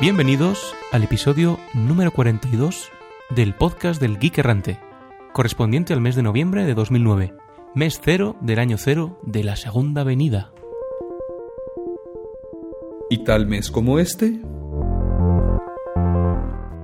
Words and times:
Bienvenidos 0.00 0.74
al 0.92 1.02
episodio 1.02 1.58
número 1.74 2.12
42 2.12 2.90
del 3.30 3.54
podcast 3.54 4.00
del 4.00 4.18
Geek 4.18 4.38
Errante, 4.38 4.78
correspondiente 5.32 5.92
al 5.92 6.00
mes 6.00 6.14
de 6.14 6.22
noviembre 6.22 6.64
de 6.64 6.74
2009, 6.74 7.34
mes 7.74 8.00
cero 8.02 8.36
del 8.40 8.60
año 8.60 8.78
cero 8.78 9.18
de 9.22 9.42
la 9.42 9.56
Segunda 9.56 10.04
Venida. 10.04 10.52
¿Y 13.10 13.24
tal 13.24 13.46
mes 13.46 13.70
como 13.70 13.98
este? 13.98 14.40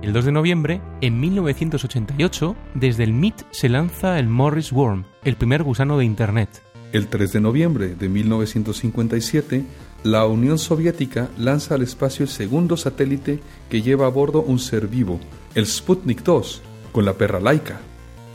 El 0.05 0.13
2 0.13 0.25
de 0.25 0.31
noviembre, 0.31 0.81
en 1.01 1.19
1988, 1.19 2.55
desde 2.75 3.03
el 3.03 3.11
MIT 3.11 3.41
se 3.49 3.69
lanza 3.69 4.19
el 4.19 4.27
Morris 4.27 4.71
Worm, 4.71 5.03
el 5.23 5.35
primer 5.35 5.63
gusano 5.63 5.97
de 5.97 6.05
Internet. 6.05 6.61
El 6.93 7.07
3 7.07 7.33
de 7.33 7.41
noviembre 7.41 7.95
de 7.95 8.07
1957, 8.07 9.63
la 10.03 10.27
Unión 10.27 10.59
Soviética 10.59 11.29
lanza 11.39 11.73
al 11.73 11.81
espacio 11.81 12.21
el 12.21 12.29
segundo 12.29 12.77
satélite 12.77 13.39
que 13.67 13.81
lleva 13.81 14.05
a 14.05 14.09
bordo 14.09 14.43
un 14.43 14.59
ser 14.59 14.87
vivo, 14.87 15.19
el 15.55 15.65
Sputnik 15.65 16.21
2, 16.21 16.61
con 16.91 17.03
la 17.03 17.13
perra 17.13 17.39
laica. 17.39 17.79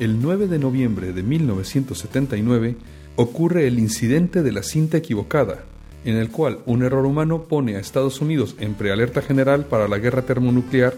El 0.01 0.21
9 0.21 0.49
de 0.49 0.59
noviembre 0.59 1.13
de 1.13 1.23
1979 1.23 2.77
ocurre 3.15 3.69
el 3.69 3.79
incidente 3.79 4.43
de 4.43 4.51
la 4.51 4.65
cinta 4.65 4.97
equivocada, 4.97 5.63
en 6.05 6.17
el 6.17 6.31
cual 6.31 6.59
un 6.67 6.83
error 6.83 7.07
humano 7.07 7.45
pone 7.45 7.77
a 7.77 7.79
Estados 7.79 8.21
Unidos 8.21 8.57
en 8.59 8.75
prealerta 8.75 9.23
general 9.23 9.67
para 9.67 9.87
la 9.87 9.99
guerra 9.99 10.23
termonuclear, 10.23 10.95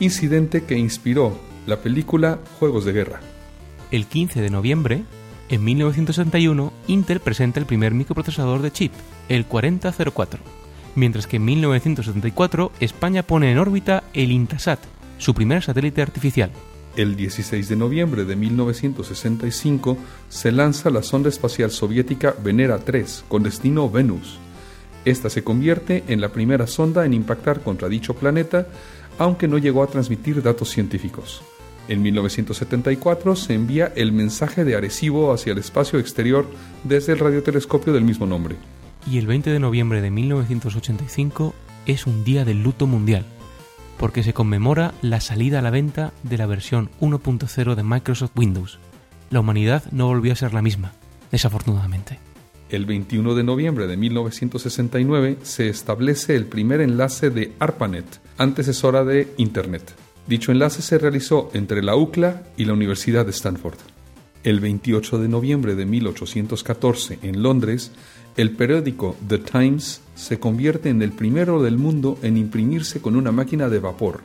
incidente 0.00 0.64
que 0.64 0.76
inspiró 0.76 1.38
la 1.66 1.78
película 1.78 2.38
Juegos 2.58 2.84
de 2.84 2.92
Guerra. 2.92 3.20
El 3.90 4.06
15 4.06 4.40
de 4.40 4.50
noviembre, 4.50 5.04
en 5.48 5.62
1961, 5.62 6.72
Intel 6.88 7.20
presenta 7.20 7.60
el 7.60 7.66
primer 7.66 7.94
microprocesador 7.94 8.62
de 8.62 8.72
chip, 8.72 8.92
el 9.28 9.46
4004, 9.46 10.40
mientras 10.94 11.26
que 11.26 11.36
en 11.36 11.44
1974 11.44 12.72
España 12.80 13.22
pone 13.22 13.52
en 13.52 13.58
órbita 13.58 14.04
el 14.14 14.32
Intasat, 14.32 14.80
su 15.18 15.34
primer 15.34 15.62
satélite 15.62 16.02
artificial. 16.02 16.50
El 16.96 17.16
16 17.16 17.68
de 17.68 17.76
noviembre 17.76 18.24
de 18.24 18.36
1965 18.36 19.98
se 20.28 20.52
lanza 20.52 20.90
la 20.90 21.02
sonda 21.02 21.28
espacial 21.28 21.70
soviética 21.70 22.34
Venera 22.42 22.78
3 22.78 23.24
con 23.28 23.42
destino 23.42 23.90
Venus. 23.90 24.38
Esta 25.04 25.28
se 25.28 25.44
convierte 25.44 26.04
en 26.08 26.20
la 26.20 26.30
primera 26.30 26.66
sonda 26.66 27.04
en 27.04 27.12
impactar 27.12 27.60
contra 27.62 27.88
dicho 27.88 28.14
planeta, 28.14 28.68
aunque 29.18 29.48
no 29.48 29.58
llegó 29.58 29.82
a 29.82 29.86
transmitir 29.86 30.42
datos 30.42 30.70
científicos. 30.70 31.42
En 31.86 32.02
1974 32.02 33.36
se 33.36 33.54
envía 33.54 33.92
el 33.94 34.12
mensaje 34.12 34.64
de 34.64 34.74
Arecibo 34.74 35.32
hacia 35.32 35.52
el 35.52 35.58
espacio 35.58 35.98
exterior 35.98 36.46
desde 36.82 37.12
el 37.12 37.18
radiotelescopio 37.18 37.92
del 37.92 38.04
mismo 38.04 38.26
nombre. 38.26 38.56
Y 39.10 39.18
el 39.18 39.26
20 39.26 39.50
de 39.50 39.58
noviembre 39.58 40.00
de 40.00 40.10
1985 40.10 41.54
es 41.84 42.06
un 42.06 42.24
día 42.24 42.46
del 42.46 42.62
luto 42.62 42.86
mundial, 42.86 43.26
porque 43.98 44.22
se 44.22 44.32
conmemora 44.32 44.94
la 45.02 45.20
salida 45.20 45.58
a 45.58 45.62
la 45.62 45.70
venta 45.70 46.14
de 46.22 46.38
la 46.38 46.46
versión 46.46 46.90
1.0 47.00 47.74
de 47.74 47.82
Microsoft 47.82 48.32
Windows. 48.34 48.78
La 49.28 49.40
humanidad 49.40 49.84
no 49.92 50.06
volvió 50.06 50.32
a 50.32 50.36
ser 50.36 50.54
la 50.54 50.62
misma, 50.62 50.92
desafortunadamente. 51.30 52.18
El 52.70 52.86
21 52.86 53.34
de 53.34 53.44
noviembre 53.44 53.86
de 53.86 53.96
1969 53.98 55.38
se 55.42 55.68
establece 55.68 56.34
el 56.34 56.46
primer 56.46 56.80
enlace 56.80 57.28
de 57.28 57.52
ARPANET, 57.58 58.20
antecesora 58.38 59.04
de 59.04 59.32
Internet. 59.36 59.94
Dicho 60.26 60.52
enlace 60.52 60.82
se 60.82 60.98
realizó 60.98 61.50
entre 61.52 61.82
la 61.82 61.96
UCLA 61.96 62.42
y 62.56 62.64
la 62.64 62.72
Universidad 62.72 63.24
de 63.24 63.32
Stanford. 63.32 63.78
El 64.42 64.60
28 64.60 65.18
de 65.18 65.28
noviembre 65.28 65.74
de 65.74 65.86
1814, 65.86 67.18
en 67.22 67.42
Londres, 67.42 67.92
el 68.36 68.50
periódico 68.50 69.16
The 69.26 69.38
Times 69.38 70.00
se 70.14 70.38
convierte 70.38 70.88
en 70.88 71.02
el 71.02 71.12
primero 71.12 71.62
del 71.62 71.78
mundo 71.78 72.18
en 72.22 72.36
imprimirse 72.36 73.00
con 73.00 73.16
una 73.16 73.32
máquina 73.32 73.68
de 73.68 73.78
vapor. 73.78 74.20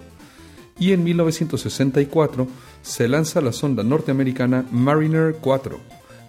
Y 0.79 0.93
en 0.93 1.03
1964 1.03 2.47
se 2.81 3.07
lanza 3.07 3.41
la 3.41 3.51
sonda 3.51 3.83
norteamericana 3.83 4.65
Mariner 4.71 5.35
4, 5.39 5.79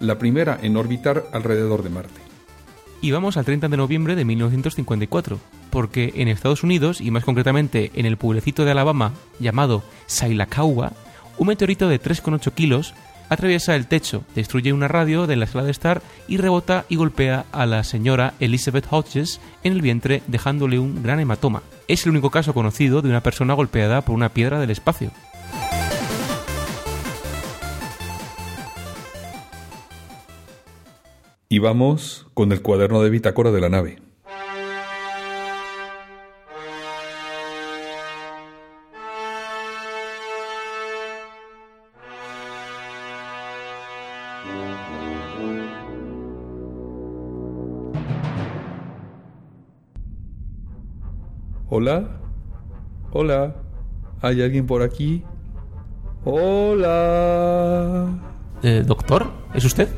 la 0.01 0.19
primera 0.19 0.59
en 0.61 0.77
orbitar 0.77 1.27
alrededor 1.31 1.83
de 1.83 1.89
Marte. 1.89 2.30
Y 3.01 3.11
vamos 3.11 3.35
al 3.35 3.45
30 3.45 3.67
de 3.67 3.77
noviembre 3.77 4.15
de 4.15 4.25
1954, 4.25 5.39
porque 5.71 6.13
en 6.15 6.27
Estados 6.27 6.63
Unidos, 6.63 7.01
y 7.01 7.09
más 7.09 7.25
concretamente 7.25 7.91
en 7.95 8.05
el 8.05 8.17
pueblecito 8.17 8.63
de 8.63 8.71
Alabama 8.71 9.13
llamado 9.39 9.83
Sailacagua, 10.05 10.93
un 11.39 11.47
meteorito 11.47 11.89
de 11.89 11.99
3,8 11.99 12.53
kilos 12.53 12.93
atraviesa 13.29 13.75
el 13.75 13.87
techo, 13.87 14.23
destruye 14.35 14.73
una 14.73 14.87
radio 14.89 15.25
de 15.25 15.37
la 15.37 15.47
sala 15.47 15.63
de 15.63 15.71
estar 15.71 16.01
y 16.27 16.37
rebota 16.37 16.85
y 16.89 16.97
golpea 16.97 17.45
a 17.51 17.65
la 17.65 17.83
señora 17.83 18.33
Elizabeth 18.39 18.85
Hodges 18.91 19.39
en 19.63 19.73
el 19.73 19.81
vientre 19.81 20.21
dejándole 20.27 20.77
un 20.77 21.01
gran 21.01 21.19
hematoma. 21.21 21.63
Es 21.87 22.05
el 22.05 22.11
único 22.11 22.29
caso 22.29 22.53
conocido 22.53 23.01
de 23.01 23.09
una 23.09 23.23
persona 23.23 23.53
golpeada 23.53 24.01
por 24.01 24.15
una 24.15 24.29
piedra 24.29 24.59
del 24.59 24.69
espacio. 24.69 25.11
Y 31.51 31.59
vamos 31.59 32.27
con 32.33 32.53
el 32.53 32.61
cuaderno 32.61 33.03
de 33.03 33.09
bitácora 33.09 33.51
de 33.51 33.59
la 33.59 33.67
nave. 33.67 33.97
Hola. 51.67 52.21
Hola. 53.11 53.55
¿Hay 54.21 54.41
alguien 54.41 54.65
por 54.65 54.83
aquí? 54.83 55.25
Hola. 56.23 58.07
Eh, 58.63 58.83
¿Doctor? 58.87 59.29
¿Es 59.53 59.65
usted? 59.65 59.89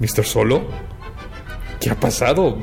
¿Mr. 0.00 0.24
Solo? 0.24 0.62
¿Qué 1.80 1.90
ha 1.90 2.00
pasado? 2.00 2.58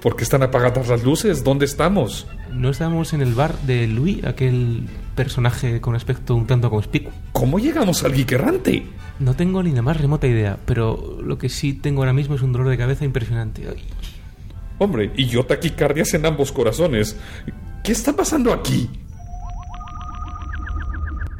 ¿Por 0.00 0.16
qué 0.16 0.24
están 0.24 0.42
apagadas 0.42 0.88
las 0.88 1.02
luces? 1.02 1.42
¿Dónde 1.42 1.64
estamos? 1.64 2.26
No 2.52 2.70
estamos 2.70 3.14
en 3.14 3.22
el 3.22 3.34
bar 3.34 3.58
de 3.60 3.86
Louis, 3.86 4.24
aquel 4.24 4.86
personaje 5.16 5.80
con 5.80 5.94
aspecto 5.94 6.34
un 6.34 6.46
tanto 6.46 6.70
conspicuo. 6.70 7.10
¿Cómo 7.32 7.58
llegamos 7.58 8.04
al 8.04 8.12
geek 8.12 8.32
errante? 8.32 8.86
No 9.18 9.34
tengo 9.34 9.62
ni 9.62 9.72
la 9.72 9.82
más 9.82 9.98
remota 9.98 10.26
idea, 10.26 10.58
pero 10.66 11.18
lo 11.22 11.38
que 11.38 11.48
sí 11.48 11.72
tengo 11.72 12.02
ahora 12.02 12.12
mismo 12.12 12.34
es 12.34 12.42
un 12.42 12.52
dolor 12.52 12.68
de 12.68 12.76
cabeza 12.76 13.04
impresionante. 13.04 13.62
Ay. 13.68 13.82
Hombre, 14.78 15.12
y 15.16 15.26
yo 15.26 15.44
taquicardias 15.44 16.12
en 16.14 16.26
ambos 16.26 16.52
corazones. 16.52 17.16
¿Qué 17.82 17.92
está 17.92 18.12
pasando 18.12 18.52
aquí? 18.52 18.90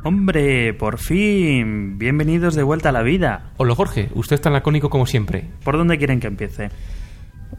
Hombre, 0.07 0.75
por 0.75 0.99
fin. 0.99 1.97
Bienvenidos 1.97 2.55
de 2.55 2.63
vuelta 2.63 2.91
a 2.91 2.93
la 2.93 3.01
vida. 3.01 3.53
Hola 3.57 3.75
Jorge, 3.75 4.11
usted 4.15 4.35
es 4.35 4.43
tan 4.43 4.53
lacónico 4.53 4.91
como 4.91 5.07
siempre. 5.07 5.47
¿Por 5.65 5.79
dónde 5.79 5.97
quieren 5.97 6.21
que 6.21 6.27
empiece? 6.27 6.69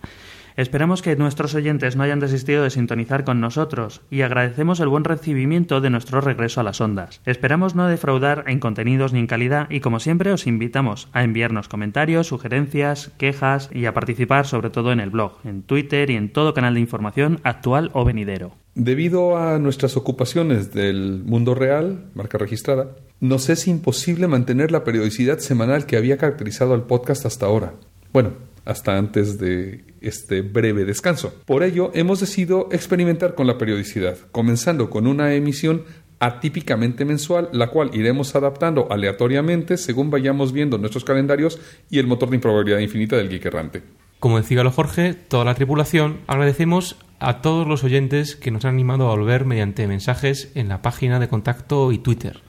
Esperamos 0.56 1.02
que 1.02 1.16
nuestros 1.16 1.54
oyentes 1.54 1.96
no 1.96 2.02
hayan 2.02 2.20
desistido 2.20 2.62
de 2.62 2.70
sintonizar 2.70 3.24
con 3.24 3.40
nosotros 3.40 4.02
y 4.10 4.22
agradecemos 4.22 4.80
el 4.80 4.88
buen 4.88 5.04
recibimiento 5.04 5.80
de 5.80 5.90
nuestro 5.90 6.20
regreso 6.20 6.60
a 6.60 6.64
las 6.64 6.80
ondas. 6.80 7.20
Esperamos 7.24 7.74
no 7.74 7.86
defraudar 7.86 8.44
en 8.46 8.60
contenidos 8.60 9.12
ni 9.12 9.20
en 9.20 9.26
calidad 9.26 9.70
y 9.70 9.80
como 9.80 10.00
siempre 10.00 10.32
os 10.32 10.46
invitamos 10.46 11.08
a 11.12 11.24
enviarnos 11.24 11.68
comentarios, 11.68 12.26
sugerencias, 12.26 13.10
quejas 13.18 13.70
y 13.72 13.86
a 13.86 13.94
participar 13.94 14.46
sobre 14.46 14.70
todo 14.70 14.92
en 14.92 15.00
el 15.00 15.10
blog, 15.10 15.38
en 15.44 15.62
Twitter 15.62 16.10
y 16.10 16.16
en 16.16 16.32
todo 16.32 16.54
canal 16.54 16.74
de 16.74 16.80
información 16.80 17.40
actual 17.44 17.90
o 17.94 18.04
venidero. 18.04 18.54
Debido 18.74 19.36
a 19.36 19.58
nuestras 19.58 19.96
ocupaciones 19.96 20.72
del 20.72 21.22
mundo 21.24 21.54
real, 21.54 22.06
marca 22.14 22.38
registrada, 22.38 22.96
nos 23.20 23.50
es 23.50 23.68
imposible 23.68 24.28
mantener 24.28 24.72
la 24.72 24.82
periodicidad 24.82 25.38
semanal 25.38 25.84
que 25.84 25.96
había 25.96 26.16
caracterizado 26.16 26.72
al 26.72 26.84
podcast 26.84 27.26
hasta 27.26 27.46
ahora. 27.46 27.74
Bueno, 28.12 28.32
hasta 28.64 28.96
antes 28.96 29.38
de 29.38 29.84
este 30.00 30.42
breve 30.42 30.84
descanso. 30.84 31.34
Por 31.44 31.62
ello, 31.62 31.90
hemos 31.94 32.20
decidido 32.20 32.68
experimentar 32.72 33.34
con 33.34 33.46
la 33.46 33.58
periodicidad, 33.58 34.16
comenzando 34.30 34.90
con 34.90 35.06
una 35.06 35.34
emisión 35.34 35.84
atípicamente 36.22 37.04
mensual, 37.04 37.48
la 37.52 37.68
cual 37.68 37.90
iremos 37.94 38.36
adaptando 38.36 38.86
aleatoriamente 38.92 39.76
según 39.76 40.10
vayamos 40.10 40.52
viendo 40.52 40.78
nuestros 40.78 41.04
calendarios 41.04 41.58
y 41.90 41.98
el 41.98 42.06
motor 42.06 42.30
de 42.30 42.36
improbabilidad 42.36 42.78
infinita 42.78 43.16
del 43.16 43.28
Geek 43.28 43.46
Errante. 43.46 43.82
Como 44.20 44.36
decía 44.36 44.62
Jorge, 44.70 45.14
toda 45.14 45.44
la 45.44 45.56
tripulación, 45.56 46.20
agradecemos 46.28 46.96
a 47.18 47.42
todos 47.42 47.66
los 47.66 47.82
oyentes 47.82 48.36
que 48.36 48.52
nos 48.52 48.64
han 48.64 48.74
animado 48.74 49.10
a 49.10 49.16
volver 49.16 49.46
mediante 49.46 49.88
mensajes 49.88 50.52
en 50.54 50.68
la 50.68 50.80
página 50.80 51.18
de 51.18 51.28
contacto 51.28 51.90
y 51.90 51.98
Twitter. 51.98 52.40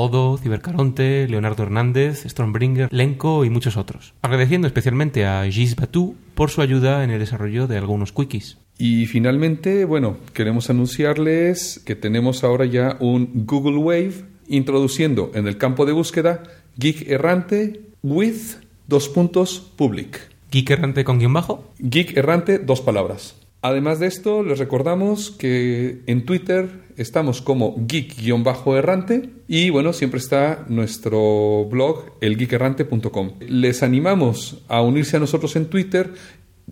Odo, 0.00 0.38
Cibercaronte, 0.38 1.28
Leonardo 1.28 1.62
Hernández, 1.62 2.24
Stormbringer, 2.26 2.88
Lenko 2.90 3.44
y 3.44 3.50
muchos 3.50 3.76
otros. 3.76 4.14
Agradeciendo 4.22 4.66
especialmente 4.66 5.26
a 5.26 5.44
Gis 5.44 5.76
Batu 5.76 6.16
por 6.34 6.48
su 6.48 6.62
ayuda 6.62 7.04
en 7.04 7.10
el 7.10 7.18
desarrollo 7.18 7.66
de 7.66 7.76
algunos 7.76 8.10
quickies. 8.12 8.56
Y 8.78 9.04
finalmente, 9.04 9.84
bueno, 9.84 10.16
queremos 10.32 10.70
anunciarles 10.70 11.82
que 11.84 11.96
tenemos 11.96 12.44
ahora 12.44 12.64
ya 12.64 12.96
un 12.98 13.44
Google 13.46 13.76
Wave 13.76 14.24
introduciendo 14.48 15.32
en 15.34 15.46
el 15.46 15.58
campo 15.58 15.84
de 15.84 15.92
búsqueda 15.92 16.44
Geek 16.78 17.10
Errante 17.10 17.82
with 18.02 18.56
dos 18.86 19.10
puntos 19.10 19.60
public. 19.76 20.30
Geek 20.50 20.70
Errante 20.70 21.04
con 21.04 21.18
guion 21.18 21.34
bajo. 21.34 21.70
Geek 21.78 22.16
Errante, 22.16 22.58
dos 22.58 22.80
palabras. 22.80 23.39
Además 23.62 24.00
de 24.00 24.06
esto, 24.06 24.42
les 24.42 24.58
recordamos 24.58 25.30
que 25.30 26.02
en 26.06 26.24
Twitter 26.24 26.68
estamos 26.96 27.42
como 27.42 27.74
geek-errante 27.86 29.30
y 29.48 29.70
bueno, 29.70 29.92
siempre 29.92 30.18
está 30.18 30.64
nuestro 30.68 31.66
blog 31.66 32.12
elgeekerrante.com. 32.20 33.34
Les 33.40 33.82
animamos 33.82 34.62
a 34.68 34.80
unirse 34.80 35.18
a 35.18 35.20
nosotros 35.20 35.56
en 35.56 35.66
Twitter 35.66 36.14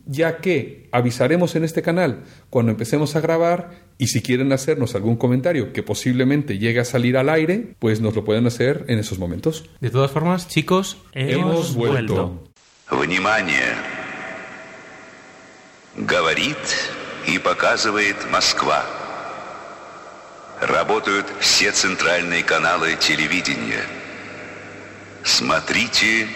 ya 0.06 0.38
que 0.38 0.88
avisaremos 0.92 1.56
en 1.56 1.64
este 1.64 1.82
canal 1.82 2.24
cuando 2.50 2.72
empecemos 2.72 3.16
a 3.16 3.20
grabar 3.20 3.70
y 3.98 4.08
si 4.08 4.22
quieren 4.22 4.52
hacernos 4.52 4.94
algún 4.94 5.16
comentario 5.16 5.72
que 5.72 5.82
posiblemente 5.82 6.58
llegue 6.58 6.80
a 6.80 6.84
salir 6.84 7.16
al 7.16 7.28
aire, 7.28 7.74
pues 7.78 8.00
nos 8.00 8.14
lo 8.14 8.24
pueden 8.24 8.46
hacer 8.46 8.84
en 8.88 8.98
esos 8.98 9.18
momentos. 9.18 9.68
De 9.80 9.90
todas 9.90 10.10
formas, 10.10 10.48
chicos, 10.48 10.98
hemos, 11.12 11.74
vuelto. 11.74 12.44
Говорит 15.98 16.56
и 17.26 17.40
показывает 17.40 18.30
Москва. 18.30 18.86
Работают 20.60 21.26
все 21.40 21.72
центральные 21.72 22.44
каналы 22.44 22.94
телевидения. 22.94 23.82
Смотрите 25.24 26.28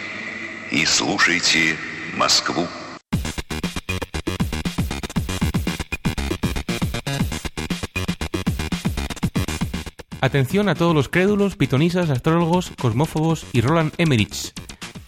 и 0.73 0.85
слушайте 0.85 1.77
Москву. 2.17 2.67
Atención 10.21 10.69
a 10.69 10.75
todos 10.75 10.93
los 10.93 11.09
crédulos, 11.09 11.55
pitonisas, 11.55 12.11
astrólogos, 12.11 12.73
cosmófobos 12.81 13.47
y 13.53 13.61
Roland 13.61 13.93
Emmerich. 13.97 14.55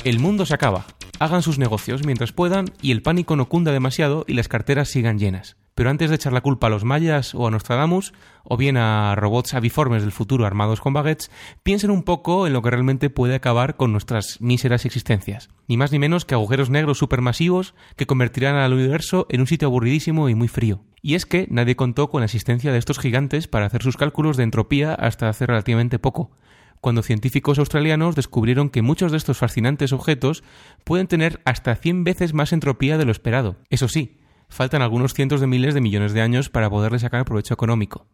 El 0.05 0.21
mundo 0.21 0.47
se 0.47 0.55
acaba. 0.55 0.87
Hagan 1.25 1.41
sus 1.41 1.59
negocios 1.59 2.05
mientras 2.05 2.33
puedan 2.33 2.67
y 2.83 2.91
el 2.91 3.01
pánico 3.01 3.35
no 3.35 3.49
cunda 3.49 3.73
demasiado 3.73 4.27
y 4.29 4.35
las 4.35 4.47
carteras 4.47 4.91
sigan 4.91 5.19
llenas. 5.19 5.57
Pero 5.75 5.89
antes 5.89 6.11
de 6.11 6.17
echar 6.17 6.35
la 6.35 6.43
culpa 6.43 6.67
a 6.67 6.71
los 6.71 6.85
mayas 6.85 7.35
o 7.35 7.47
a 7.47 7.51
Nostradamus, 7.51 8.13
o 8.43 8.59
bien 8.59 8.77
a 8.77 9.15
robots 9.15 9.55
aviformes 9.55 10.03
del 10.03 10.13
futuro 10.13 10.45
armados 10.45 10.83
con 10.83 10.93
baguettes, 10.93 11.31
piensen 11.63 11.91
un 11.91 12.03
poco 12.03 12.47
en 12.47 12.53
lo 12.53 12.61
que 12.61 12.69
realmente 12.69 13.09
puede 13.09 13.37
acabar 13.37 13.77
con 13.77 13.91
nuestras 13.91 14.39
míseras 14.43 14.85
existencias. 14.85 15.49
Ni 15.67 15.79
más 15.79 15.93
ni 15.93 15.99
menos 15.99 16.27
que 16.27 16.35
agujeros 16.35 16.69
negros 16.69 16.99
supermasivos 16.99 17.75
que 17.97 18.07
convertirán 18.07 18.57
al 18.57 18.75
universo 18.75 19.27
en 19.31 19.41
un 19.41 19.47
sitio 19.47 19.69
aburridísimo 19.69 20.29
y 20.29 20.35
muy 20.35 20.49
frío. 20.49 20.83
Y 21.01 21.15
es 21.15 21.25
que 21.25 21.47
nadie 21.49 21.75
contó 21.75 22.11
con 22.11 22.21
la 22.21 22.27
existencia 22.27 22.71
de 22.71 22.77
estos 22.77 22.99
gigantes 22.99 23.49
para 23.49 23.65
hacer 23.65 23.83
sus 23.83 23.97
cálculos 23.97 24.37
de 24.37 24.43
entropía 24.43 24.93
hasta 24.93 25.31
hace 25.31 25.47
relativamente 25.47 25.99
poco, 25.99 26.33
cuando 26.85 27.03
científicos 27.03 27.59
australianos 27.59 28.15
descubrieron 28.15 28.69
que 28.69 28.83
muchos 28.83 29.11
de 29.11 29.17
estos 29.17 29.39
fascinantes 29.39 29.95
objetos 29.95 30.45
pueden 30.85 31.07
tener 31.07 31.41
hasta 31.47 31.75
100 31.75 32.05
veces 32.05 32.35
más 32.35 32.53
entropía 32.53 32.99
de 32.99 33.07
lo 33.07 33.11
esperado. 33.11 33.57
Eso 33.71 33.89
sí, 33.89 34.19
faltan 34.51 34.83
algunos 34.83 35.15
cientos 35.15 35.41
de 35.41 35.47
miles 35.47 35.73
de 35.73 35.81
millones 35.81 36.13
de 36.13 36.21
años 36.21 36.51
para 36.51 36.69
poderle 36.69 36.99
sacar 36.99 37.25
provecho 37.25 37.55
económico. 37.55 38.07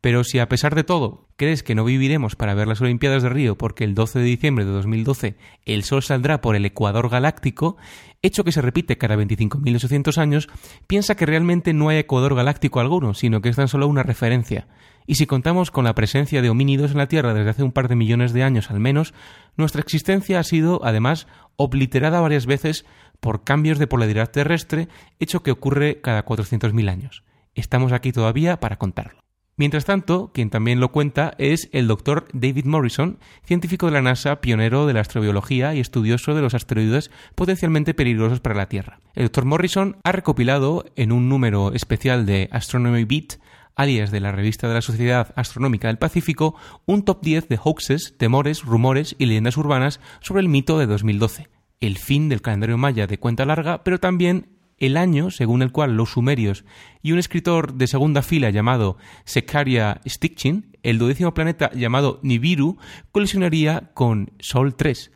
Pero 0.00 0.22
si 0.24 0.38
a 0.38 0.48
pesar 0.48 0.74
de 0.74 0.84
todo 0.84 1.26
crees 1.36 1.62
que 1.62 1.74
no 1.74 1.84
viviremos 1.84 2.36
para 2.36 2.54
ver 2.54 2.68
las 2.68 2.80
Olimpiadas 2.80 3.22
de 3.22 3.28
Río 3.28 3.58
porque 3.58 3.84
el 3.84 3.94
12 3.94 4.20
de 4.20 4.24
diciembre 4.24 4.64
de 4.64 4.70
2012 4.70 5.36
el 5.64 5.84
Sol 5.84 6.02
saldrá 6.02 6.40
por 6.40 6.56
el 6.56 6.64
ecuador 6.64 7.08
galáctico, 7.08 7.76
hecho 8.22 8.44
que 8.44 8.52
se 8.52 8.62
repite 8.62 8.98
cada 8.98 9.16
25.800 9.16 10.18
años, 10.18 10.48
piensa 10.86 11.16
que 11.16 11.26
realmente 11.26 11.72
no 11.72 11.88
hay 11.88 11.98
ecuador 11.98 12.34
galáctico 12.34 12.80
alguno, 12.80 13.14
sino 13.14 13.40
que 13.40 13.48
es 13.48 13.56
tan 13.56 13.68
solo 13.68 13.88
una 13.88 14.02
referencia. 14.02 14.68
Y 15.06 15.14
si 15.14 15.26
contamos 15.26 15.70
con 15.70 15.84
la 15.84 15.94
presencia 15.94 16.42
de 16.42 16.50
homínidos 16.50 16.90
en 16.90 16.98
la 16.98 17.08
Tierra 17.08 17.32
desde 17.32 17.50
hace 17.50 17.62
un 17.62 17.72
par 17.72 17.88
de 17.88 17.96
millones 17.96 18.32
de 18.32 18.42
años 18.42 18.70
al 18.70 18.78
menos, 18.78 19.14
nuestra 19.56 19.80
existencia 19.80 20.38
ha 20.38 20.44
sido, 20.44 20.80
además, 20.84 21.26
obliterada 21.56 22.20
varias 22.20 22.46
veces 22.46 22.84
por 23.18 23.42
cambios 23.42 23.78
de 23.78 23.86
polaridad 23.86 24.30
terrestre, 24.30 24.88
hecho 25.18 25.42
que 25.42 25.50
ocurre 25.50 26.00
cada 26.02 26.24
400.000 26.24 26.90
años. 26.90 27.24
Estamos 27.54 27.92
aquí 27.92 28.12
todavía 28.12 28.60
para 28.60 28.76
contarlo. 28.76 29.27
Mientras 29.58 29.84
tanto, 29.84 30.30
quien 30.32 30.50
también 30.50 30.78
lo 30.78 30.92
cuenta 30.92 31.34
es 31.36 31.68
el 31.72 31.88
doctor 31.88 32.28
David 32.32 32.64
Morrison, 32.64 33.18
científico 33.44 33.86
de 33.86 33.92
la 33.92 34.02
NASA, 34.02 34.40
pionero 34.40 34.86
de 34.86 34.92
la 34.92 35.00
astrobiología 35.00 35.74
y 35.74 35.80
estudioso 35.80 36.36
de 36.36 36.42
los 36.42 36.54
asteroides 36.54 37.10
potencialmente 37.34 37.92
peligrosos 37.92 38.38
para 38.38 38.54
la 38.54 38.68
Tierra. 38.68 39.00
El 39.16 39.24
doctor 39.24 39.46
Morrison 39.46 39.96
ha 40.04 40.12
recopilado 40.12 40.84
en 40.94 41.10
un 41.10 41.28
número 41.28 41.72
especial 41.72 42.24
de 42.24 42.48
Astronomy 42.52 43.04
Beat 43.04 43.40
alias 43.74 44.12
de 44.12 44.20
la 44.20 44.30
revista 44.30 44.68
de 44.68 44.74
la 44.74 44.82
Sociedad 44.82 45.32
Astronómica 45.34 45.88
del 45.88 45.98
Pacífico, 45.98 46.54
un 46.86 47.04
top 47.04 47.22
10 47.22 47.48
de 47.48 47.56
hoaxes, 47.56 48.14
temores, 48.16 48.64
rumores 48.64 49.16
y 49.18 49.26
leyendas 49.26 49.56
urbanas 49.56 50.00
sobre 50.20 50.40
el 50.40 50.48
mito 50.48 50.78
de 50.78 50.86
2012, 50.86 51.48
el 51.80 51.98
fin 51.98 52.28
del 52.28 52.42
calendario 52.42 52.76
maya 52.76 53.06
de 53.06 53.18
cuenta 53.18 53.44
larga, 53.44 53.84
pero 53.84 53.98
también 53.98 54.57
el 54.78 54.96
año 54.96 55.30
según 55.30 55.62
el 55.62 55.72
cual 55.72 55.96
los 55.96 56.10
sumerios 56.10 56.64
y 57.02 57.12
un 57.12 57.18
escritor 57.18 57.74
de 57.74 57.86
segunda 57.86 58.22
fila 58.22 58.50
llamado 58.50 58.96
Sekaria 59.24 60.00
Stikchin, 60.06 60.76
el 60.82 60.98
duodécimo 60.98 61.34
planeta 61.34 61.70
llamado 61.74 62.20
Nibiru, 62.22 62.78
colisionaría 63.12 63.90
con 63.94 64.32
Sol 64.38 64.74
3. 64.74 65.12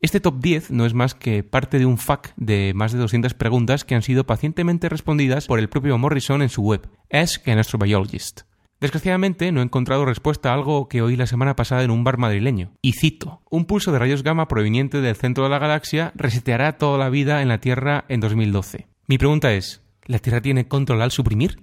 Este 0.00 0.18
top 0.18 0.40
10 0.40 0.72
no 0.72 0.84
es 0.84 0.94
más 0.94 1.14
que 1.14 1.44
parte 1.44 1.78
de 1.78 1.86
un 1.86 1.96
FAQ 1.96 2.32
de 2.36 2.72
más 2.74 2.92
de 2.92 2.98
200 2.98 3.34
preguntas 3.34 3.84
que 3.84 3.94
han 3.94 4.02
sido 4.02 4.26
pacientemente 4.26 4.88
respondidas 4.88 5.46
por 5.46 5.60
el 5.60 5.68
propio 5.68 5.96
Morrison 5.96 6.42
en 6.42 6.48
su 6.48 6.62
web, 6.62 6.88
Ask 7.10 7.46
an 7.48 7.58
Astrobiologist. 7.58 8.40
Desgraciadamente 8.80 9.52
no 9.52 9.60
he 9.60 9.64
encontrado 9.64 10.04
respuesta 10.04 10.50
a 10.50 10.54
algo 10.54 10.88
que 10.88 11.02
oí 11.02 11.14
la 11.14 11.28
semana 11.28 11.54
pasada 11.54 11.84
en 11.84 11.92
un 11.92 12.02
bar 12.02 12.18
madrileño. 12.18 12.72
Y 12.82 12.94
cito, 12.94 13.40
un 13.48 13.64
pulso 13.64 13.92
de 13.92 14.00
rayos 14.00 14.24
gamma 14.24 14.48
proveniente 14.48 15.00
del 15.00 15.14
centro 15.14 15.44
de 15.44 15.50
la 15.50 15.60
galaxia 15.60 16.10
reseteará 16.16 16.78
toda 16.78 16.98
la 16.98 17.08
vida 17.08 17.42
en 17.42 17.48
la 17.48 17.58
Tierra 17.58 18.04
en 18.08 18.18
2012. 18.18 18.91
Mi 19.12 19.18
pregunta 19.18 19.52
es, 19.52 19.82
¿la 20.06 20.20
Tierra 20.20 20.40
tiene 20.40 20.68
control 20.68 21.02
al 21.02 21.10
suprimir? 21.10 21.58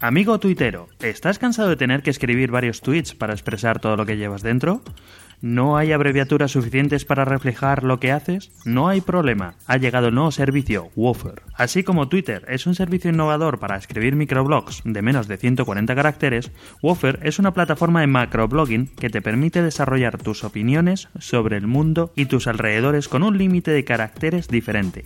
Amigo 0.00 0.40
tuitero, 0.40 0.88
¿estás 0.98 1.38
cansado 1.38 1.68
de 1.68 1.76
tener 1.76 2.02
que 2.02 2.10
escribir 2.10 2.50
varios 2.50 2.80
tweets 2.80 3.14
para 3.14 3.34
expresar 3.34 3.78
todo 3.78 3.96
lo 3.96 4.04
que 4.04 4.16
llevas 4.16 4.42
dentro? 4.42 4.82
¿No 5.42 5.76
hay 5.76 5.92
abreviaturas 5.92 6.52
suficientes 6.52 7.04
para 7.04 7.24
reflejar 7.24 7.84
lo 7.84 8.00
que 8.00 8.10
haces? 8.10 8.50
No 8.64 8.88
hay 8.88 9.00
problema. 9.00 9.54
Ha 9.66 9.76
llegado 9.76 10.08
el 10.08 10.14
nuevo 10.14 10.30
servicio, 10.30 10.90
Woofer. 10.96 11.42
Así 11.54 11.84
como 11.84 12.08
Twitter 12.08 12.44
es 12.48 12.66
un 12.66 12.74
servicio 12.74 13.10
innovador 13.10 13.58
para 13.58 13.76
escribir 13.76 14.16
microblogs 14.16 14.82
de 14.84 15.02
menos 15.02 15.28
de 15.28 15.36
140 15.36 15.94
caracteres, 15.94 16.50
Woofer 16.82 17.20
es 17.22 17.38
una 17.38 17.52
plataforma 17.52 18.00
de 18.00 18.06
macroblogging 18.06 18.88
que 18.88 19.10
te 19.10 19.20
permite 19.20 19.62
desarrollar 19.62 20.18
tus 20.18 20.42
opiniones 20.42 21.08
sobre 21.18 21.56
el 21.58 21.66
mundo 21.66 22.12
y 22.16 22.26
tus 22.26 22.46
alrededores 22.46 23.08
con 23.08 23.22
un 23.22 23.36
límite 23.36 23.70
de 23.70 23.84
caracteres 23.84 24.48
diferente. 24.48 25.04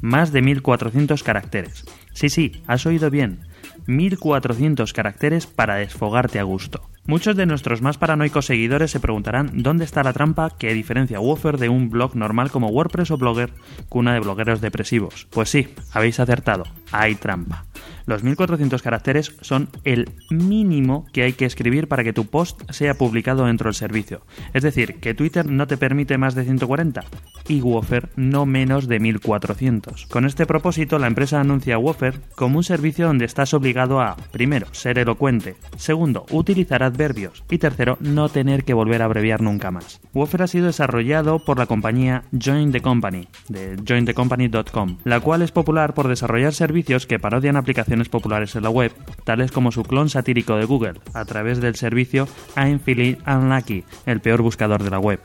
Más 0.00 0.32
de 0.32 0.42
1400 0.42 1.22
caracteres. 1.22 1.84
Sí, 2.12 2.30
sí, 2.30 2.62
has 2.66 2.86
oído 2.86 3.10
bien. 3.10 3.40
1400 3.86 4.92
caracteres 4.92 5.46
para 5.46 5.76
desfogarte 5.76 6.38
a 6.38 6.44
gusto. 6.44 6.88
Muchos 7.08 7.36
de 7.36 7.46
nuestros 7.46 7.82
más 7.82 7.98
paranoicos 7.98 8.46
seguidores 8.46 8.90
se 8.90 8.98
preguntarán 8.98 9.50
dónde 9.54 9.84
está 9.84 10.02
la 10.02 10.12
trampa 10.12 10.50
que 10.50 10.74
diferencia 10.74 11.20
Woofer 11.20 11.56
de 11.56 11.68
un 11.68 11.88
blog 11.88 12.16
normal 12.16 12.50
como 12.50 12.68
WordPress 12.68 13.12
o 13.12 13.16
Blogger, 13.16 13.52
cuna 13.88 14.12
de 14.12 14.20
blogueros 14.20 14.60
depresivos. 14.60 15.28
Pues 15.30 15.48
sí, 15.48 15.68
habéis 15.92 16.18
acertado, 16.18 16.64
hay 16.90 17.14
trampa. 17.14 17.64
Los 18.06 18.22
1400 18.22 18.82
caracteres 18.82 19.34
son 19.40 19.68
el 19.82 20.08
mínimo 20.30 21.06
que 21.12 21.24
hay 21.24 21.32
que 21.32 21.44
escribir 21.44 21.88
para 21.88 22.04
que 22.04 22.12
tu 22.12 22.26
post 22.26 22.62
sea 22.70 22.94
publicado 22.94 23.46
dentro 23.46 23.66
del 23.66 23.74
servicio. 23.74 24.22
Es 24.54 24.62
decir, 24.62 25.00
que 25.00 25.14
Twitter 25.14 25.50
no 25.50 25.66
te 25.66 25.76
permite 25.76 26.16
más 26.16 26.36
de 26.36 26.44
140 26.44 27.02
y 27.48 27.60
Woofer 27.60 28.10
no 28.14 28.46
menos 28.46 28.86
de 28.86 29.00
1400. 29.00 30.06
Con 30.06 30.24
este 30.24 30.46
propósito, 30.46 30.98
la 30.98 31.08
empresa 31.08 31.40
anuncia 31.40 31.78
Woofer 31.78 32.20
como 32.36 32.58
un 32.58 32.64
servicio 32.64 33.06
donde 33.06 33.24
estás 33.24 33.54
obligado 33.54 34.00
a, 34.00 34.16
primero, 34.30 34.66
ser 34.72 34.98
elocuente, 34.98 35.56
segundo, 35.76 36.26
utilizar 36.30 36.84
adverbios 36.84 37.44
y 37.50 37.58
tercero, 37.58 37.98
no 38.00 38.28
tener 38.28 38.64
que 38.64 38.74
volver 38.74 39.02
a 39.02 39.06
abreviar 39.06 39.40
nunca 39.40 39.72
más. 39.72 40.00
Woofer 40.14 40.42
ha 40.42 40.46
sido 40.46 40.66
desarrollado 40.66 41.44
por 41.44 41.58
la 41.58 41.66
compañía 41.66 42.22
Join 42.32 42.70
the 42.70 42.80
Company, 42.80 43.26
de 43.48 43.76
jointhecompany.com, 43.84 44.98
la 45.04 45.20
cual 45.20 45.42
es 45.42 45.50
popular 45.50 45.94
por 45.94 46.06
desarrollar 46.06 46.54
servicios 46.54 47.06
que 47.06 47.18
parodian 47.18 47.56
aplicaciones 47.56 47.95
populares 48.08 48.54
en 48.56 48.62
la 48.62 48.70
web, 48.70 48.92
tales 49.24 49.50
como 49.50 49.72
su 49.72 49.82
clon 49.82 50.08
satírico 50.08 50.56
de 50.56 50.64
Google, 50.64 51.00
a 51.14 51.24
través 51.24 51.60
del 51.60 51.76
servicio 51.76 52.28
I'm 52.56 52.80
Feeling 52.80 53.16
Unlucky, 53.26 53.84
el 54.06 54.20
peor 54.20 54.42
buscador 54.42 54.82
de 54.82 54.90
la 54.90 54.98
web. 54.98 55.20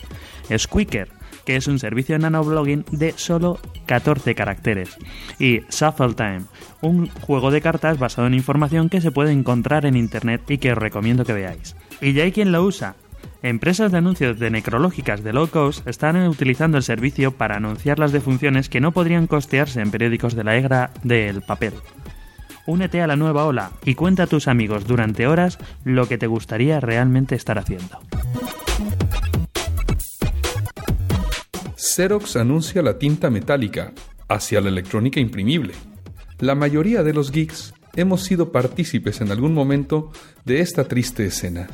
Squeaker, 0.57 1.09
que 1.45 1.55
es 1.55 1.67
un 1.67 1.79
servicio 1.79 2.15
de 2.15 2.19
nanoblogging 2.19 2.85
de 2.91 3.13
solo 3.15 3.59
14 3.85 4.35
caracteres. 4.35 4.97
Y 5.39 5.61
Shuffle 5.69 6.13
Time, 6.13 6.43
un 6.81 7.07
juego 7.07 7.51
de 7.51 7.61
cartas 7.61 7.99
basado 7.99 8.27
en 8.27 8.33
información 8.33 8.89
que 8.89 9.01
se 9.01 9.11
puede 9.11 9.31
encontrar 9.31 9.85
en 9.85 9.95
internet 9.95 10.41
y 10.49 10.57
que 10.57 10.71
os 10.71 10.77
recomiendo 10.77 11.25
que 11.25 11.33
veáis. 11.33 11.75
Y 11.99 12.13
ya 12.13 12.23
hay 12.23 12.31
quien 12.31 12.51
lo 12.51 12.63
usa. 12.63 12.95
Empresas 13.43 13.91
de 13.91 13.97
anuncios 13.97 14.37
de 14.37 14.51
necrológicas 14.51 15.23
de 15.23 15.33
low 15.33 15.47
cost 15.47 15.87
están 15.87 16.15
utilizando 16.27 16.77
el 16.77 16.83
servicio 16.83 17.31
para 17.31 17.57
anunciar 17.57 17.97
las 17.97 18.11
defunciones 18.11 18.69
que 18.69 18.81
no 18.81 18.91
podrían 18.91 19.25
costearse 19.25 19.81
en 19.81 19.89
periódicos 19.89 20.35
de 20.35 20.43
la 20.43 20.55
era 20.55 20.91
del 21.03 21.41
papel. 21.41 21.73
Únete 22.65 23.01
a 23.01 23.07
la 23.07 23.15
nueva 23.15 23.45
ola 23.45 23.71
y 23.85 23.95
cuenta 23.95 24.23
a 24.23 24.27
tus 24.27 24.47
amigos 24.47 24.85
durante 24.85 25.27
horas 25.27 25.57
lo 25.83 26.07
que 26.07 26.17
te 26.17 26.27
gustaría 26.27 26.79
realmente 26.79 27.35
estar 27.35 27.57
haciendo. 27.57 27.99
Xerox 31.75 32.35
anuncia 32.35 32.81
la 32.81 32.97
tinta 32.97 33.29
metálica 33.29 33.93
hacia 34.27 34.61
la 34.61 34.69
electrónica 34.69 35.19
imprimible. 35.19 35.73
La 36.39 36.55
mayoría 36.55 37.03
de 37.03 37.13
los 37.13 37.31
geeks 37.31 37.73
hemos 37.95 38.23
sido 38.23 38.51
partícipes 38.51 39.21
en 39.21 39.31
algún 39.31 39.53
momento 39.53 40.11
de 40.45 40.61
esta 40.61 40.85
triste 40.85 41.25
escena 41.25 41.67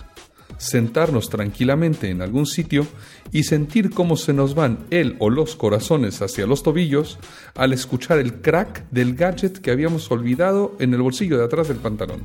sentarnos 0.58 1.30
tranquilamente 1.30 2.10
en 2.10 2.22
algún 2.22 2.46
sitio 2.46 2.88
y 3.32 3.44
sentir 3.44 3.92
cómo 3.92 4.18
se 4.18 4.34
nos 4.34 4.56
van 4.56 4.80
el 4.90 5.16
o 5.20 5.30
los 5.30 5.56
corazones 5.56 6.22
hacia 6.22 6.48
los 6.48 6.64
tobillos 6.64 7.20
al 7.56 7.74
escuchar 7.74 8.20
el 8.20 8.42
crack 8.42 8.90
del 8.92 9.16
gadget 9.16 9.60
que 9.60 9.72
habíamos 9.72 10.10
olvidado 10.12 10.76
en 10.80 10.94
el 10.94 11.02
bolsillo 11.02 11.38
de 11.38 11.46
atrás 11.46 11.68
del 11.68 11.78
pantalón. 11.78 12.24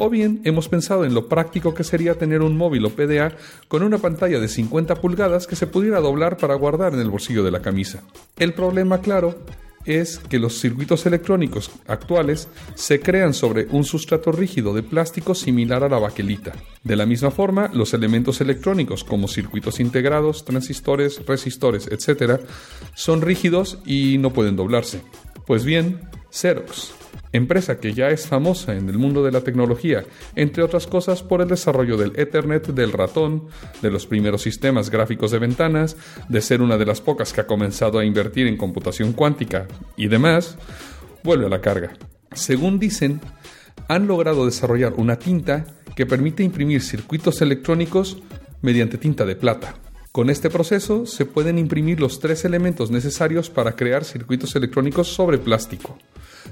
O 0.00 0.10
bien 0.10 0.40
hemos 0.44 0.68
pensado 0.68 1.04
en 1.04 1.12
lo 1.12 1.28
práctico 1.28 1.74
que 1.74 1.82
sería 1.82 2.14
tener 2.14 2.40
un 2.40 2.56
móvil 2.56 2.84
o 2.86 2.90
PDA 2.90 3.32
con 3.66 3.82
una 3.82 3.98
pantalla 3.98 4.38
de 4.38 4.46
50 4.46 4.94
pulgadas 4.94 5.48
que 5.48 5.56
se 5.56 5.66
pudiera 5.66 5.98
doblar 5.98 6.36
para 6.36 6.54
guardar 6.54 6.94
en 6.94 7.00
el 7.00 7.10
bolsillo 7.10 7.42
de 7.42 7.50
la 7.50 7.62
camisa. 7.62 8.04
El 8.38 8.54
problema, 8.54 9.00
claro, 9.00 9.40
es 9.88 10.18
que 10.18 10.38
los 10.38 10.60
circuitos 10.60 11.06
electrónicos 11.06 11.70
actuales 11.86 12.48
se 12.74 13.00
crean 13.00 13.34
sobre 13.34 13.66
un 13.70 13.84
sustrato 13.84 14.32
rígido 14.32 14.74
de 14.74 14.82
plástico 14.82 15.34
similar 15.34 15.82
a 15.82 15.88
la 15.88 15.98
baquelita. 15.98 16.52
De 16.84 16.96
la 16.96 17.06
misma 17.06 17.30
forma, 17.30 17.70
los 17.72 17.94
elementos 17.94 18.40
electrónicos 18.40 19.02
como 19.02 19.28
circuitos 19.28 19.80
integrados, 19.80 20.44
transistores, 20.44 21.24
resistores, 21.26 21.88
etc., 21.88 22.40
son 22.94 23.22
rígidos 23.22 23.78
y 23.86 24.18
no 24.18 24.32
pueden 24.32 24.56
doblarse. 24.56 25.00
Pues 25.48 25.64
bien, 25.64 26.02
Xerox, 26.30 26.92
empresa 27.32 27.80
que 27.80 27.94
ya 27.94 28.10
es 28.10 28.26
famosa 28.26 28.76
en 28.76 28.90
el 28.90 28.98
mundo 28.98 29.24
de 29.24 29.32
la 29.32 29.40
tecnología, 29.40 30.04
entre 30.36 30.62
otras 30.62 30.86
cosas 30.86 31.22
por 31.22 31.40
el 31.40 31.48
desarrollo 31.48 31.96
del 31.96 32.12
Ethernet, 32.16 32.66
del 32.66 32.92
ratón, 32.92 33.48
de 33.80 33.90
los 33.90 34.04
primeros 34.04 34.42
sistemas 34.42 34.90
gráficos 34.90 35.30
de 35.30 35.38
ventanas, 35.38 35.96
de 36.28 36.42
ser 36.42 36.60
una 36.60 36.76
de 36.76 36.84
las 36.84 37.00
pocas 37.00 37.32
que 37.32 37.40
ha 37.40 37.46
comenzado 37.46 37.98
a 37.98 38.04
invertir 38.04 38.46
en 38.46 38.58
computación 38.58 39.14
cuántica 39.14 39.66
y 39.96 40.08
demás, 40.08 40.58
vuelve 41.24 41.46
a 41.46 41.48
la 41.48 41.62
carga. 41.62 41.94
Según 42.34 42.78
dicen, 42.78 43.22
han 43.88 44.06
logrado 44.06 44.44
desarrollar 44.44 44.92
una 44.98 45.18
tinta 45.18 45.64
que 45.96 46.04
permite 46.04 46.42
imprimir 46.42 46.82
circuitos 46.82 47.40
electrónicos 47.40 48.18
mediante 48.60 48.98
tinta 48.98 49.24
de 49.24 49.34
plata. 49.34 49.76
Con 50.12 50.30
este 50.30 50.50
proceso 50.50 51.06
se 51.06 51.26
pueden 51.26 51.58
imprimir 51.58 52.00
los 52.00 52.18
tres 52.18 52.44
elementos 52.44 52.90
necesarios 52.90 53.50
para 53.50 53.76
crear 53.76 54.04
circuitos 54.04 54.56
electrónicos 54.56 55.08
sobre 55.08 55.38
plástico 55.38 55.98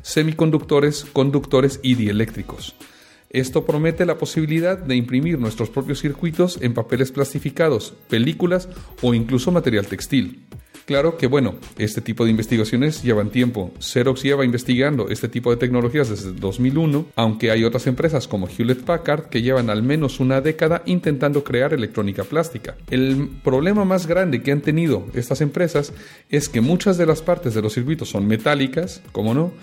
semiconductores, 0.02 1.04
conductores 1.04 1.80
y 1.82 1.94
dieléctricos. 1.94 2.74
Esto 3.30 3.66
promete 3.66 4.06
la 4.06 4.18
posibilidad 4.18 4.78
de 4.78 4.94
imprimir 4.94 5.38
nuestros 5.38 5.68
propios 5.68 6.00
circuitos 6.00 6.58
en 6.62 6.74
papeles 6.74 7.10
plastificados, 7.10 7.94
películas 8.08 8.68
o 9.02 9.14
incluso 9.14 9.50
material 9.50 9.86
textil. 9.86 10.46
Claro 10.86 11.16
que, 11.16 11.26
bueno, 11.26 11.56
este 11.78 12.00
tipo 12.00 12.24
de 12.24 12.30
investigaciones 12.30 13.02
llevan 13.02 13.30
tiempo. 13.30 13.72
Xerox 13.80 14.22
lleva 14.22 14.44
investigando 14.44 15.08
este 15.08 15.28
tipo 15.28 15.50
de 15.50 15.56
tecnologías 15.56 16.08
desde 16.08 16.30
2001, 16.30 17.06
aunque 17.16 17.50
hay 17.50 17.64
otras 17.64 17.88
empresas 17.88 18.28
como 18.28 18.46
Hewlett 18.46 18.84
Packard 18.84 19.24
que 19.24 19.42
llevan 19.42 19.68
al 19.68 19.82
menos 19.82 20.20
una 20.20 20.40
década 20.40 20.84
intentando 20.86 21.42
crear 21.42 21.74
electrónica 21.74 22.22
plástica. 22.22 22.76
El 22.88 23.28
problema 23.42 23.84
más 23.84 24.06
grande 24.06 24.42
que 24.42 24.52
han 24.52 24.60
tenido 24.60 25.08
estas 25.12 25.40
empresas 25.40 25.92
es 26.30 26.48
que 26.48 26.60
muchas 26.60 26.96
de 26.98 27.06
las 27.06 27.20
partes 27.20 27.54
de 27.54 27.62
los 27.62 27.74
circuitos 27.74 28.08
son 28.08 28.28
metálicas, 28.28 29.02
como 29.10 29.34
no, 29.34 29.54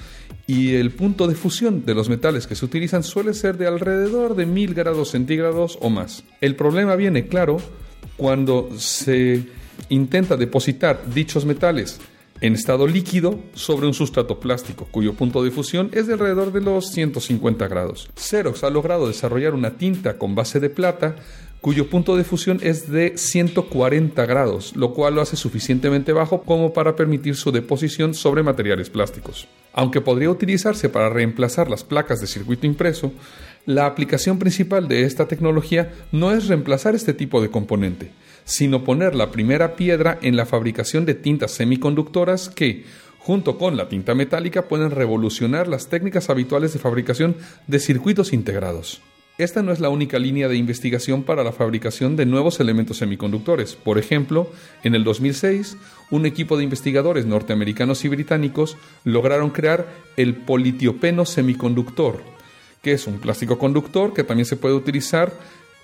y 0.45 0.75
el 0.75 0.91
punto 0.91 1.27
de 1.27 1.35
fusión 1.35 1.85
de 1.85 1.95
los 1.95 2.09
metales 2.09 2.47
que 2.47 2.55
se 2.55 2.65
utilizan 2.65 3.01
suele 3.01 3.33
ser 3.33 3.57
de 3.57 3.67
alrededor 3.67 4.35
de 4.35 4.45
1000 4.45 4.73
grados 4.73 5.11
centígrados 5.11 5.77
o 5.79 5.89
más. 5.89 6.25
El 6.41 6.57
problema 6.57 6.97
viene, 6.97 7.27
claro, 7.27 7.61
cuando 8.17 8.69
se 8.77 9.62
intenta 9.89 10.37
depositar 10.37 11.01
dichos 11.13 11.45
metales 11.45 11.99
en 12.41 12.55
estado 12.55 12.87
líquido 12.87 13.39
sobre 13.53 13.87
un 13.87 13.93
sustrato 13.93 14.39
plástico, 14.39 14.87
cuyo 14.91 15.13
punto 15.13 15.43
de 15.43 15.51
fusión 15.51 15.89
es 15.93 16.07
de 16.07 16.13
alrededor 16.13 16.51
de 16.51 16.61
los 16.61 16.91
150 16.91 17.67
grados. 17.67 18.09
Xerox 18.17 18.63
ha 18.63 18.69
logrado 18.69 19.07
desarrollar 19.07 19.53
una 19.53 19.77
tinta 19.77 20.17
con 20.17 20.35
base 20.35 20.59
de 20.59 20.69
plata 20.69 21.15
cuyo 21.63 21.89
punto 21.89 22.17
de 22.17 22.25
fusión 22.25 22.59
es 22.61 22.91
de 22.91 23.13
140 23.17 24.25
grados, 24.25 24.75
lo 24.75 24.93
cual 24.93 25.15
lo 25.15 25.21
hace 25.21 25.37
suficientemente 25.37 26.11
bajo 26.11 26.41
como 26.41 26.73
para 26.73 26.97
permitir 26.97 27.37
su 27.37 27.53
deposición 27.53 28.13
sobre 28.13 28.43
materiales 28.43 28.89
plásticos. 28.89 29.47
Aunque 29.71 30.01
podría 30.01 30.29
utilizarse 30.29 30.89
para 30.89 31.07
reemplazar 31.07 31.69
las 31.69 31.85
placas 31.85 32.19
de 32.19 32.27
circuito 32.27 32.67
impreso, 32.67 33.13
la 33.65 33.85
aplicación 33.85 34.39
principal 34.39 34.89
de 34.89 35.03
esta 35.03 35.29
tecnología 35.29 35.93
no 36.11 36.33
es 36.33 36.49
reemplazar 36.49 36.95
este 36.95 37.13
tipo 37.13 37.41
de 37.41 37.49
componente, 37.49 38.11
sino 38.45 38.83
poner 38.83 39.15
la 39.15 39.31
primera 39.31 39.75
piedra 39.75 40.17
en 40.21 40.35
la 40.35 40.45
fabricación 40.45 41.05
de 41.05 41.15
tintas 41.15 41.51
semiconductoras 41.51 42.49
que, 42.49 42.85
junto 43.19 43.57
con 43.57 43.77
la 43.77 43.89
tinta 43.89 44.15
metálica, 44.15 44.63
pueden 44.67 44.91
revolucionar 44.91 45.67
las 45.67 45.87
técnicas 45.87 46.29
habituales 46.29 46.73
de 46.73 46.79
fabricación 46.79 47.35
de 47.67 47.79
circuitos 47.79 48.33
integrados. 48.33 49.01
Esta 49.39 49.63
no 49.63 49.71
es 49.71 49.79
la 49.79 49.89
única 49.89 50.19
línea 50.19 50.47
de 50.47 50.57
investigación 50.57 51.23
para 51.23 51.43
la 51.43 51.51
fabricación 51.51 52.15
de 52.15 52.27
nuevos 52.27 52.59
elementos 52.59 52.97
semiconductores. 52.97 53.73
Por 53.73 53.97
ejemplo, 53.97 54.51
en 54.83 54.93
el 54.93 55.03
2006, 55.03 55.75
un 56.11 56.27
equipo 56.27 56.55
de 56.55 56.63
investigadores 56.63 57.25
norteamericanos 57.25 58.05
y 58.05 58.09
británicos 58.09 58.77
lograron 59.05 59.49
crear 59.49 59.87
el 60.17 60.35
politiopeno 60.35 61.25
semiconductor, 61.25 62.21
que 62.83 62.91
es 62.91 63.07
un 63.07 63.17
plástico 63.17 63.57
conductor 63.57 64.13
que 64.13 64.23
también 64.23 64.45
se 64.45 64.55
puede 64.55 64.75
utilizar 64.75 65.33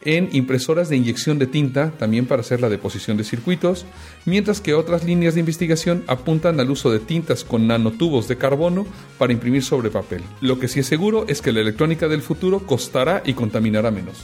en 0.01 0.29
impresoras 0.31 0.89
de 0.89 0.97
inyección 0.97 1.39
de 1.39 1.47
tinta, 1.47 1.91
también 1.91 2.25
para 2.25 2.41
hacer 2.41 2.61
la 2.61 2.69
deposición 2.69 3.17
de 3.17 3.23
circuitos, 3.23 3.85
mientras 4.25 4.61
que 4.61 4.73
otras 4.73 5.03
líneas 5.03 5.33
de 5.33 5.41
investigación 5.41 6.03
apuntan 6.07 6.59
al 6.59 6.71
uso 6.71 6.91
de 6.91 6.99
tintas 6.99 7.43
con 7.43 7.67
nanotubos 7.67 8.27
de 8.27 8.37
carbono 8.37 8.85
para 9.17 9.33
imprimir 9.33 9.63
sobre 9.63 9.89
papel. 9.89 10.21
Lo 10.41 10.59
que 10.59 10.67
sí 10.67 10.79
es 10.79 10.87
seguro 10.87 11.25
es 11.27 11.41
que 11.41 11.51
la 11.51 11.61
electrónica 11.61 12.07
del 12.07 12.21
futuro 12.21 12.65
costará 12.65 13.21
y 13.25 13.33
contaminará 13.33 13.91
menos. 13.91 14.23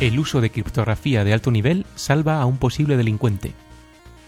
El 0.00 0.18
uso 0.18 0.40
de 0.40 0.50
criptografía 0.50 1.22
de 1.22 1.32
alto 1.32 1.52
nivel 1.52 1.86
salva 1.94 2.40
a 2.40 2.46
un 2.46 2.58
posible 2.58 2.96
delincuente. 2.96 3.54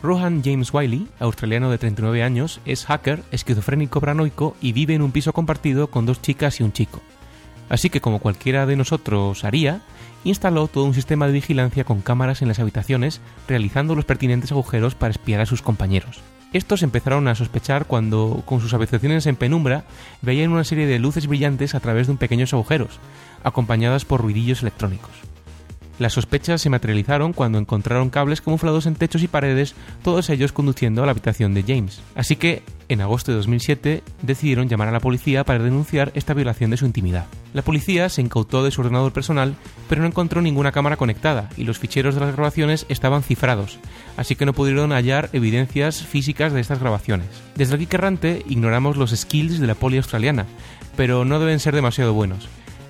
Rohan 0.05 0.43
James 0.45 0.69
Wiley, 0.71 1.09
australiano 1.19 1.71
de 1.71 1.79
39 1.79 2.23
años, 2.23 2.61
es 2.67 2.85
hacker, 2.85 3.23
esquizofrénico 3.31 4.01
paranoico 4.01 4.55
y 4.61 4.73
vive 4.73 4.93
en 4.93 5.01
un 5.01 5.13
piso 5.13 5.33
compartido 5.33 5.87
con 5.87 6.05
dos 6.05 6.21
chicas 6.21 6.61
y 6.61 6.63
un 6.63 6.75
chico. 6.75 7.01
Así 7.71 7.89
que, 7.89 8.03
como 8.03 8.19
cualquiera 8.19 8.67
de 8.67 8.77
nosotros 8.77 9.45
haría, 9.45 9.81
instaló 10.23 10.69
todo 10.69 10.85
un 10.85 10.93
sistema 10.93 11.27
de 11.27 11.33
vigilancia 11.33 11.85
con 11.85 12.03
cámaras 12.03 12.43
en 12.43 12.49
las 12.49 12.59
habitaciones, 12.59 13.23
realizando 13.49 13.95
los 13.95 14.05
pertinentes 14.05 14.53
agujeros 14.53 14.95
para 14.95 15.11
espiar 15.11 15.41
a 15.41 15.47
sus 15.47 15.63
compañeros. 15.63 16.21
Estos 16.53 16.83
empezaron 16.83 17.27
a 17.27 17.35
sospechar 17.35 17.87
cuando, 17.87 18.43
con 18.45 18.61
sus 18.61 18.75
habitaciones 18.75 19.25
en 19.25 19.37
penumbra, 19.37 19.85
veían 20.21 20.53
una 20.53 20.65
serie 20.65 20.87
de 20.87 20.99
luces 20.99 21.27
brillantes 21.27 21.75
a 21.75 21.81
través 21.81 22.09
de 22.09 22.15
pequeños 22.17 22.53
agujeros, 22.53 23.01
acompañadas 23.43 24.05
por 24.05 24.21
ruidillos 24.21 24.61
electrónicos. 24.61 25.34
Las 25.99 26.15
sospechas 26.15 26.61
se 26.61 26.71
materializaron 26.71 27.33
cuando 27.33 27.59
encontraron 27.59 28.11
cables 28.11 28.41
camuflados 28.41 28.87
en 28.87 28.97
techos 28.97 29.23
y 29.23 29.29
paredes, 29.29 29.75
todos 30.03 30.29
ellos 30.29 30.51
conduciendo 30.51 31.03
a 31.03 31.07
la 31.07 31.13
habitación 31.13 31.55
de 31.55 31.63
James. 31.63 32.01
Así 32.17 32.35
que, 32.35 32.63
en 32.89 33.01
agosto 33.01 33.31
de 33.31 33.37
2007, 33.37 34.03
decidieron 34.23 34.69
llamar 34.69 34.89
a 34.89 34.93
la 34.93 34.99
policía 34.99 35.45
para 35.45 35.63
denunciar 35.63 36.11
esta 36.15 36.35
violación 36.35 36.71
de 36.71 36.79
su 36.79 36.87
intimidad. 36.87 37.27
La 37.53 37.63
policía 37.63 38.09
se 38.09 38.23
incautó 38.23 38.65
de 38.65 38.73
su 38.73 38.81
ordenador 38.81 39.13
personal, 39.13 39.55
pero 39.89 40.01
no 40.01 40.09
encontró 40.09 40.43
ninguna 40.43 40.73
cámara 40.73 40.97
conectada 40.97 41.49
y 41.57 41.63
los 41.63 41.79
ficheros 41.79 42.17
de 42.17 42.23
las 42.23 42.35
grabaciones 42.35 42.87
estaban 42.89 43.23
cifrados, 43.23 43.79
así 44.17 44.35
que 44.35 44.47
no 44.47 44.53
pudieron 44.53 44.91
hallar 44.91 45.31
evidencias 45.33 46.03
físicas 46.03 46.53
de 46.53 46.61
estas 46.61 46.81
grabaciones. 46.81 47.29
Desde 47.55 47.77
aquí 47.77 47.87
errante 47.89 48.43
ignoramos 48.49 48.97
los 48.97 49.13
skills 49.13 49.61
de 49.61 49.69
la 49.69 49.77
poli 49.77 49.99
australiana, 49.99 50.47
pero 50.97 51.25
no 51.25 51.39
deben 51.39 51.61
ser 51.61 51.77
demasiado 51.77 52.13
buenos. 52.13 52.49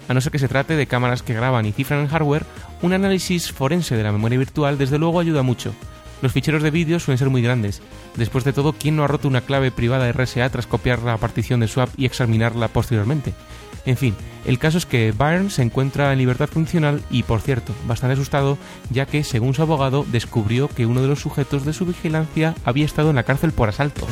A 0.09 0.15
no 0.15 0.21
ser 0.21 0.33
que 0.33 0.39
se 0.39 0.49
trate 0.49 0.77
de 0.77 0.87
cámaras 0.87 1.23
que 1.23 1.35
graban 1.35 1.67
y 1.67 1.73
cifran 1.73 2.01
en 2.01 2.09
hardware, 2.09 2.45
un 2.83 2.93
análisis 2.93 3.53
forense 3.53 3.97
de 3.97 4.03
la 4.03 4.13
memoria 4.13 4.39
virtual 4.39 4.79
desde 4.79 4.99
luego 4.99 5.21
ayuda 5.21 5.43
mucho. 5.43 5.75
Los 6.23 6.33
ficheros 6.33 6.63
de 6.63 6.71
vídeo 6.71 7.01
suelen 7.01 7.19
ser 7.19 7.31
muy 7.31 7.43
grandes. 7.43 7.83
Después 8.17 8.45
de 8.45 8.53
todo, 8.53 8.73
¿quién 8.73 8.97
no 8.97 9.05
ha 9.05 9.09
roto 9.09 9.29
una 9.29 9.43
clave 9.43 9.71
privada 9.71 10.11
RSA 10.11 10.49
tras 10.51 10.67
copiar 10.67 11.03
la 11.03 11.17
partición 11.19 11.61
de 11.61 11.69
swap 11.69 11.91
y 11.97 12.07
examinarla 12.07 12.69
posteriormente? 12.69 13.35
En 13.87 13.97
fin, 13.97 14.15
el 14.47 14.59
caso 14.59 14.79
es 14.79 14.87
que 14.87 15.13
Byrne 15.13 15.51
se 15.51 15.63
encuentra 15.63 16.13
en 16.13 16.19
libertad 16.19 16.49
funcional 16.49 17.03
y, 17.11 17.23
por 17.23 17.41
cierto, 17.43 17.75
bastante 17.87 18.15
asustado, 18.15 18.57
ya 18.91 19.05
que, 19.05 19.25
según 19.25 19.53
su 19.53 19.63
abogado, 19.63 20.07
descubrió 20.11 20.69
que 20.69 20.87
uno 20.87 21.03
de 21.03 21.09
los 21.09 21.21
sujetos 21.21 21.67
de 21.67 21.75
su 21.75 21.85
vigilancia 21.85 22.55
había 22.65 22.87
estado 22.87 23.11
en 23.11 23.17
la 23.17 23.25
cárcel 23.25 23.53
por 23.53 23.69
asalto. 23.69 24.07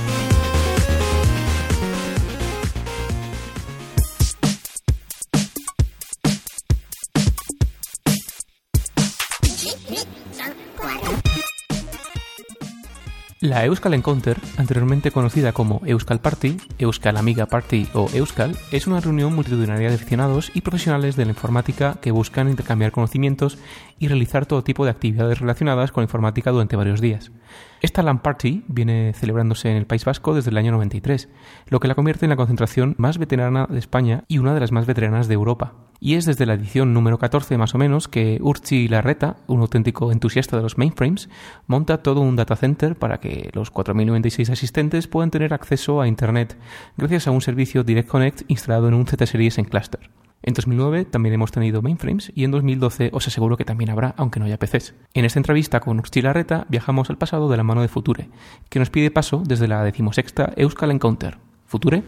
La 13.42 13.64
Euskal 13.64 13.94
Encounter, 13.94 14.38
anteriormente 14.56 15.10
conocida 15.10 15.52
como 15.52 15.80
Euskal 15.84 16.20
Party, 16.20 16.58
Euskal 16.78 17.16
Amiga 17.16 17.46
Party 17.46 17.88
o 17.92 18.08
Euskal, 18.14 18.56
es 18.70 18.86
una 18.86 19.00
reunión 19.00 19.34
multitudinaria 19.34 19.88
de 19.88 19.96
aficionados 19.96 20.52
y 20.54 20.60
profesionales 20.60 21.16
de 21.16 21.24
la 21.24 21.32
informática 21.32 21.96
que 22.00 22.12
buscan 22.12 22.48
intercambiar 22.48 22.92
conocimientos 22.92 23.58
y 23.98 24.06
realizar 24.06 24.46
todo 24.46 24.62
tipo 24.62 24.84
de 24.84 24.92
actividades 24.92 25.40
relacionadas 25.40 25.90
con 25.90 26.02
la 26.02 26.04
informática 26.04 26.52
durante 26.52 26.76
varios 26.76 27.00
días. 27.00 27.32
Esta 27.82 28.04
LAN 28.04 28.20
Party 28.20 28.62
viene 28.68 29.12
celebrándose 29.12 29.68
en 29.68 29.76
el 29.76 29.86
País 29.86 30.04
Vasco 30.04 30.34
desde 30.34 30.50
el 30.50 30.56
año 30.56 30.70
93, 30.70 31.28
lo 31.66 31.80
que 31.80 31.88
la 31.88 31.96
convierte 31.96 32.24
en 32.24 32.30
la 32.30 32.36
concentración 32.36 32.94
más 32.96 33.18
veterana 33.18 33.66
de 33.68 33.80
España 33.80 34.22
y 34.28 34.38
una 34.38 34.54
de 34.54 34.60
las 34.60 34.70
más 34.70 34.86
veteranas 34.86 35.26
de 35.26 35.34
Europa. 35.34 35.74
Y 35.98 36.14
es 36.14 36.24
desde 36.24 36.46
la 36.46 36.54
edición 36.54 36.94
número 36.94 37.18
14 37.18 37.58
más 37.58 37.74
o 37.74 37.78
menos 37.78 38.06
que 38.06 38.38
Urchi 38.40 38.86
Larreta, 38.86 39.38
un 39.48 39.62
auténtico 39.62 40.12
entusiasta 40.12 40.56
de 40.56 40.62
los 40.62 40.78
mainframes, 40.78 41.28
monta 41.66 42.04
todo 42.04 42.20
un 42.20 42.36
data 42.36 42.54
center 42.54 42.94
para 42.94 43.18
que 43.18 43.50
los 43.52 43.72
4.096 43.72 44.52
asistentes 44.52 45.08
puedan 45.08 45.32
tener 45.32 45.52
acceso 45.52 46.00
a 46.00 46.06
Internet 46.06 46.56
gracias 46.96 47.26
a 47.26 47.32
un 47.32 47.40
servicio 47.40 47.82
Direct 47.82 48.08
Connect 48.08 48.42
instalado 48.46 48.86
en 48.86 48.94
un 48.94 49.06
Z-Series 49.08 49.58
en 49.58 49.64
cluster. 49.64 50.21
En 50.44 50.54
2009 50.54 51.04
también 51.04 51.34
hemos 51.34 51.52
tenido 51.52 51.82
mainframes 51.82 52.32
y 52.34 52.42
en 52.42 52.50
2012 52.50 53.10
os 53.12 53.28
aseguro 53.28 53.56
que 53.56 53.64
también 53.64 53.90
habrá, 53.90 54.12
aunque 54.16 54.40
no 54.40 54.46
haya 54.46 54.58
PCs. 54.58 54.94
En 55.14 55.24
esta 55.24 55.38
entrevista 55.38 55.78
con 55.78 56.00
Urchi 56.00 56.20
Larreta 56.20 56.66
viajamos 56.68 57.10
al 57.10 57.18
pasado 57.18 57.48
de 57.48 57.56
la 57.56 57.62
mano 57.62 57.80
de 57.80 57.86
Future, 57.86 58.28
que 58.68 58.80
nos 58.80 58.90
pide 58.90 59.12
paso 59.12 59.44
desde 59.46 59.68
la 59.68 59.84
decimosexta 59.84 60.52
Euskal 60.56 60.90
Encounter. 60.90 61.38
Future. 61.66 62.02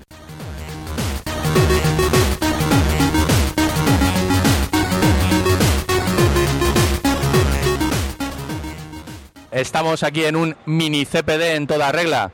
Estamos 9.52 10.02
aquí 10.02 10.24
en 10.24 10.34
un 10.34 10.56
mini 10.66 11.06
CPD 11.06 11.54
en 11.54 11.68
toda 11.68 11.92
regla 11.92 12.32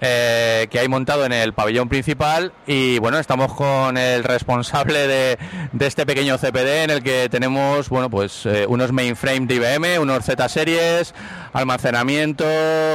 eh, 0.00 0.68
que 0.70 0.78
hay 0.78 0.88
montado 0.88 1.24
en 1.26 1.32
el 1.32 1.52
pabellón 1.52 1.88
principal 1.88 2.52
y 2.66 2.98
bueno, 2.98 3.18
estamos 3.18 3.52
con 3.54 3.96
el 3.96 4.24
responsable 4.24 5.06
de, 5.06 5.38
de 5.72 5.86
este 5.86 6.06
pequeño 6.06 6.38
CPD 6.38 6.84
en 6.84 6.90
el 6.90 7.02
que 7.02 7.28
tenemos 7.28 7.88
bueno 7.88 8.08
pues 8.08 8.46
eh, 8.46 8.66
unos 8.68 8.92
mainframe 8.92 9.46
de 9.46 9.56
IBM, 9.56 10.00
unos 10.00 10.24
Z 10.24 10.48
series, 10.48 11.14
almacenamiento, 11.52 12.44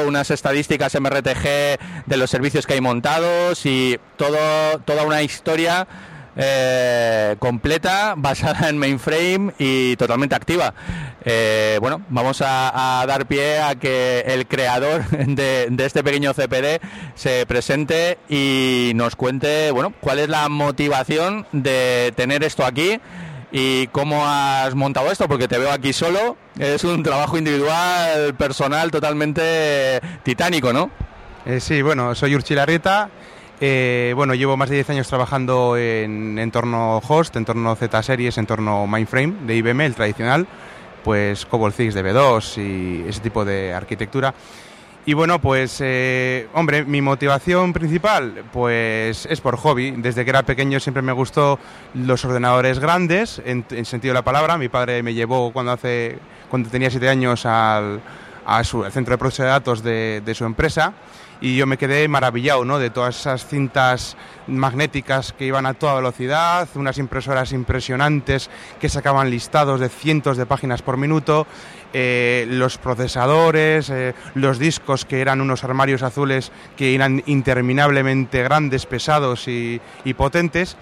unas 0.07 0.31
estadísticas 0.31 0.99
MRTG 0.99 1.77
de 2.05 2.17
los 2.17 2.29
servicios 2.29 2.65
que 2.65 2.73
hay 2.73 2.81
montados 2.81 3.65
y 3.65 3.99
todo, 4.17 4.79
toda 4.85 5.03
una 5.03 5.21
historia 5.21 5.87
eh, 6.35 7.35
completa, 7.39 8.13
basada 8.17 8.69
en 8.69 8.77
mainframe 8.77 9.53
y 9.57 9.95
totalmente 9.95 10.35
activa. 10.35 10.73
Eh, 11.23 11.77
bueno, 11.81 12.01
vamos 12.09 12.41
a, 12.45 13.03
dar 13.07 13.25
pie 13.25 13.59
a 13.59 13.75
que 13.75 14.23
el 14.27 14.47
creador 14.47 15.05
de, 15.09 15.67
de 15.69 15.85
este 15.85 16.03
pequeño 16.03 16.33
CPD 16.33 16.81
se 17.15 17.45
presente 17.45 18.17
y 18.29 18.91
nos 18.95 19.15
cuente, 19.15 19.71
bueno, 19.71 19.93
cuál 19.99 20.19
es 20.19 20.29
la 20.29 20.49
motivación 20.49 21.47
de 21.51 22.13
tener 22.15 22.43
esto 22.43 22.65
aquí 22.65 22.99
y 23.57 23.87
cómo 23.87 24.25
has 24.27 24.75
montado 24.75 25.09
esto, 25.11 25.29
porque 25.29 25.47
te 25.47 25.57
veo 25.57 25.71
aquí 25.71 25.93
solo. 25.93 26.35
Es 26.59 26.83
un 26.83 27.03
trabajo 27.03 27.37
individual, 27.37 28.35
personal, 28.35 28.91
totalmente 28.91 30.01
titánico, 30.23 30.73
¿no? 30.73 30.91
Eh, 31.45 31.59
sí, 31.59 31.81
bueno, 31.81 32.15
soy 32.15 32.35
Urchilarrieta. 32.35 33.09
Eh, 33.61 34.13
bueno, 34.15 34.35
llevo 34.35 34.57
más 34.57 34.69
de 34.69 34.75
10 34.75 34.89
años 34.89 35.07
trabajando 35.07 35.77
en 35.77 36.37
entorno 36.37 36.97
host, 36.97 37.35
entorno 37.37 37.75
Z-Series, 37.75 38.37
entorno 38.37 38.85
mainframe 38.85 39.33
de 39.45 39.55
IBM, 39.55 39.85
el 39.85 39.95
tradicional, 39.95 40.45
pues 41.03 41.45
Cobol 41.45 41.71
6 41.71 41.95
DB2 41.95 42.57
y 42.57 43.07
ese 43.07 43.21
tipo 43.21 43.45
de 43.45 43.73
arquitectura. 43.73 44.33
Y 45.07 45.13
bueno, 45.13 45.39
pues, 45.39 45.77
eh, 45.81 46.47
hombre, 46.53 46.83
mi 46.83 46.99
motivación 46.99 47.73
principal, 47.73 48.43
pues 48.51 49.27
es 49.27 49.39
por 49.39 49.55
hobby. 49.55 49.91
Desde 49.91 50.23
que 50.23 50.31
era 50.31 50.41
pequeño 50.41 50.79
siempre 50.79 51.03
me 51.03 51.11
gustó 51.11 51.59
los 51.93 52.25
ordenadores 52.25 52.79
grandes, 52.79 53.39
en, 53.45 53.63
en 53.69 53.85
sentido 53.85 54.13
de 54.13 54.19
la 54.19 54.23
palabra. 54.23 54.57
Mi 54.57 54.67
padre 54.67 55.03
me 55.03 55.13
llevó 55.13 55.53
cuando 55.53 55.73
hace, 55.73 56.17
cuando 56.49 56.69
tenía 56.69 56.89
siete 56.89 57.07
años 57.07 57.45
al, 57.45 58.01
al 58.47 58.65
centro 58.65 59.13
de 59.13 59.17
proceso 59.19 59.43
de 59.43 59.49
datos 59.49 59.83
de, 59.83 60.23
de 60.25 60.33
su 60.33 60.43
empresa 60.43 60.91
y 61.41 61.55
yo 61.55 61.65
me 61.67 61.77
quedé 61.77 62.07
maravillado 62.07 62.65
¿no? 62.65 62.79
de 62.79 62.89
todas 62.89 63.19
esas 63.19 63.47
cintas 63.47 64.17
magnéticas 64.47 65.33
que 65.33 65.45
iban 65.45 65.65
a 65.65 65.73
toda 65.73 65.95
velocidad, 65.95 66.67
unas 66.75 66.97
impresoras 66.97 67.51
impresionantes 67.51 68.49
que 68.79 68.89
sacaban 68.89 69.29
listados 69.29 69.79
de 69.79 69.89
cientos 69.89 70.37
de 70.37 70.45
páginas 70.45 70.81
por 70.81 70.97
minuto, 70.97 71.47
eh, 71.93 72.45
los 72.49 72.77
procesadores, 72.77 73.89
eh, 73.89 74.13
los 74.33 74.59
discos 74.59 75.05
que 75.05 75.21
eran 75.21 75.41
unos 75.41 75.63
armarios 75.63 76.03
azules 76.03 76.51
que 76.77 76.93
eran 76.93 77.23
interminablemente 77.25 78.43
grandes, 78.43 78.85
pesados 78.85 79.47
y, 79.47 79.81
y 80.03 80.13
potentes. 80.13 80.77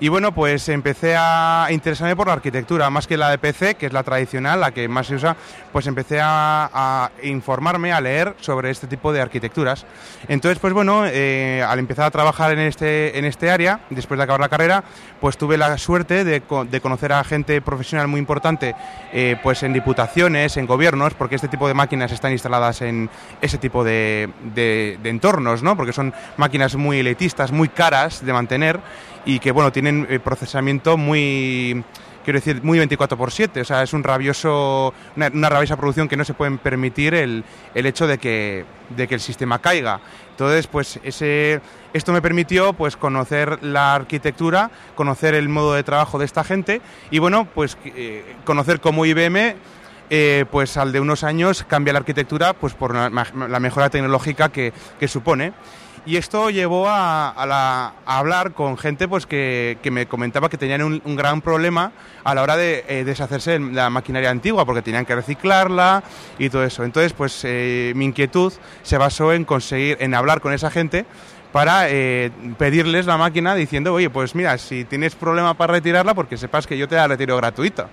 Y 0.00 0.08
bueno, 0.08 0.34
pues 0.34 0.68
empecé 0.68 1.14
a 1.16 1.68
interesarme 1.70 2.16
por 2.16 2.26
la 2.26 2.32
arquitectura, 2.34 2.90
más 2.90 3.06
que 3.06 3.16
la 3.16 3.30
de 3.30 3.38
PC, 3.38 3.76
que 3.76 3.86
es 3.86 3.92
la 3.92 4.02
tradicional, 4.02 4.60
la 4.60 4.72
que 4.72 4.88
más 4.88 5.06
se 5.06 5.14
usa, 5.14 5.36
pues 5.72 5.86
empecé 5.86 6.20
a, 6.20 6.68
a 6.74 7.10
informarme, 7.22 7.92
a 7.92 8.00
leer 8.00 8.34
sobre 8.40 8.70
este 8.70 8.88
tipo 8.88 9.12
de 9.12 9.20
arquitecturas. 9.20 9.86
Entonces, 10.28 10.58
pues 10.58 10.72
bueno, 10.74 11.04
eh, 11.06 11.64
al 11.66 11.78
empezar 11.78 12.06
a 12.06 12.10
trabajar 12.10 12.52
en 12.52 12.58
este, 12.58 13.16
en 13.18 13.24
este 13.24 13.50
área, 13.50 13.80
después 13.88 14.18
de 14.18 14.24
acabar 14.24 14.40
la 14.40 14.48
carrera, 14.48 14.82
pues 15.20 15.38
tuve 15.38 15.56
la 15.56 15.78
suerte 15.78 16.24
de, 16.24 16.42
de 16.70 16.80
conocer 16.80 17.12
a 17.12 17.22
gente 17.22 17.62
profesional 17.62 18.08
muy 18.08 18.18
importante, 18.18 18.74
eh, 19.12 19.36
pues 19.44 19.62
en 19.62 19.72
diputaciones, 19.72 20.56
en 20.56 20.66
gobiernos, 20.66 21.14
porque 21.14 21.36
este 21.36 21.48
tipo 21.48 21.68
de 21.68 21.74
máquinas 21.74 22.10
están 22.10 22.32
instaladas 22.32 22.82
en 22.82 23.08
ese 23.40 23.58
tipo 23.58 23.84
de, 23.84 24.28
de- 24.54 24.98
de 25.02 25.08
entornos, 25.08 25.62
¿no? 25.62 25.76
Porque 25.76 25.92
son 25.92 26.12
máquinas 26.36 26.74
muy 26.74 26.98
elitistas, 26.98 27.52
muy 27.52 27.68
caras 27.68 28.26
de 28.26 28.32
mantener 28.32 28.80
y 29.24 29.38
que 29.38 29.52
bueno 29.52 29.72
tienen 29.72 30.06
eh, 30.10 30.18
procesamiento 30.20 30.96
muy 30.96 31.84
quiero 32.24 32.38
decir 32.38 32.62
muy 32.62 32.78
24 32.78 33.16
por 33.16 33.30
7 33.30 33.60
o 33.60 33.64
sea 33.64 33.82
es 33.82 33.92
un 33.92 34.02
rabioso 34.02 34.92
una, 35.16 35.48
rabiosa 35.48 35.76
producción 35.76 36.08
que 36.08 36.16
no 36.16 36.24
se 36.24 36.34
pueden 36.34 36.58
permitir 36.58 37.14
el, 37.14 37.44
el 37.74 37.86
hecho 37.86 38.06
de 38.06 38.18
que 38.18 38.64
de 38.90 39.08
que 39.08 39.14
el 39.14 39.20
sistema 39.20 39.58
caiga. 39.60 40.00
Entonces 40.30 40.66
pues 40.66 40.98
ese 41.04 41.60
esto 41.92 42.12
me 42.12 42.20
permitió 42.20 42.72
pues 42.72 42.96
conocer 42.96 43.62
la 43.62 43.94
arquitectura 43.94 44.70
conocer 44.94 45.34
el 45.34 45.48
modo 45.48 45.74
de 45.74 45.82
trabajo 45.82 46.18
de 46.18 46.24
esta 46.24 46.44
gente 46.44 46.80
y 47.10 47.18
bueno 47.18 47.46
pues 47.54 47.78
eh, 47.84 48.36
conocer 48.44 48.80
cómo 48.80 49.06
IBM 49.06 49.54
eh, 50.10 50.44
pues 50.50 50.76
al 50.76 50.92
de 50.92 51.00
unos 51.00 51.24
años 51.24 51.64
cambia 51.66 51.92
la 51.92 52.00
arquitectura 52.00 52.52
pues 52.52 52.74
por 52.74 52.94
la 52.94 53.60
mejora 53.60 53.90
tecnológica 53.90 54.50
que, 54.50 54.72
que 54.98 55.08
supone 55.08 55.52
y 56.06 56.16
esto 56.16 56.50
llevó 56.50 56.88
a, 56.88 57.30
a 57.30 57.46
la- 57.46 57.92
a 58.06 58.18
hablar 58.18 58.52
con 58.52 58.76
gente 58.76 59.08
pues 59.08 59.26
que, 59.26 59.78
que 59.82 59.90
me 59.90 60.06
comentaba 60.06 60.48
que 60.48 60.58
tenían 60.58 60.82
un, 60.82 61.00
un 61.04 61.16
gran 61.16 61.40
problema 61.40 61.92
a 62.24 62.34
la 62.34 62.42
hora 62.42 62.56
de 62.56 62.84
eh, 62.88 63.04
deshacerse 63.04 63.52
de 63.58 63.72
la 63.72 63.90
maquinaria 63.90 64.30
antigua, 64.30 64.64
porque 64.64 64.82
tenían 64.82 65.04
que 65.06 65.14
reciclarla 65.14 66.02
y 66.38 66.50
todo 66.50 66.64
eso. 66.64 66.84
Entonces, 66.84 67.12
pues 67.12 67.40
eh, 67.44 67.92
mi 67.96 68.04
inquietud 68.06 68.52
se 68.82 68.98
basó 68.98 69.32
en 69.32 69.44
conseguir, 69.44 69.96
en 70.00 70.14
hablar 70.14 70.40
con 70.40 70.52
esa 70.52 70.70
gente 70.70 71.06
para 71.54 71.88
eh, 71.88 72.32
pedirles 72.58 73.06
la 73.06 73.16
máquina 73.16 73.54
diciendo, 73.54 73.94
oye, 73.94 74.10
pues 74.10 74.34
mira, 74.34 74.58
si 74.58 74.84
tienes 74.84 75.14
problema 75.14 75.54
para 75.54 75.74
retirarla, 75.74 76.12
porque 76.12 76.36
sepas 76.36 76.66
que 76.66 76.76
yo 76.76 76.88
te 76.88 76.96
la 76.96 77.06
retiro 77.06 77.36
gratuita. 77.36 77.86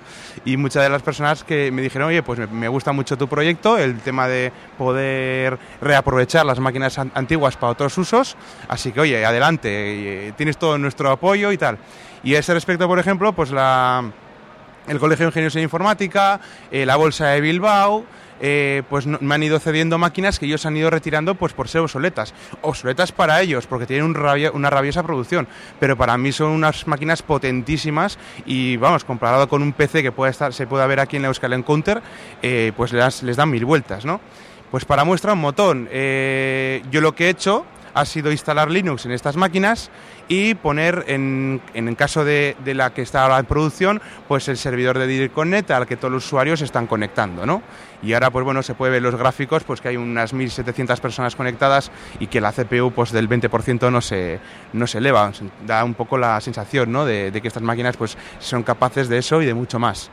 Y 0.46 0.58
muchas 0.58 0.82
de 0.82 0.90
las 0.90 1.04
personas 1.04 1.44
que 1.44 1.70
me 1.72 1.84
dijeron, 1.84 2.08
oye, 2.08 2.24
pues 2.24 2.50
me, 2.52 2.68
gusta 2.68 2.92
mucho 2.92 3.20
tu 3.20 3.28
proyecto, 3.28 3.78
el 3.78 4.00
tema 4.00 4.28
de 4.28 4.52
poder 4.80 5.60
reaprovechar 5.80 6.44
las 6.44 6.60
máquinas 6.60 6.98
an- 6.98 7.12
antiguas 7.14 7.56
para 7.56 7.74
otros 7.74 7.96
usos, 8.00 8.36
así 8.68 8.92
que, 8.92 9.02
oye, 9.02 9.24
adelante, 9.24 9.70
eh, 10.30 10.34
tienes 10.36 10.58
todo 10.58 10.80
nuestro 10.80 11.12
apoyo 11.12 11.52
y 11.52 11.58
tal. 11.60 11.78
Y 12.24 12.34
a 12.34 12.40
ese 12.40 12.56
respecto, 12.56 12.88
por 12.88 12.98
ejemplo, 12.98 13.32
pues 13.34 13.52
la, 13.52 14.04
el 14.88 14.98
Colegio 14.98 15.26
de 15.26 15.30
Ingenieros 15.30 15.56
en 15.56 15.62
Informática, 15.62 16.40
eh, 16.72 16.84
la 16.84 16.96
Bolsa 16.96 17.28
de 17.28 17.42
Bilbao, 17.42 18.06
eh, 18.42 18.82
pues 18.90 19.06
me 19.06 19.36
han 19.36 19.44
ido 19.44 19.60
cediendo 19.60 19.98
máquinas 19.98 20.40
que 20.40 20.48
ellos 20.48 20.66
han 20.66 20.76
ido 20.76 20.90
retirando 20.90 21.36
pues 21.36 21.54
por 21.54 21.68
ser 21.68 21.82
obsoletas. 21.82 22.34
Obsoletas 22.62 23.12
para 23.12 23.40
ellos, 23.42 23.68
porque 23.68 23.86
tienen 23.86 24.06
una 24.54 24.70
rabiosa 24.70 25.04
producción, 25.04 25.48
pero 25.80 25.96
para 25.96 26.18
mí 26.18 26.32
son 26.32 26.52
unas 26.52 26.88
máquinas 26.88 27.22
potentísimas 27.22 28.18
y 28.46 28.78
vamos, 28.78 29.06
comparado 29.06 29.48
con 29.48 29.62
un 29.62 29.74
PC 29.74 30.02
que 30.02 30.12
estar, 30.28 30.54
se 30.54 30.68
puede 30.68 30.86
ver 30.88 31.00
aquí 31.00 31.18
en 31.18 31.22
la 31.22 31.28
Euskal 31.28 31.54
Encounter, 31.54 32.02
eh, 32.42 32.72
pues 32.76 32.92
les, 32.94 33.36
dan 33.36 33.50
mil 33.50 33.66
vueltas, 33.66 34.06
¿no? 34.06 34.20
Pues 34.72 34.86
para 34.86 35.04
muestra 35.04 35.34
un 35.34 35.40
montón. 35.40 35.88
Eh, 35.92 36.82
yo 36.90 37.02
lo 37.02 37.14
que 37.14 37.26
he 37.26 37.30
hecho 37.30 37.66
ha 37.94 38.06
sido 38.06 38.32
instalar 38.32 38.72
Linux 38.72 39.06
en 39.06 39.12
estas 39.12 39.36
máquinas 39.36 39.92
y 40.30 40.56
poner, 40.56 41.04
en, 41.08 41.62
en 41.74 41.90
el 41.90 41.98
caso 41.98 42.24
de, 42.24 42.56
de 42.64 42.74
la 42.74 42.94
que 42.94 43.02
está 43.02 43.24
ahora 43.24 43.40
en 43.40 43.46
producción, 43.46 44.02
pues 44.30 44.48
el 44.48 44.58
servidor 44.58 44.98
de 44.98 45.08
Direct 45.08 45.34
Connect 45.34 45.72
al 45.72 45.88
que 45.88 45.98
todos 45.98 46.14
los 46.14 46.26
usuarios 46.26 46.62
están 46.62 46.88
conectando, 46.88 47.46
¿no? 47.46 47.62
Y 48.04 48.14
ahora, 48.14 48.32
pues 48.32 48.44
bueno, 48.44 48.64
se 48.64 48.74
puede 48.74 48.94
ver 48.94 49.02
los 49.02 49.16
gráficos, 49.16 49.64
pues 49.64 49.82
que 49.82 49.90
hay 49.90 49.98
unas 49.98 50.34
1.700 50.34 51.00
personas 51.00 51.36
conectadas 51.36 51.92
y 52.20 52.28
que 52.28 52.42
la 52.42 52.52
CPU, 52.52 52.92
pues 52.92 53.12
del 53.12 53.30
20% 53.30 53.92
no 53.92 54.02
se, 54.02 54.40
no 54.74 54.88
se 54.88 54.98
eleva. 54.98 55.32
Da 55.66 55.84
un 55.84 55.94
poco 55.94 56.18
la 56.18 56.40
sensación, 56.42 56.92
¿no? 56.92 57.06
De, 57.06 57.32
que 57.42 57.48
estas 57.48 57.64
máquinas, 57.64 57.98
pues 57.98 58.18
son 58.40 58.64
capaces 58.64 59.10
de 59.10 59.18
eso 59.20 59.42
y 59.42 59.46
de 59.46 59.54
mucho 59.54 59.80
más. 59.80 60.10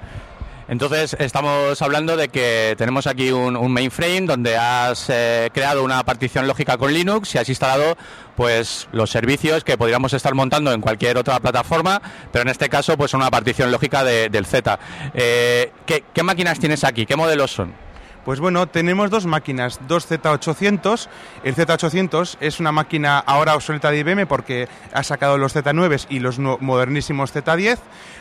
Entonces 0.69 1.17
estamos 1.19 1.81
hablando 1.81 2.17
de 2.17 2.29
que 2.29 2.75
tenemos 2.77 3.07
aquí 3.07 3.31
un, 3.33 3.73
mainframe 3.73 4.23
donde 4.23 4.57
has 4.59 5.07
eh, 5.09 5.49
creado 5.55 5.83
una 5.83 6.03
partición 6.05 6.47
lógica 6.47 6.77
con 6.77 6.93
Linux 6.93 7.35
y 7.35 7.39
has 7.39 7.49
instalado 7.49 7.97
pues 8.37 8.87
los 8.93 9.09
servicios 9.11 9.65
que 9.65 9.79
podríamos 9.79 10.13
estar 10.13 10.35
montando 10.35 10.71
en 10.73 10.81
cualquier 10.83 11.17
otra 11.17 11.41
plataforma, 11.41 12.03
pero 12.33 12.43
en 12.43 12.49
este 12.49 12.69
caso 12.69 12.99
pues 12.99 13.15
una 13.15 13.31
partición 13.31 13.73
lógica 13.73 14.05
de- 14.05 14.29
del 14.29 14.45
Z. 14.45 14.79
Eh, 15.15 15.73
¿qué, 15.87 16.05
qué 16.13 16.23
máquinas 16.23 16.59
tienes 16.59 16.85
aquí? 16.85 17.07
¿Qué 17.07 17.17
modelos 17.17 17.51
son? 17.51 17.73
Pues 18.25 18.41
bueno, 18.41 18.67
tenemos 18.67 19.09
dos 19.09 19.25
máquinas, 19.25 19.81
dos 19.89 20.07
Z800. 20.11 21.09
El 21.45 21.55
Z800 21.57 22.37
es 22.41 22.61
una 22.61 22.73
máquina 22.73 23.19
ahora 23.21 23.55
obsoleta 23.55 23.91
de 23.91 24.01
IBM 24.01 24.27
porque 24.27 24.69
ha 24.93 25.03
sacado 25.03 25.39
los 25.39 25.57
Z9 25.57 26.07
y 26.11 26.19
los 26.19 26.39
modernísimos 26.39 27.35
Z10. 27.35 27.79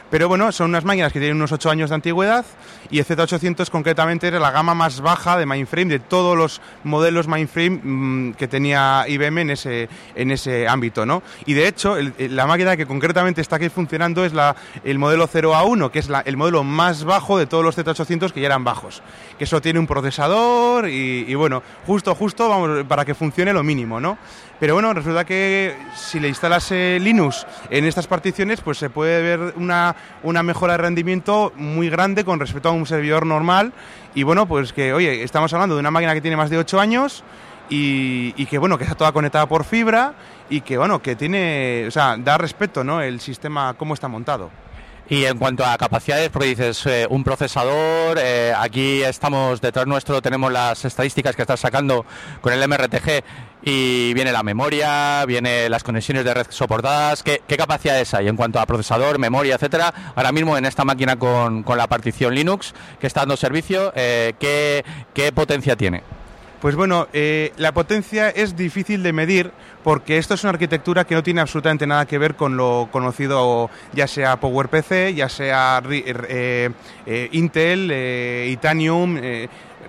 Pero 0.09 0.29
bueno, 0.29 0.51
son 0.51 0.69
unas 0.69 0.85
máquinas 0.85 1.11
que 1.11 1.19
tienen 1.19 1.35
unos 1.35 1.51
8 1.51 1.69
años 1.69 1.89
de 1.89 1.95
antigüedad 1.95 2.45
y 2.89 2.99
el 2.99 3.05
Z800 3.05 3.69
concretamente 3.69 4.27
era 4.27 4.39
la 4.39 4.51
gama 4.51 4.73
más 4.73 5.01
baja 5.01 5.37
de 5.37 5.45
mainframe 5.45 5.91
de 5.91 5.99
todos 5.99 6.37
los 6.37 6.61
modelos 6.83 7.27
mainframe 7.27 7.81
mm, 7.83 8.33
que 8.35 8.47
tenía 8.47 9.05
IBM 9.07 9.41
en 9.41 9.49
ese, 9.49 9.89
en 10.15 10.31
ese 10.31 10.67
ámbito, 10.67 11.05
¿no? 11.05 11.23
Y 11.45 11.53
de 11.53 11.67
hecho, 11.67 11.97
la 12.17 12.47
máquina 12.47 12.77
que 12.77 12.85
concretamente 12.85 13.41
está 13.41 13.57
aquí 13.57 13.67
funcionando 13.67 14.23
es 14.23 14.33
la, 14.33 14.55
el 14.85 14.97
modelo 14.97 15.27
0A1, 15.27 15.91
que 15.91 15.99
es 15.99 16.09
el 16.25 16.37
modelo 16.37 16.63
más 16.63 17.03
bajo 17.03 17.37
de 17.37 17.45
todos 17.45 17.63
los 17.63 17.77
Z800 17.77 18.31
que 18.31 18.39
ya 18.39 18.47
eran 18.47 18.63
bajos. 18.63 19.01
Que 19.37 19.43
eso 19.43 19.61
tiene 19.61 19.79
un 19.79 19.87
procesador 19.87 20.87
y, 20.87 21.25
y 21.27 21.35
bueno, 21.35 21.61
justo, 21.85 22.15
justo 22.15 22.47
vamos, 22.47 22.85
para 22.85 23.03
que 23.03 23.13
funcione 23.13 23.51
lo 23.51 23.63
mínimo, 23.63 23.99
¿no? 23.99 24.17
Pero 24.59 24.73
bueno, 24.73 24.91
resulta 24.93 25.23
que 25.23 25.77
si 25.95 26.19
le 26.19 26.29
instalas 26.29 26.71
Linux 26.71 27.45
en 27.69 27.85
estas 27.85 28.07
particiones, 28.07 28.61
pues 28.61 28.79
se 28.79 28.89
puede 28.89 29.21
ver 29.21 29.53
una, 29.55 29.95
una 30.23 30.41
mejora 30.41 30.73
de 30.73 30.77
rendimiento 30.77 31.53
muy 31.55 31.89
grande 31.89 32.25
con 32.25 32.39
respecto 32.39 32.69
a 32.69 32.71
un 32.71 32.87
servidor 32.87 33.25
normal. 33.25 33.73
Y 34.15 34.23
bueno, 34.23 34.47
pues 34.47 34.73
que, 34.73 34.93
oye, 34.93 35.21
estamos 35.23 35.53
hablando 35.53 35.75
de 35.75 35.79
una 35.81 35.91
máquina 35.91 36.15
que 36.15 36.21
tiene 36.21 36.37
más 36.37 36.49
de 36.49 36.57
8 36.57 36.79
años 36.79 37.23
y, 37.69 38.33
y 38.35 38.47
que, 38.47 38.57
bueno, 38.57 38.79
que 38.79 38.85
está 38.85 38.95
toda 38.95 39.11
conectada 39.11 39.45
por 39.45 39.63
fibra 39.63 40.15
y 40.49 40.61
que, 40.61 40.77
bueno, 40.77 41.01
que 41.03 41.15
tiene, 41.15 41.85
o 41.87 41.91
sea, 41.91 42.17
da 42.17 42.39
respeto, 42.39 42.83
¿no? 42.83 43.01
El 43.01 43.19
sistema, 43.19 43.75
cómo 43.75 43.93
está 43.93 44.07
montado. 44.07 44.49
Y 45.09 45.23
en 45.23 45.37
cuanto 45.37 45.63
a 45.65 45.77
capacidades, 45.77 46.29
porque 46.29 46.49
dices 46.49 46.85
eh, 46.85 47.07
un 47.09 47.23
procesador, 47.23 48.17
eh, 48.19 48.53
aquí 48.57 49.03
estamos 49.03 49.61
detrás 49.61 49.87
nuestro, 49.87 50.21
tenemos 50.21 50.51
las 50.51 50.83
estadísticas 50.83 51.33
que 51.33 51.43
estás 51.43 51.61
sacando 51.61 52.05
con 52.41 52.51
el 52.51 52.67
MRTG 52.67 53.23
y 53.63 54.13
viene 54.13 54.31
la 54.31 54.43
memoria, 54.43 55.25
viene 55.25 55.69
las 55.69 55.83
conexiones 55.83 56.23
de 56.23 56.33
red 56.33 56.47
soportadas. 56.49 57.23
¿Qué, 57.23 57.41
qué 57.47 57.57
capacidades 57.57 58.13
hay 58.13 58.27
en 58.27 58.35
cuanto 58.35 58.59
a 58.59 58.65
procesador, 58.65 59.19
memoria, 59.19 59.55
etcétera? 59.55 59.93
Ahora 60.15 60.31
mismo 60.31 60.57
en 60.57 60.65
esta 60.65 60.85
máquina 60.85 61.17
con, 61.17 61.65
la 61.67 61.87
partición 61.87 62.33
Linux 62.33 62.73
que 62.99 63.07
está 63.07 63.21
dando 63.21 63.37
servicio, 63.37 63.91
eh, 63.95 64.33
¿qué, 64.39 64.83
¿qué 65.13 65.31
potencia 65.31 65.75
tiene? 65.75 66.03
Pues 66.61 66.75
bueno, 66.75 67.07
eh, 67.13 67.53
la 67.57 67.71
potencia 67.71 68.29
es 68.29 68.55
difícil 68.55 69.03
de 69.03 69.13
medir 69.13 69.51
porque 69.83 70.17
esto 70.17 70.33
es 70.33 70.43
una 70.43 70.51
arquitectura 70.51 71.05
que 71.05 71.13
no 71.13 71.21
tiene 71.21 71.39
absolutamente 71.39 71.85
nada 71.85 72.07
que 72.07 72.17
ver 72.17 72.35
con 72.35 72.57
lo 72.57 72.89
conocido 72.91 73.69
ya 73.93 74.07
sea 74.07 74.39
PowerPC, 74.39 75.13
ya 75.13 75.29
sea 75.29 75.83
eh, 75.87 76.71
eh, 77.05 77.29
Intel, 77.31 77.91
Itanium, 78.49 79.19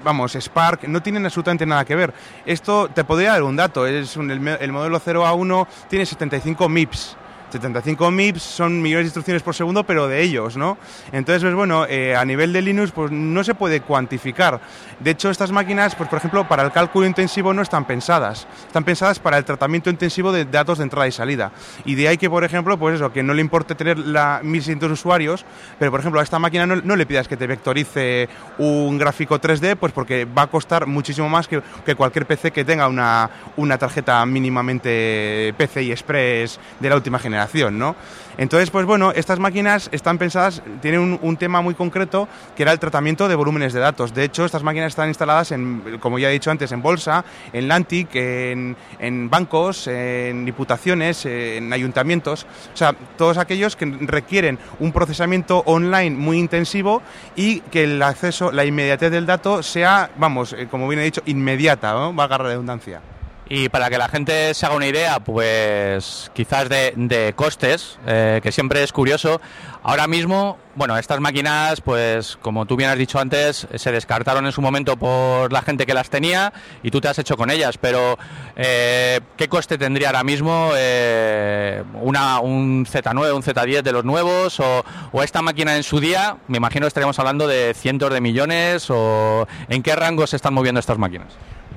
vamos, 0.03 0.35
Spark, 0.35 0.89
no 0.89 1.03
tienen 1.03 1.25
absolutamente 1.27 1.67
nada 1.67 1.85
que 1.85 1.95
ver. 1.95 2.15
Esto 2.47 2.89
te 2.89 3.05
podría 3.05 3.33
dar 3.33 3.43
un 3.43 3.57
dato, 3.57 3.87
es 3.87 4.17
un- 4.17 4.31
el, 4.31 4.49
el 4.49 4.73
modelo 4.73 4.99
0A1 4.99 5.67
tiene 5.89 6.07
75 6.07 6.69
MIPS. 6.69 7.17
75 7.51 8.11
MIPS 8.11 8.43
son 8.43 8.83
millones 8.83 9.05
de 9.05 9.09
instrucciones 9.09 9.43
por 9.43 9.55
segundo, 9.55 9.85
pero 9.85 10.09
de 10.09 10.23
ellos, 10.23 10.57
¿no? 10.57 10.79
Entonces, 11.13 11.43
pues 11.43 11.55
bueno, 11.55 11.87
eh, 11.87 12.15
a 12.17 12.25
nivel 12.25 12.53
de 12.53 12.63
Linux, 12.63 12.93
pues 12.93 13.11
no 13.11 13.43
se 13.45 13.55
puede 13.55 13.81
cuantificar. 13.81 14.61
De 15.01 15.11
hecho, 15.11 15.31
estas 15.31 15.53
máquinas, 15.53 15.95
pues 15.95 16.09
por 16.09 16.19
ejemplo, 16.19 16.47
para 16.49 16.63
el 16.63 16.73
cálculo 16.73 17.07
intensivo 17.07 17.55
no 17.55 17.63
están 17.63 17.87
pensadas. 17.87 18.47
Están 18.67 18.85
pensadas 18.85 19.19
para 19.19 19.39
el 19.39 19.45
tratamiento 19.45 19.91
intensivo 19.91 20.33
de 20.33 20.45
datos 20.45 20.79
de 20.79 20.85
entrada 20.85 21.09
y 21.09 21.13
salida. 21.13 21.53
Y 21.85 21.95
de 21.95 22.09
ahí 22.09 22.19
que, 22.19 22.29
por 22.29 22.45
ejemplo, 22.45 22.79
pues 22.79 22.97
eso, 22.97 23.13
que 23.13 23.23
no 23.23 23.35
le 23.35 23.41
importe 23.41 23.75
tener 23.75 23.99
la 23.99 24.41
1600 24.43 24.91
usuarios, 24.93 25.45
pero 25.79 25.91
por 25.91 26.01
ejemplo, 26.01 26.21
a 26.21 26.23
esta 26.23 26.39
máquina 26.39 26.67
no, 26.67 26.97
le 26.97 27.07
pidas 27.07 27.29
que 27.29 27.37
te 27.37 27.47
vectorice 27.47 28.29
un 28.59 28.99
gráfico 28.99 29.41
3D, 29.41 29.77
pues 29.77 29.93
porque 29.93 30.25
va 30.25 30.43
a 30.43 30.47
costar 30.49 30.87
muchísimo 30.87 31.29
más 31.29 31.49
que, 31.49 31.63
que 31.85 31.95
cualquier 31.95 32.27
PC 32.27 32.51
que 32.51 32.65
tenga 32.65 32.89
una, 32.89 33.31
una 33.57 33.79
tarjeta 33.79 34.25
mínimamente 34.27 35.55
PCI 35.57 35.93
Express 35.93 36.59
de 36.81 36.89
la 36.89 36.97
última 36.97 37.19
generación, 37.19 37.38
¿no? 37.73 37.97
Entonces, 38.39 38.71
pues 38.71 38.87
bueno, 38.87 39.11
estas 39.11 39.41
máquinas 39.41 39.89
están 39.91 40.17
pensadas, 40.17 40.63
tienen 40.81 41.19
un, 41.21 41.37
tema 41.37 41.61
muy 41.61 41.75
concreto 41.75 42.29
que 42.57 42.63
era 42.63 42.71
el 42.71 42.79
tratamiento 42.79 43.27
de 43.27 43.35
volúmenes 43.35 43.73
de 43.73 43.81
datos. 43.81 44.15
De 44.15 44.23
hecho, 44.23 44.45
estas 44.45 44.63
máquinas 44.63 44.93
están 44.93 45.09
instaladas, 45.09 45.51
en, 45.51 45.99
como 46.01 46.21
ya 46.21 46.31
he 46.31 46.33
dicho 46.33 46.51
antes, 46.51 46.71
en 46.71 46.81
bolsa, 46.81 47.25
en 47.53 47.67
Lantic, 47.67 48.15
en, 48.15 48.77
en 49.01 49.29
bancos, 49.29 49.89
en 49.89 50.45
diputaciones, 50.45 51.27
en 51.27 51.73
ayuntamientos. 51.73 52.47
O 52.73 52.77
sea, 52.77 52.93
todos 53.17 53.39
aquellos 53.39 53.75
que 53.75 53.87
requieren 54.03 54.59
un 54.79 54.93
procesamiento 54.93 55.65
online 55.67 56.15
muy 56.17 56.39
intensivo 56.39 57.03
y 57.35 57.61
que 57.61 57.85
el 57.85 58.01
acceso, 58.03 58.53
la 58.53 58.65
inmediatez 58.65 59.11
del 59.11 59.27
dato 59.27 59.65
sea, 59.65 60.11
vamos, 60.17 60.53
eh, 60.53 60.69
como 60.71 60.87
bien 60.87 61.01
he 61.01 61.05
dicho, 61.05 61.23
inmediata, 61.27 61.93
¿no? 61.93 62.13
valga 62.13 62.39
la 62.39 62.45
redundancia. 62.45 63.01
Y 63.51 63.71
para 63.71 63.89
que 63.89 63.97
la 63.97 64.09
gente 64.09 64.53
se 64.53 64.67
haga 64.67 64.77
una 64.77 64.87
idea, 64.87 65.21
pues 65.21 66.31
quizás 66.35 66.69
de, 66.69 66.93
de 66.97 67.33
costes, 67.35 67.99
eh, 68.07 68.41
que 68.43 68.53
siempre 68.53 68.83
es 68.83 68.93
curioso. 68.93 69.41
Ahora 69.83 70.07
mismo, 70.07 70.59
bueno, 70.75 70.99
estas 70.99 71.19
máquinas, 71.19 71.81
pues 71.81 72.37
como 72.43 72.67
tú 72.67 72.77
bien 72.77 72.91
has 72.91 72.99
dicho 72.99 73.19
antes, 73.19 73.67
se 73.75 73.91
descartaron 73.91 74.45
en 74.45 74.53
su 74.53 74.61
momento 74.61 74.99
por 74.99 75.51
la 75.51 75.63
gente 75.63 75.87
que 75.87 75.95
las 75.95 76.11
tenía 76.11 76.53
y 76.83 76.91
tú 76.91 77.01
te 77.01 77.09
has 77.09 77.19
hecho 77.19 77.39
con 77.39 77.51
ellas. 77.51 77.79
Pero, 77.79 78.19
eh, 78.55 79.21
¿qué 79.39 79.49
coste 79.49 79.79
tendría 79.79 80.09
ahora 80.09 80.25
mismo 80.25 80.73
eh, 80.77 81.83
una, 82.03 82.41
un 82.41 82.85
Z9, 82.85 83.35
un 83.35 83.43
Z10 83.43 83.81
de 83.81 83.93
los 83.93 84.05
nuevos? 84.05 84.61
O, 84.61 84.85
o 85.11 85.23
esta 85.23 85.41
máquina 85.41 85.75
en 85.75 85.85
su 85.85 86.01
día, 86.01 86.37
me 86.49 86.59
imagino 86.59 86.85
que 86.85 86.89
estaríamos 86.89 87.19
hablando 87.19 87.47
de 87.47 87.73
cientos 87.73 88.13
de 88.13 88.21
millones. 88.21 88.91
¿O 88.91 89.49
en 89.71 89.83
qué 89.83 89.97
rango 89.97 90.27
se 90.27 90.37
están 90.37 90.53
moviendo 90.53 90.81
estas 90.81 90.99
máquinas? 90.99 91.29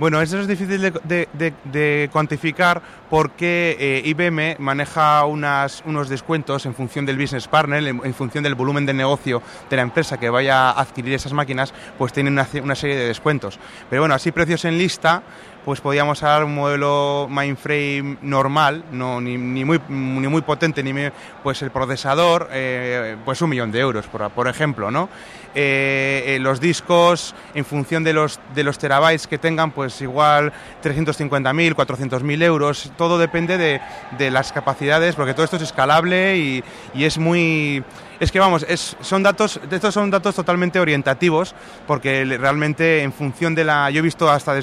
Bueno, 0.01 0.19
eso 0.19 0.39
es 0.39 0.47
difícil 0.47 0.81
de, 0.81 1.27
de- 1.31 1.53
de- 1.63 2.09
cuantificar 2.11 2.81
porque 3.07 3.77
eh, 3.79 4.01
IBM 4.03 4.55
maneja 4.57 5.23
unas, 5.25 5.83
unos 5.85 6.09
descuentos 6.09 6.65
en 6.65 6.73
función 6.73 7.05
del 7.05 7.19
business 7.19 7.47
partner, 7.47 7.85
en, 7.87 8.13
función 8.15 8.43
del 8.43 8.55
volumen 8.55 8.87
de 8.87 8.95
negocio 8.95 9.43
de 9.69 9.75
la 9.75 9.83
empresa 9.83 10.19
que 10.19 10.31
vaya 10.31 10.71
a 10.71 10.81
adquirir 10.81 11.13
esas 11.13 11.33
máquinas, 11.33 11.71
pues 11.99 12.13
tienen 12.13 12.33
una, 12.33 12.47
una 12.63 12.73
serie 12.73 12.95
de 12.97 13.05
descuentos. 13.09 13.59
Pero 13.91 14.01
bueno, 14.01 14.15
así 14.15 14.31
precios 14.31 14.65
en 14.65 14.79
lista, 14.79 15.21
pues 15.63 15.79
podríamos 15.81 16.23
hablar 16.23 16.45
un 16.45 16.55
modelo 16.55 17.27
mainframe 17.29 18.17
normal, 18.23 18.83
no, 18.91 19.21
ni, 19.21 19.37
ni 19.37 19.63
muy, 19.63 19.79
ni 19.87 20.27
muy 20.27 20.41
potente, 20.41 20.81
ni 20.81 20.93
muy- 20.93 21.11
pues 21.43 21.61
el 21.61 21.69
procesador, 21.69 22.49
eh, 22.51 23.17
pues 23.23 23.39
un 23.43 23.51
millón 23.51 23.71
de 23.71 23.79
euros, 23.81 24.07
por, 24.07 24.27
por 24.31 24.47
ejemplo, 24.47 24.89
¿no? 24.89 25.09
Eh, 25.53 26.35
eh, 26.35 26.39
los 26.39 26.61
discos, 26.61 27.35
en 27.53 27.65
función 27.65 28.03
de 28.03 28.13
los, 28.13 28.39
de 28.55 28.63
los 28.63 28.77
terabytes 28.79 29.27
que 29.27 29.37
tengan, 29.37 29.71
pues 29.71 30.01
igual 30.01 30.53
350.000, 30.81 31.75
400.000 31.75 32.43
euros, 32.43 32.91
todo 32.97 33.17
depende 33.17 33.57
de, 33.57 33.81
de 34.17 34.31
las 34.31 34.51
capacidades, 34.53 35.15
porque 35.15 35.33
todo 35.33 35.43
esto 35.43 35.57
es 35.57 35.63
escalable 35.63 36.37
y, 36.37 36.63
y 36.93 37.03
es 37.03 37.17
muy... 37.17 37.83
Es 38.21 38.31
que 38.31 38.39
vamos, 38.39 38.63
es, 38.69 38.95
son 39.01 39.23
datos, 39.23 39.59
estos 39.71 39.93
son 39.95 40.11
datos 40.11 40.35
totalmente 40.35 40.79
orientativos, 40.79 41.55
porque 41.87 42.23
realmente 42.23 43.01
en 43.01 43.11
función 43.11 43.55
de 43.55 43.63
la... 43.63 43.89
Yo 43.89 43.97
he 43.99 44.03
visto 44.03 44.29
hasta 44.29 44.59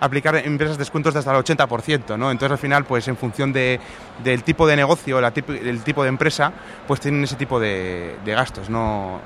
aplicar 0.00 0.34
empresas 0.36 0.78
descuentos 0.78 1.12
de 1.12 1.18
hasta 1.20 1.36
el 1.36 1.44
80%, 1.44 2.16
¿no? 2.16 2.30
Entonces 2.30 2.52
al 2.52 2.58
final, 2.58 2.84
pues 2.86 3.06
en 3.08 3.18
función 3.18 3.52
de, 3.52 3.78
del 4.24 4.42
tipo 4.44 4.66
de 4.66 4.76
negocio, 4.76 5.20
la 5.20 5.32
tip- 5.34 5.50
el 5.50 5.82
tipo 5.84 6.02
de 6.02 6.08
empresa, 6.08 6.52
pues 6.88 7.00
tienen 7.00 7.22
ese 7.24 7.36
tipo 7.36 7.60
de, 7.60 8.16
de 8.24 8.32
gastos, 8.32 8.70
¿no? 8.70 9.20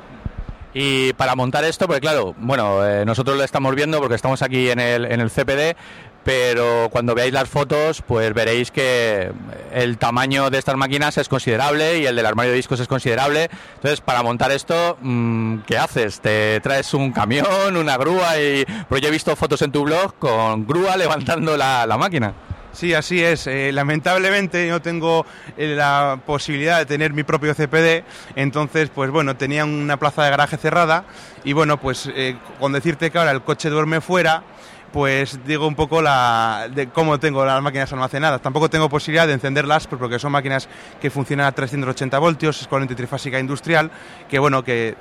Y 0.79 1.15
para 1.15 1.35
montar 1.35 1.65
esto, 1.65 1.87
porque 1.87 2.03
claro, 2.03 2.35
bueno, 2.37 2.87
eh, 2.87 3.07
nosotros 3.07 3.39
lo 3.39 3.43
estamos 3.43 3.75
viendo 3.75 3.99
porque 3.99 4.15
estamos 4.15 4.43
aquí 4.43 4.69
en 4.69 4.79
el, 4.79 5.07
en 5.07 5.23
el 5.23 5.31
CPD, 5.31 5.75
pero 6.23 6.89
cuando 6.91 7.15
veáis 7.15 7.33
las 7.33 7.49
fotos, 7.49 8.03
pues 8.03 8.35
veréis 8.35 8.71
que 8.71 9.33
el 9.73 9.97
tamaño 9.97 10.51
de 10.51 10.59
estas 10.59 10.77
máquinas 10.77 11.17
es 11.17 11.31
considerable 11.31 12.01
y 12.01 12.05
el 12.05 12.15
del 12.15 12.27
armario 12.27 12.51
de 12.51 12.59
discos 12.59 12.79
es 12.79 12.89
considerable. 12.89 13.49
Entonces, 13.77 14.03
para 14.03 14.23
montar 14.23 14.53
esto, 14.53 14.99
mm, 15.01 15.61
¿qué 15.67 15.79
haces? 15.79 16.21
¿Te 16.21 16.61
traes 16.61 16.93
un 16.93 17.11
camión, 17.11 17.75
una 17.75 17.97
grúa? 17.97 18.39
y 18.39 18.67
Porque 18.87 19.01
yo 19.01 19.09
he 19.09 19.12
visto 19.12 19.35
fotos 19.35 19.62
en 19.62 19.73
tu 19.73 19.85
blog 19.85 20.19
con 20.19 20.67
grúa 20.67 20.95
levantando 20.99 21.57
la, 21.57 21.87
la 21.87 21.97
máquina. 21.97 22.35
Sí, 22.77 22.93
así 22.93 23.25
es. 23.25 23.47
Eh, 23.47 23.73
lamentablemente 23.73 24.69
no 24.69 24.83
tengo 24.83 25.25
eh, 25.57 25.69
la 25.75 26.21
posibilidad 26.27 26.77
de 26.77 26.85
tener 26.85 27.15
mi 27.15 27.23
propio 27.23 27.55
CPD, 27.55 28.05
entonces, 28.35 28.91
pues 28.95 29.11
bueno, 29.11 29.35
tenía 29.35 29.65
una 29.65 29.97
plaza 29.97 30.25
de 30.25 30.29
garaje 30.29 30.59
cerrada 30.59 31.05
y 31.43 31.55
bueno, 31.55 31.81
pues 31.81 32.11
eh, 32.15 32.37
con 32.61 32.75
decirte 32.75 33.11
que 33.11 33.17
ahora 33.17 33.31
el 33.31 33.41
coche 33.41 33.71
duerme 33.71 34.03
fuera, 34.03 34.43
pues 34.92 35.38
digo 35.46 35.66
un 35.66 35.75
poco 35.75 36.01
la, 36.01 36.68
de 36.72 36.88
cómo 36.88 37.18
tengo 37.18 37.44
las 37.44 37.61
máquinas 37.62 37.92
almacenadas. 37.92 38.40
Tampoco 38.40 38.70
tengo 38.70 38.88
posibilidad 38.88 39.27
de 39.27 39.35
encenderlas 39.35 39.87
pues, 39.87 39.99
porque 39.99 40.18
son 40.18 40.33
máquinas 40.33 40.68
que 41.01 41.11
funcionan 41.11 41.46
a 41.46 41.53
380 41.53 42.18
voltios, 42.18 42.61
es 42.61 42.68
corriente 42.68 42.94
trifásica 42.94 43.38
industrial, 43.38 43.90
que 44.29 44.38
bueno, 44.38 44.62
que 44.64 44.96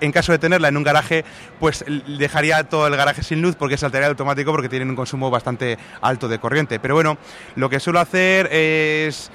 en 0.00 0.12
caso 0.12 0.32
de 0.32 0.38
tenerla 0.38 0.68
en 0.68 0.76
un 0.76 0.82
garaje, 0.82 1.24
pues 1.58 1.84
dejaría 2.18 2.64
todo 2.64 2.86
el 2.86 2.96
garaje 2.96 3.22
sin 3.22 3.42
luz 3.42 3.56
porque 3.56 3.76
saltaría 3.76 4.08
automático 4.08 4.52
porque 4.52 4.68
tienen 4.68 4.90
un 4.90 4.96
consumo 4.96 5.30
bastante 5.30 5.78
alto 6.00 6.28
de 6.28 6.38
corriente. 6.38 6.78
Pero 6.78 6.94
bueno, 6.94 7.18
lo 7.56 7.68
que 7.68 7.80
suelo 7.80 8.00
hacer 8.00 8.48
es, 8.52 9.30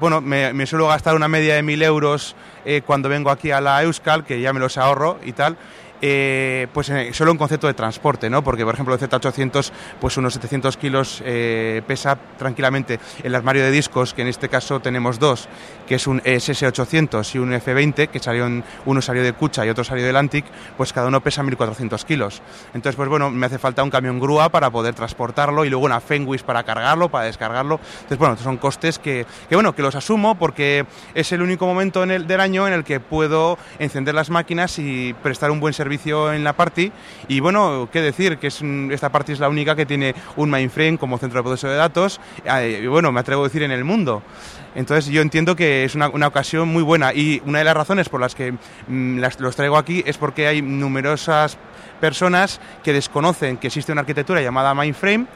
bueno, 0.00 0.20
me, 0.20 0.66
suelo 0.66 0.88
gastar 0.88 1.14
una 1.14 1.28
media 1.28 1.54
de 1.54 1.62
1000 1.62 1.82
euros 1.82 2.36
eh, 2.64 2.82
cuando 2.84 3.08
vengo 3.08 3.30
aquí 3.30 3.50
a 3.50 3.60
la 3.60 3.82
Euskal, 3.82 4.24
que 4.24 4.40
ya 4.40 4.52
me 4.52 4.60
los 4.60 4.78
ahorro 4.78 5.18
y 5.24 5.32
tal. 5.32 5.56
Eh, 6.02 6.66
pues 6.72 6.88
eh, 6.90 7.10
solo 7.12 7.32
un 7.32 7.38
concepto 7.38 7.66
de 7.66 7.74
transporte, 7.74 8.30
¿no? 8.30 8.42
Porque, 8.42 8.64
por 8.64 8.74
ejemplo, 8.74 8.94
el 8.94 9.00
Z800, 9.00 9.70
pues 10.00 10.16
unos 10.16 10.34
700 10.34 10.76
kilos 10.76 11.22
eh, 11.24 11.82
pesa 11.86 12.16
tranquilamente 12.38 12.98
el 13.22 13.34
armario 13.34 13.62
de 13.62 13.70
discos, 13.70 14.14
que 14.14 14.22
en 14.22 14.28
este 14.28 14.48
caso 14.48 14.80
tenemos 14.80 15.18
dos, 15.18 15.48
que 15.86 15.96
es 15.96 16.06
un 16.06 16.20
SS800 16.22 17.34
y 17.34 17.38
un 17.38 17.52
F20, 17.52 18.08
que 18.08 18.18
salió 18.18 18.46
en- 18.46 18.64
uno 18.86 19.02
salió 19.02 19.22
de 19.22 19.32
Cucha 19.32 19.64
y 19.66 19.68
otro 19.68 19.84
salió 19.84 20.04
del 20.04 20.16
Antic, 20.16 20.44
pues 20.76 20.92
cada 20.92 21.08
uno 21.08 21.20
pesa 21.20 21.42
1400 21.42 22.04
kilos. 22.04 22.42
Entonces, 22.74 22.96
pues 22.96 23.08
bueno, 23.08 23.30
me 23.30 23.46
hace 23.46 23.58
falta 23.58 23.82
un 23.82 23.90
camión 23.90 24.18
grúa 24.20 24.48
para 24.48 24.70
poder 24.70 24.94
transportarlo 24.94 25.64
y 25.64 25.70
luego 25.70 25.84
una 25.84 26.00
Fenwis 26.00 26.42
para 26.42 26.62
cargarlo, 26.62 27.08
para 27.08 27.24
descargarlo. 27.26 27.80
Entonces, 27.94 28.18
bueno, 28.18 28.36
son 28.36 28.56
costes 28.56 28.98
que, 28.98 29.26
que, 29.48 29.54
bueno, 29.54 29.74
que 29.74 29.82
los 29.82 29.94
asumo 29.94 30.36
porque 30.36 30.86
es 31.14 31.32
el 31.32 31.42
único 31.42 31.66
momento 31.66 32.02
en 32.02 32.10
el, 32.10 32.26
del 32.26 32.40
año 32.40 32.66
en 32.66 32.72
el 32.74 32.84
que 32.84 33.00
puedo 33.00 33.58
encender 33.78 34.14
las 34.14 34.30
máquinas 34.30 34.78
y 34.78 35.14
prestar 35.22 35.50
un 35.50 35.60
buen 35.60 35.74
servicio 35.74 35.89
en 36.32 36.44
la 36.44 36.52
party. 36.52 36.92
Y 37.28 37.40
bueno, 37.40 37.88
qué 37.92 38.00
decir, 38.00 38.38
que 38.38 38.46
esta 38.46 39.10
party 39.10 39.32
es 39.32 39.40
la 39.40 39.48
única 39.48 39.74
que 39.74 39.86
tiene 39.86 40.14
un 40.36 40.50
mainframe 40.50 40.98
como 40.98 41.18
centro 41.18 41.40
de 41.40 41.42
proceso 41.42 41.68
de 41.68 41.76
datos, 41.76 42.20
eh, 42.44 42.86
bueno, 42.88 43.10
me 43.12 43.20
atrevo 43.20 43.42
a 43.42 43.48
decir 43.48 43.62
en 43.62 43.72
el 43.72 43.84
mundo. 43.84 44.22
Entonces 44.74 45.06
yo 45.06 45.20
entiendo 45.20 45.56
que 45.56 45.84
es 45.84 45.94
una, 45.94 46.06
ocasión 46.06 46.68
muy 46.68 46.82
buena 46.82 47.12
y 47.12 47.42
una 47.44 47.58
de 47.58 47.64
las 47.64 47.76
razones 47.76 48.08
por 48.08 48.20
las 48.20 48.34
que 48.34 48.52
mm, 48.86 49.20
los 49.38 49.56
traigo 49.56 49.76
aquí 49.76 50.04
es 50.06 50.16
porque 50.16 50.46
hay 50.46 50.62
numerosas 50.62 51.58
personas 52.00 52.60
que 52.84 52.92
desconocen 52.92 53.56
que 53.56 53.66
existe 53.66 53.90
una 53.90 54.02
arquitectura 54.02 54.40
llamada 54.40 54.74
mainframe, 54.74 55.26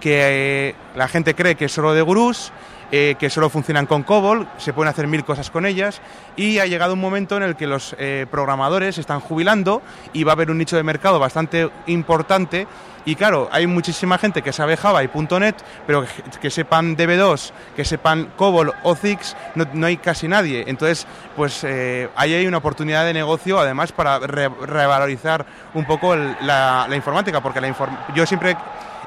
que 0.00 0.68
eh, 0.68 0.74
la 0.94 1.08
gente 1.08 1.34
cree 1.34 1.54
que 1.54 1.66
es 1.66 1.72
solo 1.72 1.94
de 1.94 2.02
gurús, 2.02 2.52
eh, 2.92 3.16
que 3.18 3.28
solo 3.30 3.48
funcionan 3.50 3.86
con 3.86 4.02
COBOL, 4.04 4.46
se 4.58 4.72
pueden 4.72 4.90
hacer 4.90 5.08
mil 5.08 5.24
cosas 5.24 5.50
con 5.50 5.66
ellas 5.66 6.00
y 6.36 6.58
ha 6.60 6.66
llegado 6.66 6.92
un 6.94 7.00
momento 7.00 7.36
en 7.36 7.42
el 7.42 7.56
que 7.56 7.66
los 7.66 7.96
eh, 7.98 8.26
programadores 8.30 8.98
están 8.98 9.18
jubilando 9.20 9.82
y 10.12 10.22
va 10.24 10.32
a 10.32 10.34
haber 10.34 10.50
un 10.50 10.58
nicho 10.58 10.76
de 10.76 10.82
mercado 10.82 11.18
bastante 11.18 11.70
importante 11.86 12.66
y 13.04 13.16
claro, 13.16 13.48
hay 13.50 13.66
muchísima 13.66 14.16
gente 14.16 14.42
que 14.42 14.52
sabe 14.52 14.76
Java 14.76 15.02
y 15.02 15.10
.NET, 15.12 15.56
pero 15.88 16.04
que, 16.40 16.50
sepan 16.50 16.96
DB2, 16.96 17.50
que 17.74 17.84
sepan 17.84 18.26
COBOL 18.36 18.72
o 18.84 18.94
Zix, 18.94 19.36
no, 19.56 19.66
no 19.72 19.88
hay 19.88 19.96
casi 19.96 20.28
nadie. 20.28 20.62
Entonces, 20.68 21.04
pues 21.34 21.64
eh, 21.64 22.08
ahí 22.14 22.32
hay 22.32 22.46
una 22.46 22.58
oportunidad 22.58 23.04
de 23.04 23.12
negocio, 23.12 23.58
además, 23.58 23.90
para 23.90 24.20
re- 24.20 24.48
revalorizar 24.48 25.44
un 25.74 25.84
poco 25.84 26.14
la, 26.14 26.86
la 26.88 26.94
informática, 26.94 27.40
porque 27.40 27.60
la 27.60 27.68
inform- 27.68 27.98
yo 28.14 28.24
siempre 28.24 28.56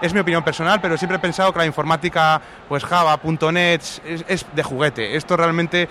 es 0.02 0.14
mi 0.14 0.20
opinión 0.20 0.44
personal, 0.44 0.80
pero 0.82 0.98
siempre 0.98 1.18
he 1.18 1.20
pensado 1.20 1.52
que 1.54 1.60
la 1.60 1.66
informática, 1.66 2.42
pues 2.68 2.84
Java, 2.84 3.20
.NET, 3.52 3.82
es, 4.28 4.46
de 4.54 4.64
juguete. 4.64 5.16
Esto 5.16 5.38
realmente, 5.38 5.88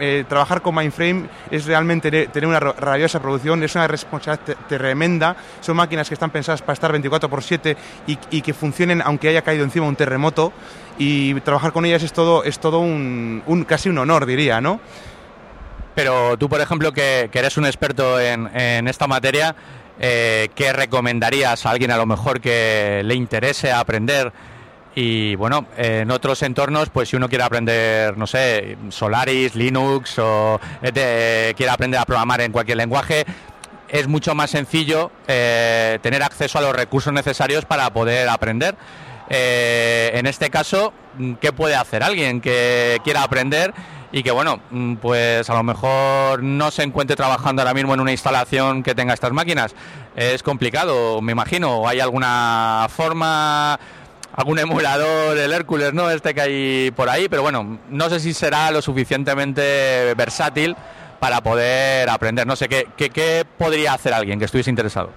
eh, 0.00 0.24
trabajar 0.28 0.62
con 0.62 0.74
mainframe 0.74 1.26
es 1.50 1.64
realmente 1.66 2.10
ne- 2.10 2.26
tener 2.28 2.48
una 2.48 2.60
ra- 2.60 2.72
rabiosa 2.78 3.20
producción, 3.20 3.62
es 3.62 3.74
una 3.74 3.86
responsabilidad 3.86 4.56
tremenda. 4.68 5.36
Son 5.60 5.76
máquinas 5.76 6.08
que 6.08 6.14
están 6.14 6.30
pensadas 6.30 6.62
para 6.62 6.72
estar 6.74 6.90
24 6.90 7.28
por 7.28 7.42
7 7.42 7.76
y, 8.06 8.18
y 8.30 8.42
que 8.42 8.54
funcionen 8.54 9.02
aunque 9.04 9.28
haya 9.28 9.42
caído 9.42 9.64
encima 9.64 9.86
un 9.86 9.96
terremoto. 9.96 10.52
Y 10.98 11.34
trabajar 11.40 11.72
con 11.72 11.84
ellas 11.84 12.02
es 12.02 12.12
todo, 12.12 12.44
es 12.44 12.58
todo 12.58 12.78
un, 12.80 13.42
un- 13.46 13.64
casi 13.64 13.88
un 13.88 13.98
honor, 13.98 14.26
diría, 14.26 14.60
¿no? 14.60 14.80
Pero 15.94 16.36
tú, 16.36 16.48
por 16.48 16.60
ejemplo, 16.60 16.92
que, 16.92 17.30
eres 17.32 17.56
un 17.56 17.66
experto 17.66 18.18
en 18.18 18.88
esta 18.88 19.06
materia, 19.06 19.54
eh, 20.00 20.48
¿qué 20.54 20.72
recomendarías 20.72 21.66
a 21.66 21.70
alguien 21.70 21.90
a 21.90 21.96
lo 21.96 22.06
mejor 22.06 22.40
que 22.40 23.02
le 23.04 23.14
interese 23.14 23.72
aprender? 23.72 24.32
Y 24.96 25.34
bueno, 25.34 25.66
en 25.76 26.10
otros 26.10 26.42
entornos, 26.42 26.88
pues 26.90 27.08
si 27.08 27.16
uno 27.16 27.28
quiere 27.28 27.42
aprender, 27.42 28.16
no 28.16 28.26
sé, 28.26 28.76
Solaris, 28.90 29.56
Linux 29.56 30.18
o 30.20 30.60
eh, 30.82 31.52
quiere 31.56 31.72
aprender 31.72 31.98
a 31.98 32.04
programar 32.04 32.40
en 32.42 32.52
cualquier 32.52 32.76
lenguaje, 32.76 33.24
es 33.88 34.06
mucho 34.06 34.34
más 34.34 34.50
sencillo 34.50 35.10
eh, 35.26 35.98
tener 36.02 36.22
acceso 36.22 36.58
a 36.58 36.62
los 36.62 36.74
recursos 36.76 37.12
necesarios 37.12 37.64
para 37.64 37.90
poder 37.90 38.28
aprender. 38.28 38.76
Eh, 39.28 40.12
en 40.14 40.26
este 40.26 40.50
caso, 40.50 40.92
¿qué 41.40 41.52
puede 41.52 41.74
hacer 41.74 42.02
alguien 42.02 42.40
que 42.40 43.00
quiera 43.02 43.22
aprender 43.22 43.74
y 44.14 44.22
que, 44.22 44.30
bueno, 44.30 44.60
mm, 44.70 44.94
pues 44.94 45.50
a 45.50 45.54
lo 45.54 45.64
mejor 45.64 46.40
no 46.40 46.70
se 46.70 46.84
encuentre 46.84 47.16
trabajando 47.16 47.62
ahora 47.62 47.74
mismo 47.74 47.94
en 47.94 48.00
una 48.00 48.12
instalación 48.12 48.84
que 48.84 48.94
tenga 48.94 49.12
estas 49.12 49.32
máquinas? 49.32 49.74
Es 50.14 50.44
complicado, 50.44 51.20
me 51.20 51.32
imagino. 51.32 51.78
¿O 51.78 51.88
¿Hay 51.88 51.98
alguna 51.98 52.86
forma, 52.90 53.76
algún 54.32 54.60
emulador, 54.60 55.36
el 55.36 55.52
Hércules, 55.52 55.92
¿no? 55.94 56.10
Este 56.10 56.32
que 56.32 56.40
hay 56.40 56.90
por 56.92 57.08
ahí, 57.08 57.28
pero 57.28 57.42
bueno, 57.42 57.80
no 57.90 58.08
sé 58.08 58.20
si 58.20 58.32
será 58.34 58.70
lo 58.70 58.82
suficientemente 58.82 60.14
versátil 60.16 60.76
para 61.18 61.40
poder 61.40 62.08
aprender. 62.08 62.46
No 62.46 62.54
sé, 62.54 62.68
¿qué, 62.68 62.86
qué, 62.96 63.10
qué 63.10 63.44
podría 63.58 63.94
hacer 63.94 64.14
alguien 64.14 64.38
que 64.38 64.44
estuviese 64.44 64.70
interesado? 64.70 65.10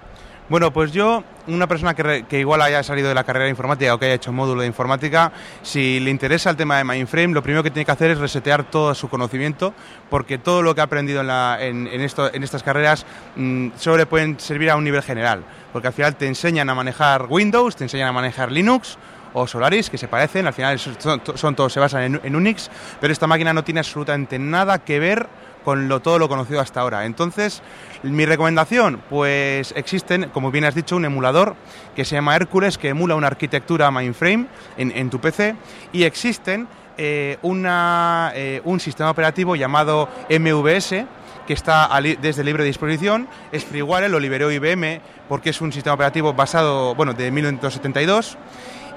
Bueno, 0.48 0.72
pues 0.72 0.92
yo, 0.92 1.22
una 1.46 1.66
persona 1.66 1.92
que, 1.94 2.02
re- 2.02 2.22
que 2.22 2.38
igual 2.40 2.62
haya 2.62 2.82
salido 2.82 3.08
de 3.10 3.14
la 3.14 3.22
carrera 3.24 3.44
de 3.44 3.50
informática 3.50 3.92
o 3.92 3.98
que 3.98 4.06
haya 4.06 4.14
hecho 4.14 4.32
módulo 4.32 4.62
de 4.62 4.66
informática, 4.66 5.30
si 5.62 6.00
le 6.00 6.10
interesa 6.10 6.48
el 6.48 6.56
tema 6.56 6.78
de 6.78 6.84
mainframe, 6.84 7.34
lo 7.34 7.42
primero 7.42 7.62
que 7.62 7.70
tiene 7.70 7.84
que 7.84 7.92
hacer 7.92 8.12
es 8.12 8.18
resetear 8.18 8.64
todo 8.64 8.94
su 8.94 9.10
conocimiento, 9.10 9.74
porque 10.08 10.38
todo 10.38 10.62
lo 10.62 10.74
que 10.74 10.80
ha 10.80 10.84
aprendido 10.84 11.20
en, 11.20 11.26
la- 11.26 11.58
en- 11.60 11.86
en 11.86 12.00
en 12.00 12.42
estas 12.44 12.62
carreras 12.62 13.04
mm, 13.36 13.68
solo 13.76 13.98
le 13.98 14.06
pueden 14.06 14.40
servir 14.40 14.70
a 14.70 14.76
un 14.76 14.84
nivel 14.84 15.02
general, 15.02 15.42
porque 15.70 15.88
al 15.88 15.92
final 15.94 16.16
te 16.16 16.26
enseñan 16.26 16.70
a 16.70 16.74
manejar 16.74 17.26
Windows, 17.28 17.76
te 17.76 17.84
enseñan 17.84 18.08
a 18.08 18.12
manejar 18.12 18.50
Linux, 18.50 18.96
o 19.34 19.46
Solaris, 19.46 19.90
que 19.90 19.98
se 19.98 20.08
parecen, 20.08 20.46
al 20.46 20.54
final 20.54 20.78
son, 20.78 21.20
son 21.34 21.54
todos 21.54 21.70
se 21.74 21.78
basan 21.78 22.02
en, 22.04 22.20
en 22.24 22.34
Unix, 22.34 22.70
pero 22.98 23.12
esta 23.12 23.26
máquina 23.26 23.52
no 23.52 23.62
tiene 23.62 23.80
absolutamente 23.80 24.38
nada 24.38 24.78
que 24.78 24.98
ver 24.98 25.26
con 25.64 25.88
lo, 25.88 26.00
todo 26.00 26.18
lo 26.18 26.28
conocido 26.28 26.60
hasta 26.60 26.80
ahora. 26.80 27.04
Entonces, 27.04 27.62
mi 28.02 28.26
recomendación, 28.26 29.02
pues 29.08 29.72
existen, 29.76 30.30
como 30.32 30.50
bien 30.50 30.64
has 30.64 30.74
dicho, 30.74 30.96
un 30.96 31.04
emulador 31.04 31.56
que 31.94 32.04
se 32.04 32.14
llama 32.14 32.36
Hércules, 32.36 32.78
que 32.78 32.88
emula 32.88 33.14
una 33.14 33.26
arquitectura 33.26 33.90
mainframe 33.90 34.46
en, 34.76 35.10
tu 35.10 35.20
PC, 35.20 35.56
y 35.92 36.04
existen 36.04 36.68
eh, 36.96 37.38
una, 37.42 38.32
eh, 38.34 38.60
un 38.64 38.80
sistema 38.80 39.10
operativo 39.10 39.56
llamado 39.56 40.08
MVS, 40.30 41.06
que 41.46 41.54
está 41.54 41.88
desde 42.20 42.44
libre 42.44 42.62
disposición, 42.62 43.26
es 43.52 43.64
freeware, 43.64 44.10
lo 44.10 44.20
liberó 44.20 44.52
IBM 44.52 45.00
porque 45.30 45.48
es 45.48 45.60
un 45.62 45.72
sistema 45.72 45.94
operativo 45.94 46.34
basado, 46.34 46.94
bueno, 46.94 47.14
de 47.14 47.30
1972 47.30 48.36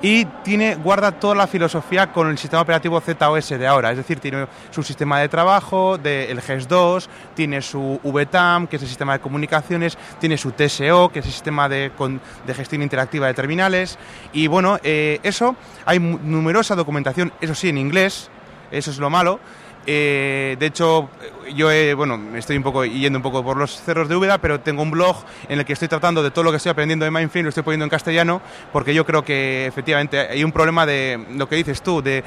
y 0.03 0.25
tiene 0.43 0.75
guarda 0.75 1.11
toda 1.11 1.35
la 1.35 1.45
filosofía 1.47 2.11
con 2.11 2.27
el 2.29 2.37
sistema 2.37 2.61
operativo 2.63 2.99
ZOS 2.99 3.49
de 3.49 3.67
ahora, 3.67 3.91
es 3.91 3.97
decir, 3.97 4.19
tiene 4.19 4.47
su 4.71 4.81
sistema 4.81 5.19
de 5.19 5.29
trabajo, 5.29 5.97
de, 5.97 6.31
el 6.31 6.41
GES2, 6.41 7.07
tiene 7.35 7.61
su 7.61 7.99
VTAM, 8.03 8.65
que 8.67 8.77
es 8.77 8.81
el 8.81 8.87
sistema 8.87 9.13
de 9.13 9.19
comunicaciones, 9.19 9.97
tiene 10.19 10.37
su 10.37 10.51
TSO, 10.53 11.09
que 11.09 11.19
es 11.19 11.25
el 11.25 11.31
sistema 11.31 11.69
de, 11.69 11.91
con- 11.95 12.19
de 12.47 12.53
gestión 12.53 12.81
interactiva 12.81 13.27
de 13.27 13.33
terminales, 13.35 13.99
y 14.33 14.47
bueno, 14.47 14.79
eh, 14.83 15.19
eso, 15.23 15.55
hay 15.85 15.99
numerosa 15.99 16.75
documentación, 16.75 17.31
eso 17.39 17.53
sí, 17.53 17.69
en 17.69 17.77
inglés, 17.77 18.29
eso 18.71 18.89
es 18.89 18.97
lo 18.97 19.09
malo, 19.09 19.39
eh, 19.87 20.55
de 20.59 20.65
hecho, 20.65 21.09
yo 21.55 21.71
he- 21.71 21.93
bueno, 21.93 22.19
estoy 22.35 22.55
un 22.57 22.63
poco 22.63 22.85
yendo 22.85 23.17
un 23.19 23.23
poco 23.23 23.43
por 23.43 23.57
los 23.57 23.81
cerros 23.81 24.07
de 24.07 24.15
Úbeda, 24.15 24.37
pero 24.37 24.59
tengo 24.59 24.81
un 24.83 24.91
blog 24.91 25.17
en 25.49 25.59
el 25.59 25.65
que 25.65 25.73
estoy 25.73 25.87
tratando 25.87 26.21
de 26.23 26.31
todo 26.31 26.43
lo 26.43 26.51
que 26.51 26.57
estoy 26.57 26.69
aprendiendo 26.71 27.03
de 27.03 27.11
Mindframe, 27.11 27.43
lo 27.43 27.49
estoy 27.49 27.63
poniendo 27.63 27.83
en 27.85 27.89
castellano, 27.89 28.41
porque 28.71 28.93
yo 28.93 29.05
creo 29.05 29.23
que 29.25 29.65
efectivamente 29.65 30.19
hay 30.19 30.43
un 30.43 30.51
problema 30.51 30.85
de 30.85 31.25
lo 31.31 31.49
que 31.49 31.55
dices 31.55 31.81
tú, 31.81 32.01
de, 32.01 32.23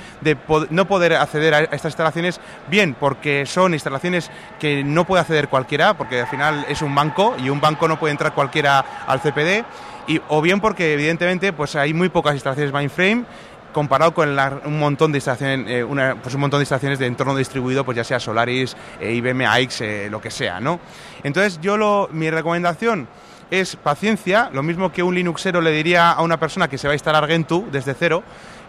no 0.70 0.86
poder 0.86 1.14
acceder 1.14 1.54
a 1.54 1.60
estas 1.60 1.86
instalaciones, 1.92 2.40
bien, 2.68 2.94
porque 2.98 3.46
son 3.46 3.72
instalaciones 3.72 4.30
que 4.58 4.82
no 4.84 5.04
puede 5.04 5.20
acceder 5.22 5.48
cualquiera, 5.48 5.94
porque 5.94 6.20
al 6.22 6.26
final 6.26 6.66
es 6.68 6.82
un 6.82 6.94
banco 6.94 7.34
y 7.38 7.50
un 7.50 7.60
banco 7.60 7.88
no 7.88 7.98
puede 7.98 8.12
entrar 8.12 8.34
cualquiera 8.34 8.84
al 9.06 9.20
CPD, 9.20 9.64
y, 10.06 10.20
o 10.28 10.42
bien 10.42 10.60
porque 10.60 10.92
evidentemente 10.92 11.54
pues 11.54 11.76
hay 11.76 11.94
muy 11.94 12.10
pocas 12.10 12.34
instalaciones 12.34 12.74
Mindframe 12.74 13.24
comparado 13.74 14.14
con 14.14 14.34
la- 14.34 14.60
un 14.64 14.78
montón 14.78 15.12
de 15.12 15.18
instalaciones, 15.18 15.66
eh, 15.70 15.84
una- 15.84 16.14
pues 16.14 16.34
un 16.34 16.40
montón 16.40 16.60
de 16.60 16.62
instalaciones 16.62 16.98
de 16.98 17.06
entorno 17.06 17.36
distribuido, 17.36 17.84
pues 17.84 17.96
ya 17.96 18.04
sea 18.04 18.18
Solaris, 18.18 18.74
eh, 18.98 19.12
IBM, 19.12 19.44
AX, 19.44 19.82
eh, 19.82 20.08
lo 20.10 20.22
que 20.22 20.30
sea, 20.30 20.60
¿no? 20.60 20.80
Entonces 21.22 21.60
yo 21.60 21.76
lo, 21.76 22.08
mi 22.10 22.30
recomendación 22.30 23.06
es 23.50 23.76
paciencia, 23.76 24.48
lo 24.54 24.62
mismo 24.62 24.90
que 24.90 25.02
un 25.02 25.14
Linuxero 25.14 25.60
le 25.60 25.70
diría 25.70 26.12
a 26.12 26.22
una 26.22 26.40
persona 26.40 26.66
que 26.68 26.78
se 26.78 26.88
va 26.88 26.92
a 26.92 26.94
instalar 26.94 27.26
Gentoo 27.28 27.66
desde 27.70 27.92
cero, 27.92 28.22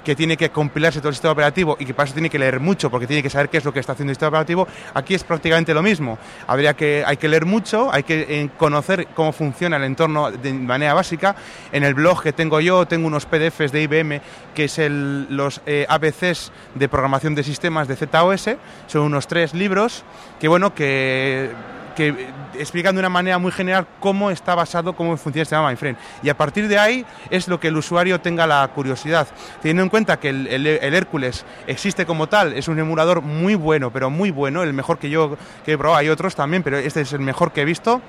que 0.06 0.15
tiene 0.15 0.38
que 0.38 0.52
compilarse 0.52 1.00
todo 1.00 1.10
el 1.10 1.15
sistema 1.15 1.34
operativo 1.34 1.76
y 1.80 1.86
que 1.86 1.94
para 1.94 2.06
eso 2.06 2.13
tiene 2.13 2.30
que 2.30 2.39
leer 2.39 2.62
mucho 2.62 2.89
porque 2.89 3.08
tiene 3.08 3.24
que 3.24 3.30
saber 3.30 3.50
qué 3.50 3.58
es 3.58 3.65
lo 3.65 3.74
que 3.74 3.80
está 3.80 3.91
haciendo 3.91 4.12
el 4.12 4.15
sistema 4.15 4.30
operativo, 4.30 4.68
aquí 4.94 5.15
es 5.15 5.24
prácticamente 5.24 5.74
lo 5.74 5.82
mismo. 5.82 6.18
Habría 6.48 6.76
que, 6.76 7.04
hay 7.06 7.18
que 7.18 7.28
leer 7.28 7.46
mucho, 7.46 7.91
hay 7.91 8.04
que 8.04 8.26
eh, 8.30 8.50
conocer 8.58 9.08
cómo 9.15 9.34
funciona 9.34 9.78
el 9.78 9.84
entorno 9.84 10.32
de 10.32 10.54
manera 10.54 10.94
básica. 10.94 11.36
En 11.72 11.84
el 11.84 11.96
blog 11.96 12.22
que 12.22 12.32
tengo 12.32 12.60
yo 12.62 12.86
tengo 12.86 13.08
unos 13.08 13.26
PDFs 13.26 13.72
de 13.72 13.82
IBM 13.82 14.22
que 14.54 14.65
es 14.65 14.80
los 14.80 15.62
eh, 15.65 15.86
ABCs 15.89 16.52
de 16.76 16.88
programación 16.88 17.36
de 17.36 17.44
sistemas 17.44 17.88
de 17.88 17.96
ZOS, 17.96 18.50
son 18.88 19.02
unos 19.02 19.28
tres 19.28 19.54
libros 19.54 20.04
que 20.39 20.48
bueno 20.48 20.74
que 20.74 21.50
que 21.95 22.27
explican 22.60 22.93
de 22.95 22.99
una 22.99 23.10
manera 23.10 23.38
muy 23.38 23.51
general 23.51 23.88
cómo 23.99 24.29
está 24.31 24.53
basado, 24.55 24.93
cómo 24.95 25.17
funciona 25.17 25.45
sistema 25.45 25.63
mainframe. 25.63 25.97
Y 26.21 26.29
a 26.29 26.38
partir 26.38 26.67
de 26.67 26.77
ahí 26.77 27.05
es 27.29 27.47
lo 27.47 27.60
que 27.60 27.69
el 27.69 27.77
usuario 27.77 28.21
tenga 28.21 28.45
la 28.45 28.67
curiosidad. 28.73 29.27
Teniendo 29.62 29.84
en 29.84 29.89
cuenta 29.89 30.19
que 30.19 30.29
el, 30.29 30.47
el- 30.47 30.67
el 30.67 30.93
Hércules 30.93 31.45
existe 31.67 32.05
como 32.05 32.27
tal, 32.27 32.53
es 32.53 32.67
un 32.67 32.77
emulador 32.79 33.21
muy 33.21 33.55
bueno, 33.55 33.91
pero 33.91 34.10
muy 34.10 34.31
bueno, 34.31 34.62
el 34.63 34.73
mejor 34.73 34.99
que 34.99 35.10
yo 35.10 35.38
que 35.65 35.73
he 35.73 35.77
probado, 35.77 35.97
hay 35.99 36.10
otros 36.10 36.36
también, 36.36 36.62
pero 36.63 36.77
este 36.77 37.01
es 37.01 37.13
el 37.13 37.19
mejor 37.21 37.51
que 37.51 37.62
he 37.62 37.65
visto 37.65 38.01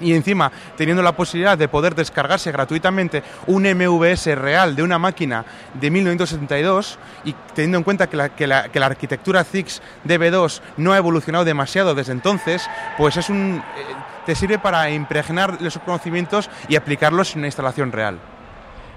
y 0.00 0.14
encima 0.14 0.50
teniendo 0.76 1.02
la 1.02 1.16
posibilidad 1.16 1.56
de 1.56 1.68
poder 1.68 1.94
descargarse 1.94 2.52
gratuitamente 2.52 3.22
un 3.46 3.62
MVS 3.62 4.26
real 4.36 4.76
de 4.76 4.82
una 4.82 4.98
máquina 4.98 5.44
de 5.74 5.90
1972 5.90 6.98
y 7.24 7.34
teniendo 7.54 7.78
en 7.78 7.84
cuenta 7.84 8.08
que 8.08 8.16
la, 8.16 8.28
que 8.30 8.46
la, 8.46 8.68
que 8.68 8.80
la 8.80 8.86
arquitectura 8.86 9.44
ZIX 9.44 9.82
DB2 10.06 10.60
no 10.76 10.92
ha 10.92 10.96
evolucionado 10.96 11.44
demasiado 11.44 11.94
desde 11.94 12.12
entonces, 12.12 12.68
pues 12.96 13.16
es 13.16 13.28
un 13.28 13.62
eh, 13.76 13.94
te 14.26 14.34
sirve 14.34 14.58
para 14.58 14.90
impregnar 14.90 15.60
los 15.60 15.78
conocimientos 15.78 16.50
y 16.68 16.76
aplicarlos 16.76 17.32
en 17.32 17.38
una 17.38 17.48
instalación 17.48 17.92
real. 17.92 18.18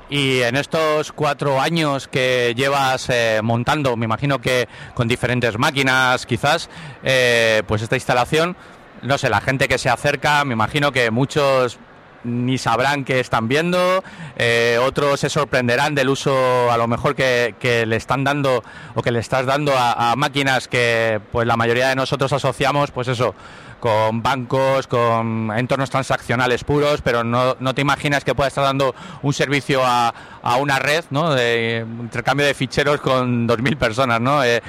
Y 0.10 0.42
en 0.42 0.58
estos 0.58 1.12
cuatro 1.12 1.60
años 1.60 2.08
que 2.08 2.54
llevas 2.56 3.10
eh, 3.10 3.40
montando, 3.42 3.96
me 3.96 4.06
imagino 4.06 4.40
que 4.40 4.68
con 4.94 5.08
diferentes 5.08 5.58
máquinas 5.58 6.26
quizás, 6.26 6.70
eh, 7.04 7.64
pues 7.66 7.82
esta 7.82 7.96
instalación, 7.96 8.56
no 9.04 9.18
sé, 9.18 9.30
la 9.30 9.42
gente 9.42 9.68
que 9.68 9.78
se 9.78 9.90
acerca, 9.90 10.44
me 10.46 10.54
imagino 10.54 10.92
que 10.92 11.12
muchos 11.12 11.80
ni 12.24 12.58
sabrán 12.58 13.04
que 13.04 13.20
están 13.20 13.50
viendo, 13.50 14.02
eh, 14.38 14.80
otros 14.82 15.20
se 15.20 15.30
sorprenderán 15.30 15.94
del 15.94 16.10
uso 16.10 16.72
a 16.72 16.78
lo 16.78 16.88
mejor 16.88 17.16
que, 17.16 17.56
que 17.60 17.86
le 17.86 17.98
están 17.98 18.24
dando 18.24 18.64
o 18.96 19.02
que 19.02 19.12
le 19.12 19.20
estás 19.20 19.46
dando 19.46 19.78
a, 19.78 20.12
a 20.12 20.16
máquinas 20.16 20.70
que 20.70 21.20
pues 21.32 21.46
la 21.46 21.58
mayoría 21.58 21.90
de 21.90 21.96
nosotros 21.96 22.32
asociamos, 22.32 22.92
pues 22.92 23.10
eso, 23.10 23.36
con 23.84 24.24
bancos, 24.24 24.88
con 24.88 25.52
entornos 25.58 25.90
transaccionales 25.90 26.64
puros, 26.64 27.02
pero 27.02 27.26
no, 27.26 27.58
no 27.60 27.76
te 27.76 27.82
imaginas 27.82 28.24
que 28.24 28.34
pueda 28.34 28.48
estar 28.48 28.64
dando 28.64 28.96
un 29.22 29.34
servicio 29.34 29.82
a, 29.84 30.14
a 30.42 30.56
una 30.56 30.80
red 30.80 31.04
¿no? 31.10 31.34
de 31.34 31.86
intercambio 32.00 32.46
de 32.46 32.54
ficheros 32.54 33.02
con 33.02 33.46
2.000 33.46 33.76
personas. 33.76 34.22
¿no? 34.22 34.42
Eh, 34.42 34.64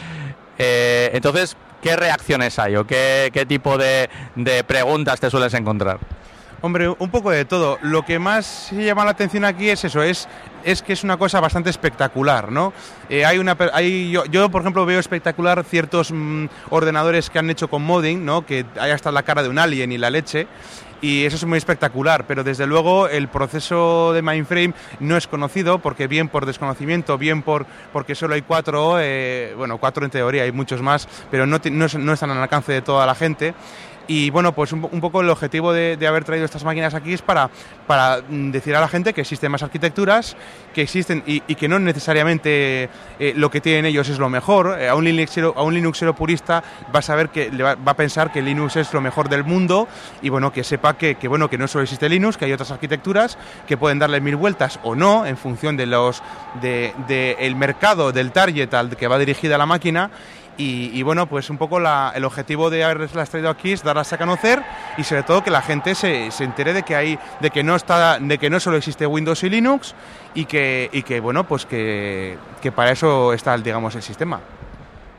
eh, 0.59 1.11
entonces, 1.15 1.57
¿qué 1.85 1.97
reacciones 1.97 2.59
hay 2.59 2.77
o 2.77 2.87
qué, 2.87 3.31
qué 3.33 3.45
tipo 3.45 3.77
de, 3.77 4.09
de 4.35 4.65
preguntas 4.65 5.21
te 5.21 5.31
sueles 5.31 5.53
encontrar? 5.53 5.99
Hombre, 6.63 6.89
un 6.89 7.11
poco 7.11 7.31
de 7.31 7.45
todo. 7.45 7.77
Lo 7.83 8.07
que 8.07 8.19
más 8.19 8.71
llama 8.73 9.05
la 9.05 9.11
atención 9.11 9.45
aquí 9.45 9.69
es 9.69 9.85
eso, 9.85 10.03
es, 10.03 10.27
es 10.65 10.81
que 10.81 10.95
es 10.95 11.05
una 11.05 11.19
cosa 11.19 11.39
bastante 11.41 11.69
espectacular, 11.69 12.51
¿no? 12.51 12.73
Eh, 13.11 13.27
hay 13.27 13.37
una, 13.37 13.55
hay, 13.75 14.11
yo, 14.11 14.25
yo, 14.25 14.49
por 14.49 14.63
ejemplo, 14.63 14.87
veo 14.87 14.99
espectacular 14.99 15.63
ciertos 15.65 16.11
mm, 16.11 16.47
ordenadores 16.71 17.29
que 17.29 17.39
han 17.39 17.51
hecho 17.51 17.69
con 17.69 17.83
modding, 17.83 18.25
¿no? 18.25 18.47
Que 18.47 18.65
hay 18.81 18.93
hasta 18.93 19.13
la 19.13 19.25
cara 19.25 19.43
de 19.43 19.51
un 19.51 19.59
alien 19.59 19.93
y 19.93 19.99
la 19.99 20.09
leche. 20.09 20.47
Y 21.05 21.27
eso 21.27 21.37
es 21.37 21.45
muy 21.45 21.59
espectacular, 21.59 22.27
pero 22.27 22.43
desde 22.45 22.67
luego 22.67 23.09
el 23.09 23.29
proceso 23.29 24.15
de 24.15 24.23
mainframe 24.23 24.73
no 25.01 25.19
es 25.19 25.27
conocido 25.27 25.79
porque 25.79 26.07
bien 26.07 26.31
por 26.31 26.47
desconocimiento, 26.47 27.19
bien 27.19 27.43
por 27.43 27.67
porque 27.93 28.15
solo 28.15 28.33
hay 28.33 28.41
cuatro, 28.41 28.97
eh, 28.99 29.53
bueno, 29.55 29.77
cuatro 29.77 30.07
en 30.07 30.11
teoría, 30.11 30.45
hay 30.45 30.53
muchos 30.53 30.81
más, 30.81 31.07
pero 31.31 31.45
no, 31.45 31.61
no 31.71 32.13
están 32.15 32.31
al 32.31 32.39
alcance 32.39 32.73
de 32.73 32.81
toda 32.81 33.05
la 33.05 33.15
gente. 33.15 33.53
Y 34.07 34.31
bueno, 34.31 34.55
pues 34.55 34.73
un, 34.73 34.83
poco 34.83 35.23
el 35.23 35.31
objetivo 35.31 35.73
de, 35.73 35.99
haber 36.07 36.25
traído 36.25 36.45
estas 36.45 36.65
máquinas 36.65 36.95
aquí 36.95 37.15
es 37.15 37.23
para, 37.23 37.51
para 37.87 38.21
decir 38.21 38.77
a 38.77 38.81
la 38.81 38.89
gente 38.89 39.15
que 39.15 39.23
existen 39.23 39.51
más 39.51 39.63
arquitecturas, 39.63 40.37
que 40.75 40.83
existen 40.83 41.23
y, 41.27 41.41
que 41.41 41.69
no 41.69 41.79
necesariamente 41.79 42.91
eh, 43.19 43.33
lo 43.37 43.51
que 43.51 43.61
tienen 43.61 43.87
ellos 43.87 44.09
es 44.09 44.19
lo 44.19 44.29
mejor. 44.29 44.77
Eh, 44.79 44.89
a, 44.89 44.95
un 44.95 45.05
Linuxero, 45.05 45.55
a 45.57 45.63
un 45.63 45.75
Linuxero 45.75 46.15
purista 46.15 46.63
va 46.95 46.99
a 46.99 47.03
saber 47.03 47.31
que 47.31 47.51
va, 47.51 47.73
a 47.85 47.97
pensar 47.97 48.31
que 48.31 48.43
Linux 48.43 48.77
es 48.77 48.93
lo 48.93 49.01
mejor 49.01 49.29
del 49.29 49.45
mundo 49.45 49.89
y 50.21 50.29
bueno, 50.29 50.53
que 50.53 50.65
sepa 50.65 50.99
que, 50.99 51.15
que, 51.15 51.29
bueno, 51.29 51.49
que 51.49 51.57
no 51.57 51.67
solo 51.67 51.85
existe 51.85 52.09
Linux, 52.09 52.37
que 52.37 52.45
hay 52.45 52.53
otras 52.53 52.71
arquitecturas 52.71 53.39
que 53.67 53.77
pueden 53.77 53.99
darle 53.99 54.21
mil 54.21 54.37
vueltas 54.37 54.79
o 54.83 54.95
no 54.95 55.25
en 55.25 55.37
función 55.37 55.77
de 55.77 55.87
los 55.87 56.23
de, 56.61 56.93
de 57.09 57.37
el 57.41 57.57
mercado, 57.57 58.13
del 58.13 58.33
target 58.33 58.73
al 58.75 58.97
que 58.97 59.09
va 59.09 59.19
dirigida 59.19 59.57
la 59.57 59.67
máquina 59.67 60.11
y, 60.57 61.03
bueno, 61.03 61.27
pues 61.29 61.51
un 61.51 61.59
poco 61.59 61.81
la, 61.81 62.13
el 62.15 62.25
objetivo 62.25 62.71
de 62.71 62.85
haberlas 62.85 63.31
traído 63.31 63.51
aquí 63.51 63.73
es 63.73 63.83
darlas 63.83 64.13
a 64.13 64.19
conocer 64.19 64.63
y 64.97 65.05
sobre 65.05 65.23
todo 65.23 65.43
que 65.43 65.51
la 65.51 65.63
gente 65.63 65.95
se, 65.95 66.31
se, 66.31 66.45
entere 66.45 66.73
de 66.73 66.83
que 66.83 66.95
hay, 66.95 67.19
de 67.41 67.51
que 67.51 67.63
no 67.63 67.77
está, 67.77 68.19
de 68.19 68.39
que 68.39 68.51
no 68.51 68.61
solo 68.61 68.77
existe 68.77 69.07
Windows 69.07 69.43
y 69.43 69.51
Linux 69.51 69.95
y 70.35 70.45
que, 70.45 70.91
y 70.93 71.03
que 71.03 71.21
bueno, 71.21 71.45
pues 71.45 71.67
que, 71.67 72.39
que 72.63 72.73
para 72.73 72.93
eso 72.93 73.33
está, 73.33 73.57
digamos, 73.59 73.95
el 73.95 74.03
sistema. 74.03 74.41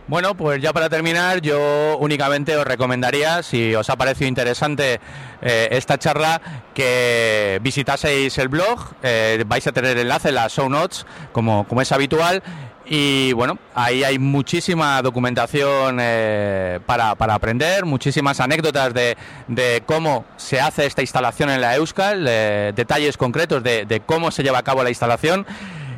Bueno, 0.08 0.36
pues 0.36 0.62
ya 0.62 0.72
para 0.72 0.88
terminar, 0.88 1.42
yo 1.42 1.98
únicamente 1.98 2.56
os 2.56 2.64
recomendaría, 2.64 3.42
si 3.42 3.74
os 3.74 3.90
ha 3.90 3.96
parecido 3.96 4.28
interesante 4.28 5.00
eh, 5.42 5.68
esta 5.72 5.98
charla, 5.98 6.40
que 6.76 7.60
visitaseis 7.64 8.38
el 8.38 8.48
blog, 8.48 8.94
eh, 9.02 9.44
vais 9.48 9.66
a 9.66 9.72
tener 9.72 9.98
enlace 9.98 10.30
en 10.30 10.36
las 10.36 10.54
show 10.54 10.70
notes, 10.70 11.08
como, 11.32 11.68
como 11.68 11.82
es 11.82 11.92
habitual, 11.92 12.44
y 12.88 13.34
bueno, 13.34 13.58
ahí 13.74 14.04
hay 14.04 14.20
muchísima 14.20 15.02
documentación 15.02 15.98
eh, 16.00 16.80
para, 16.86 17.16
para, 17.16 17.34
aprender, 17.34 17.86
muchísimas 17.86 18.40
anécdotas 18.40 18.94
de, 18.94 19.18
de, 19.48 19.84
cómo 19.86 20.26
se 20.38 20.60
hace 20.62 20.86
esta 20.86 21.02
instalación 21.02 21.50
en 21.50 21.62
la 21.62 21.76
Euskal, 21.76 22.26
eh, 22.28 22.74
detalles 22.76 23.18
concretos 23.18 23.64
de, 23.64 23.86
de, 23.86 24.02
cómo 24.02 24.30
se 24.30 24.44
lleva 24.44 24.60
a 24.60 24.64
cabo 24.64 24.84
la 24.84 24.90
instalación. 24.90 25.46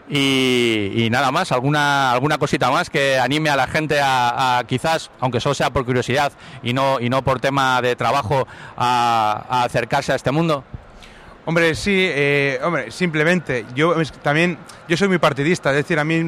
Y, 0.09 1.09
nada 1.11 1.31
más, 1.33 1.51
alguna, 1.51 2.13
alguna 2.13 2.38
cosita 2.38 2.71
más 2.71 2.89
que 2.89 3.19
anime 3.19 3.49
a 3.49 3.57
la 3.57 3.67
gente 3.67 3.99
a, 3.99 4.59
a, 4.59 4.63
quizás, 4.63 5.11
aunque 5.19 5.41
solo 5.41 5.53
sea 5.53 5.71
por 5.71 5.83
curiosidad 5.83 6.31
y 6.63 6.71
no, 6.71 7.01
y 7.01 7.09
no 7.09 7.23
por 7.23 7.41
tema 7.41 7.81
de 7.81 7.97
trabajo, 7.97 8.47
a, 8.77 9.45
a 9.49 9.63
acercarse 9.63 10.13
a 10.13 10.15
este 10.15 10.31
mundo. 10.31 10.63
Hombre, 11.47 11.75
sí, 11.75 11.93
eh, 11.95 12.59
hombre, 12.61 12.91
simplemente, 12.91 13.65
yo 13.73 13.95
también, 14.21 14.57
yo 14.88 14.97
soy 14.97 15.07
muy 15.07 15.17
partidista, 15.17 15.69
es 15.71 15.77
decir, 15.77 15.99
a 15.99 16.03
mí 16.03 16.23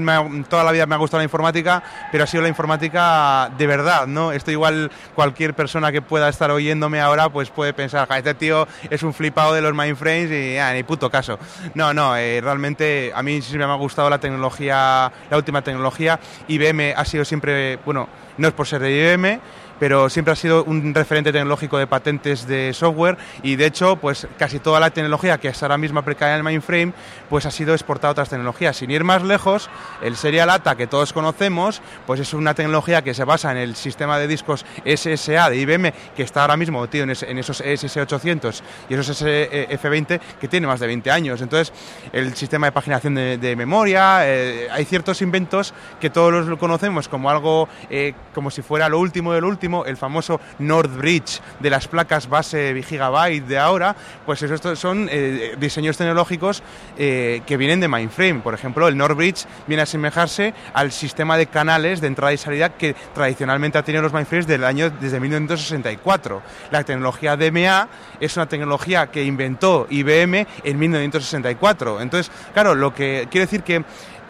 toda 0.50 0.64
la 0.64 0.72
vida 0.72 0.86
me 0.86 0.96
ha 0.96 0.98
gustado 0.98 1.20
la 1.20 1.24
informática, 1.24 1.82
pero 2.12 2.24
ha 2.24 2.28
sido 2.28 2.44
la 2.44 2.50
informática 2.50 3.52
de 3.58 3.68
verdad, 3.68 4.08
¿no? 4.08 4.32
Esto 4.32 4.52
igual 4.52 4.92
cualquier 5.16 5.54
persona 5.54 5.92
que 5.92 6.02
pueda 6.02 6.30
estar 6.30 6.52
oyéndome 6.52 7.00
ahora, 7.00 7.30
pues 7.30 7.50
puede 7.50 7.74
pensar, 7.74 8.08
este 8.16 8.34
tío 8.34 8.68
es 8.90 9.04
un 9.04 9.14
flipado 9.14 9.54
de 9.54 9.62
los 9.62 9.74
mainframes 9.74 10.32
y 10.32 10.58
ah, 10.58 10.74
ni 10.74 10.84
puto 10.84 11.10
caso. 11.10 11.40
No, 11.74 11.94
no, 11.94 12.16
eh, 12.18 12.42
realmente 12.42 13.12
a 13.14 13.24
mí 13.24 13.42
siempre 13.42 13.66
me 13.66 13.74
ha 13.74 13.78
gustado 13.78 14.10
la 14.10 14.20
tecnología, 14.20 15.12
la 15.30 15.38
última 15.38 15.62
tecnología, 15.62 16.20
IBM 16.48 16.94
ha 16.96 17.06
sido 17.06 17.26
siempre, 17.26 17.78
bueno, 17.86 18.08
no 18.38 18.48
es 18.48 18.54
por 18.54 18.68
ser 18.68 18.82
de 18.82 18.92
IBM, 18.92 19.40
pero 19.80 20.10
siempre 20.10 20.34
ha 20.34 20.36
sido 20.36 20.64
un 20.66 20.94
referente 20.94 21.32
tecnológico 21.32 21.78
de 21.78 21.88
patentes 21.88 22.46
de 22.46 22.74
software 22.74 23.18
y 23.42 23.56
de 23.56 23.66
hecho 23.66 23.96
pues 23.96 24.28
casi 24.38 24.60
toda 24.60 24.80
la 24.80 24.92
tecnología 24.92 25.38
que 25.38 25.48
hasta 25.48 25.66
ahora 25.66 25.78
mismo 25.78 26.00
aplica 26.00 26.30
en 26.30 26.36
el 26.36 26.44
mainframe 26.44 26.94
pues 27.30 27.46
ha 27.46 27.52
sido 27.52 27.74
exportada 27.74 28.10
a 28.10 28.12
otras 28.12 28.30
tecnologías. 28.30 28.49
Sin 28.74 28.92
ir 28.92 29.04
más 29.04 29.24
lejos, 29.24 29.70
el 30.02 30.16
Serial 30.16 30.50
ATA 30.50 30.76
que 30.76 30.88
todos 30.88 31.14
conocemos 31.14 31.82
pues 32.06 32.20
es 32.20 32.34
una 32.34 32.54
tecnología 32.54 33.04
que 33.04 33.14
se 33.14 33.24
basa 33.24 33.52
en 33.52 33.58
el 33.58 33.76
sistema 33.76 34.18
de 34.18 34.28
discos 34.28 34.66
SSA 34.86 35.50
de 35.50 35.58
IBM 35.58 35.94
que 36.16 36.24
está 36.24 36.42
ahora 36.42 36.58
mismo 36.58 36.82
metido 36.82 37.04
en, 37.04 37.38
esos 37.38 37.64
SS800 37.64 38.62
y 38.90 38.94
esos 38.96 39.22
SF20 39.22 40.20
que 40.40 40.48
tiene 40.48 40.68
más 40.68 40.80
de 40.80 40.88
20 40.88 41.12
años. 41.12 41.42
Entonces 41.42 41.74
el 42.12 42.36
sistema 42.36 42.68
de 42.68 42.72
paginación 42.72 43.16
de, 43.16 43.56
memoria, 43.56 44.22
eh, 44.28 44.68
hay 44.72 44.86
ciertos 44.86 45.22
inventos 45.22 45.74
que 46.00 46.10
todos 46.10 46.46
los 46.46 46.60
conocemos 46.60 47.08
como 47.08 47.30
algo 47.30 47.68
eh, 47.90 48.14
como 48.34 48.52
si 48.52 48.62
fuera 48.62 48.90
lo 48.90 49.00
último 49.00 49.34
de 49.34 49.42
lo 49.42 49.48
último 49.48 49.86
el 49.86 49.98
famoso 49.98 50.40
North 50.60 50.96
Bridge 50.96 51.42
de 51.60 51.70
las 51.70 51.88
placas 51.88 52.30
base 52.30 52.82
Gigabyte 52.82 53.46
de 53.46 53.58
ahora, 53.58 53.96
pues 54.26 54.42
estos 54.42 54.80
son 54.80 55.08
eh, 55.12 55.56
diseños 55.60 55.98
tecnológicos 55.98 56.64
que 56.98 57.58
vienen 57.58 57.80
de 57.80 57.88
mainframe. 57.88 58.39
Por 58.42 58.54
ejemplo, 58.54 58.88
el 58.88 58.98
North 58.98 59.16
Bridge 59.16 59.46
viene 59.68 59.82
a 59.82 59.84
asemejarse 59.84 60.54
al 60.74 60.92
sistema 60.92 61.38
de 61.38 61.48
canales 61.48 62.02
de 62.02 62.08
entrada 62.08 62.34
y 62.34 62.38
salida 62.38 62.70
que 62.70 62.96
tradicionalmente 63.14 63.78
ha 63.78 63.84
tenido 63.84 64.02
los 64.02 64.14
mainframes 64.14 64.48
del 64.48 64.64
año, 64.64 64.90
desde 64.90 65.20
1964. 65.20 66.42
La 66.72 66.84
tecnología 66.84 67.36
DMA 67.36 67.88
es 68.20 68.36
una 68.36 68.48
tecnología 68.48 69.08
que 69.08 69.24
inventó 69.24 69.88
IBM 69.90 70.46
en 70.64 70.80
1964. 70.80 72.02
Entonces, 72.02 72.32
claro, 72.54 72.76
lo 72.76 72.94
que 72.94 73.28
quiere 73.30 73.46
decir 73.46 73.64
que 73.64 73.84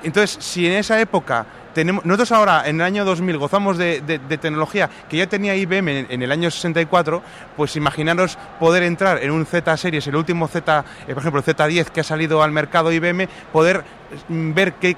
entonces, 0.03 0.37
si 0.43 0.65
en 0.65 0.73
esa 0.73 0.99
época 0.99 1.45
tenemos, 1.73 2.05
nosotros 2.05 2.31
ahora, 2.31 2.63
en 2.67 2.77
el 2.77 2.81
año 2.81 3.05
2000, 3.05 3.37
gozamos 3.37 3.77
de, 3.77 4.01
tecnología 4.41 4.89
que 5.09 5.17
ya 5.17 5.27
tenía 5.27 5.55
IBM 5.55 5.89
en, 5.89 6.07
en, 6.09 6.21
el 6.21 6.31
año 6.31 6.49
64, 6.49 7.21
pues 7.57 7.75
imaginaros 7.75 8.37
poder 8.59 8.83
entrar 8.83 9.21
en 9.21 9.31
un 9.31 9.45
Z 9.45 9.75
Series, 9.77 10.07
el 10.07 10.15
último 10.15 10.47
Z, 10.47 10.85
eh, 11.07 11.13
por 11.13 11.19
ejemplo, 11.19 11.43
el 11.45 11.55
Z10 11.55 11.85
que 11.89 11.99
ha 11.99 12.03
salido 12.03 12.41
al 12.41 12.51
mercado 12.51 12.91
IBM, 12.91 13.27
poder 13.51 13.83
ver 14.27 14.73
qué, 14.73 14.95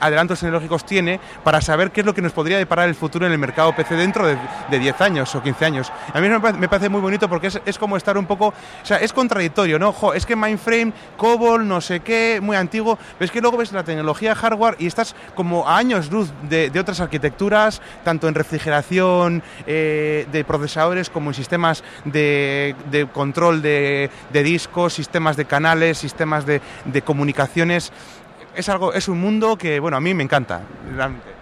adelantos 0.00 0.40
tecnológicos 0.40 0.86
tiene 0.86 1.18
para 1.42 1.60
saber 1.60 1.90
qué 1.90 2.00
es 2.00 2.06
lo 2.06 2.14
que 2.14 2.22
nos 2.22 2.32
podría 2.32 2.58
deparar 2.58 2.88
el 2.88 2.94
futuro 2.94 3.26
en 3.26 3.32
el 3.32 3.38
mercado 3.38 3.74
PC 3.74 3.96
dentro 3.96 4.26
de, 4.26 4.36
de 4.70 4.78
10 4.78 5.00
años 5.00 5.34
o 5.34 5.42
15 5.42 5.64
años. 5.64 5.92
A 6.12 6.20
mí 6.20 6.28
me 6.28 6.68
parece, 6.68 6.88
muy 6.88 7.00
bonito 7.00 7.28
porque 7.28 7.48
es, 7.64 7.78
como 7.78 7.96
estar 7.96 8.16
un 8.16 8.26
poco, 8.26 8.48
o 8.48 8.86
sea, 8.86 8.98
es 8.98 9.12
contradictorio, 9.12 9.78
¿no? 9.78 9.92
Jo, 9.92 10.14
es 10.14 10.26
que 10.26 10.36
mainframe, 10.36 10.92
COBOL, 11.16 11.66
no 11.66 11.80
sé 11.80 12.00
qué, 12.00 12.40
muy 12.42 12.56
antiguo, 12.56 12.98
pero 13.18 13.24
es 13.26 13.30
que 13.30 13.40
luego 13.40 13.56
ves 13.56 13.72
la 13.72 13.84
tecnología 13.84 14.34
hardware 14.34 14.76
y 14.78 14.86
estás 14.86 15.14
como 15.34 15.68
a 15.68 15.76
años 15.78 16.10
luz 16.10 16.32
de, 16.42 16.70
otras 16.78 17.00
arquitecturas, 17.00 17.80
tanto 18.04 18.28
en 18.28 18.34
refrigeración 18.34 19.42
eh, 19.66 20.26
de 20.30 20.44
procesadores 20.44 21.10
como 21.10 21.30
en 21.30 21.34
sistemas 21.34 21.82
de, 22.04 22.74
control 23.12 23.62
de, 23.62 24.10
discos, 24.32 24.94
sistemas 24.94 25.36
de 25.36 25.44
canales, 25.46 25.98
sistemas 25.98 26.44
de 26.46 26.60
comunicaciones 27.02 27.92
es 28.56 28.68
algo, 28.68 28.92
es 28.92 29.08
un 29.08 29.20
mundo 29.20 29.56
que, 29.56 29.80
bueno, 29.80 29.96
a 29.96 30.00
mí 30.00 30.14
me 30.14 30.22
encanta. 30.22 30.62
Realmente. 30.94 31.34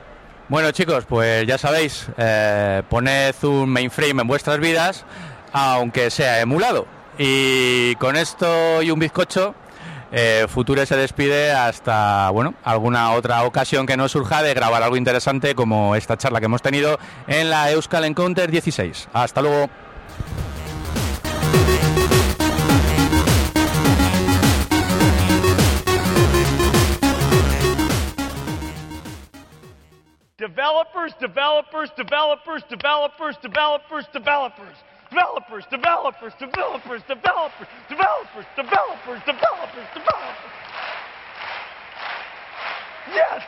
Bueno, 0.49 0.71
chicos, 0.73 1.07
pues 1.07 1.47
ya 1.47 1.57
sabéis, 1.57 2.07
eh, 2.19 2.83
poned 2.89 3.35
un 3.43 3.71
mainframe 3.71 4.23
en 4.23 4.29
vuestras 4.29 4.59
vidas, 4.59 5.05
aunque 5.53 6.11
sea 6.11 6.41
emulado. 6.41 6.87
Y 7.17 7.95
con 7.97 8.17
esto 8.17 8.83
y 8.83 8.91
un 8.91 8.99
bizcocho, 8.99 9.55
eh, 10.11 10.47
Future 10.49 10.85
se 10.85 10.97
despide 10.97 11.53
hasta, 11.53 12.29
bueno, 12.31 12.55
alguna 12.65 13.13
otra 13.13 13.45
ocasión 13.45 13.87
que 13.87 13.97
nos 13.97 14.13
surja 14.13 14.43
de 14.43 14.53
grabar 14.53 14.83
algo 14.83 14.97
interesante 14.97 15.55
como 15.55 15.97
esta 15.97 16.19
charla 16.19 16.39
que 16.39 16.47
hemos 16.47 16.61
tenido 16.61 16.99
en 17.27 17.49
la 17.49 17.71
Euskal 17.71 18.05
Encounter 18.05 18.51
16. 18.51 19.09
Hasta 19.15 19.41
luego. 19.41 19.71
Developers, 30.43 31.15
developers, 31.21 31.89
developers, 31.97 32.65
developers, 32.69 33.37
developers, 33.41 34.07
developers. 34.13 34.77
Developers, 35.09 35.65
developers, 35.71 36.33
developers, 36.41 37.03
developers, 37.07 37.69
developers, 37.89 38.47
developers, 38.57 39.21
developers, 39.25 39.87
developers. 39.95 40.53
Yes! 43.15 43.43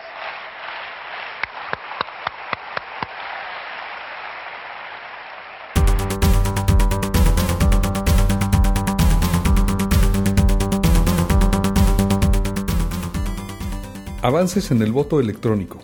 Avances 14.23 14.71
en 14.71 14.81
el 14.81 14.93
voto 14.93 15.19
electrónico. 15.19 15.81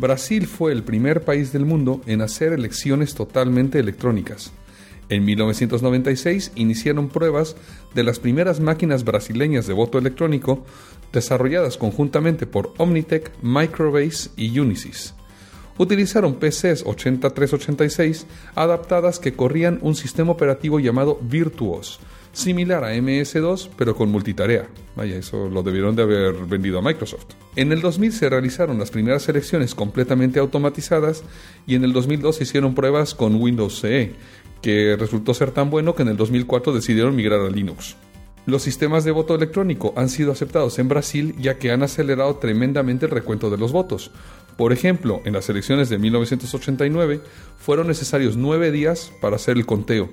Brasil 0.00 0.46
fue 0.46 0.72
el 0.72 0.82
primer 0.82 1.26
país 1.26 1.52
del 1.52 1.66
mundo 1.66 2.00
en 2.06 2.22
hacer 2.22 2.54
elecciones 2.54 3.14
totalmente 3.14 3.78
electrónicas. 3.78 4.50
En 5.10 5.26
1996 5.26 6.52
iniciaron 6.54 7.10
pruebas 7.10 7.54
de 7.94 8.02
las 8.02 8.18
primeras 8.18 8.60
máquinas 8.60 9.04
brasileñas 9.04 9.66
de 9.66 9.74
voto 9.74 9.98
electrónico 9.98 10.64
desarrolladas 11.12 11.76
conjuntamente 11.76 12.46
por 12.46 12.72
Omnitech, 12.78 13.30
Microbase 13.42 14.30
y 14.36 14.58
Unisys. 14.58 15.14
Utilizaron 15.76 16.36
PCs 16.36 16.84
8386 16.86 18.26
adaptadas 18.54 19.18
que 19.18 19.34
corrían 19.34 19.80
un 19.82 19.94
sistema 19.94 20.32
operativo 20.32 20.80
llamado 20.80 21.18
Virtuos, 21.20 22.00
similar 22.32 22.84
a 22.84 22.94
MS2 22.94 23.70
pero 23.76 23.96
con 23.96 24.10
multitarea. 24.10 24.68
Vaya, 24.96 25.16
eso 25.16 25.48
lo 25.48 25.62
debieron 25.62 25.96
de 25.96 26.02
haber 26.02 26.34
vendido 26.46 26.78
a 26.78 26.82
Microsoft. 26.82 27.26
En 27.56 27.72
el 27.72 27.80
2000 27.80 28.12
se 28.12 28.28
realizaron 28.28 28.78
las 28.78 28.90
primeras 28.90 29.28
elecciones 29.28 29.74
completamente 29.74 30.40
automatizadas 30.40 31.22
y 31.66 31.74
en 31.74 31.84
el 31.84 31.92
2002 31.92 32.36
se 32.36 32.44
hicieron 32.44 32.74
pruebas 32.74 33.14
con 33.14 33.36
Windows 33.36 33.80
CE, 33.80 34.14
que 34.62 34.96
resultó 34.96 35.34
ser 35.34 35.52
tan 35.52 35.70
bueno 35.70 35.94
que 35.94 36.02
en 36.02 36.08
el 36.08 36.16
2004 36.16 36.72
decidieron 36.72 37.16
migrar 37.16 37.40
a 37.40 37.50
Linux. 37.50 37.96
Los 38.46 38.62
sistemas 38.62 39.04
de 39.04 39.10
voto 39.10 39.34
electrónico 39.34 39.92
han 39.96 40.08
sido 40.08 40.32
aceptados 40.32 40.78
en 40.78 40.88
Brasil 40.88 41.34
ya 41.38 41.58
que 41.58 41.70
han 41.70 41.82
acelerado 41.82 42.36
tremendamente 42.36 43.06
el 43.06 43.12
recuento 43.12 43.50
de 43.50 43.58
los 43.58 43.70
votos. 43.70 44.10
Por 44.56 44.72
ejemplo, 44.72 45.20
en 45.24 45.34
las 45.34 45.48
elecciones 45.48 45.88
de 45.88 45.98
1989 45.98 47.20
fueron 47.58 47.86
necesarios 47.86 48.36
nueve 48.36 48.70
días 48.70 49.12
para 49.20 49.36
hacer 49.36 49.56
el 49.56 49.66
conteo, 49.66 50.10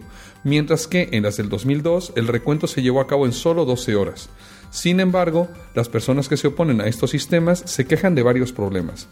mientras 0.47 0.87
que 0.87 1.09
en 1.11 1.23
las 1.23 1.35
del 1.35 1.49
2002 1.49 2.13
el 2.15 2.27
recuento 2.27 2.67
se 2.67 2.81
llevó 2.81 3.01
a 3.01 3.07
cabo 3.07 3.25
en 3.25 3.33
solo 3.33 3.65
12 3.65 3.95
horas. 3.95 4.29
Sin 4.71 5.01
embargo, 5.01 5.49
las 5.75 5.89
personas 5.89 6.29
que 6.29 6.37
se 6.37 6.47
oponen 6.47 6.79
a 6.79 6.87
estos 6.87 7.11
sistemas 7.11 7.63
se 7.65 7.85
quejan 7.85 8.15
de 8.15 8.23
varios 8.23 8.53
problemas. 8.53 9.09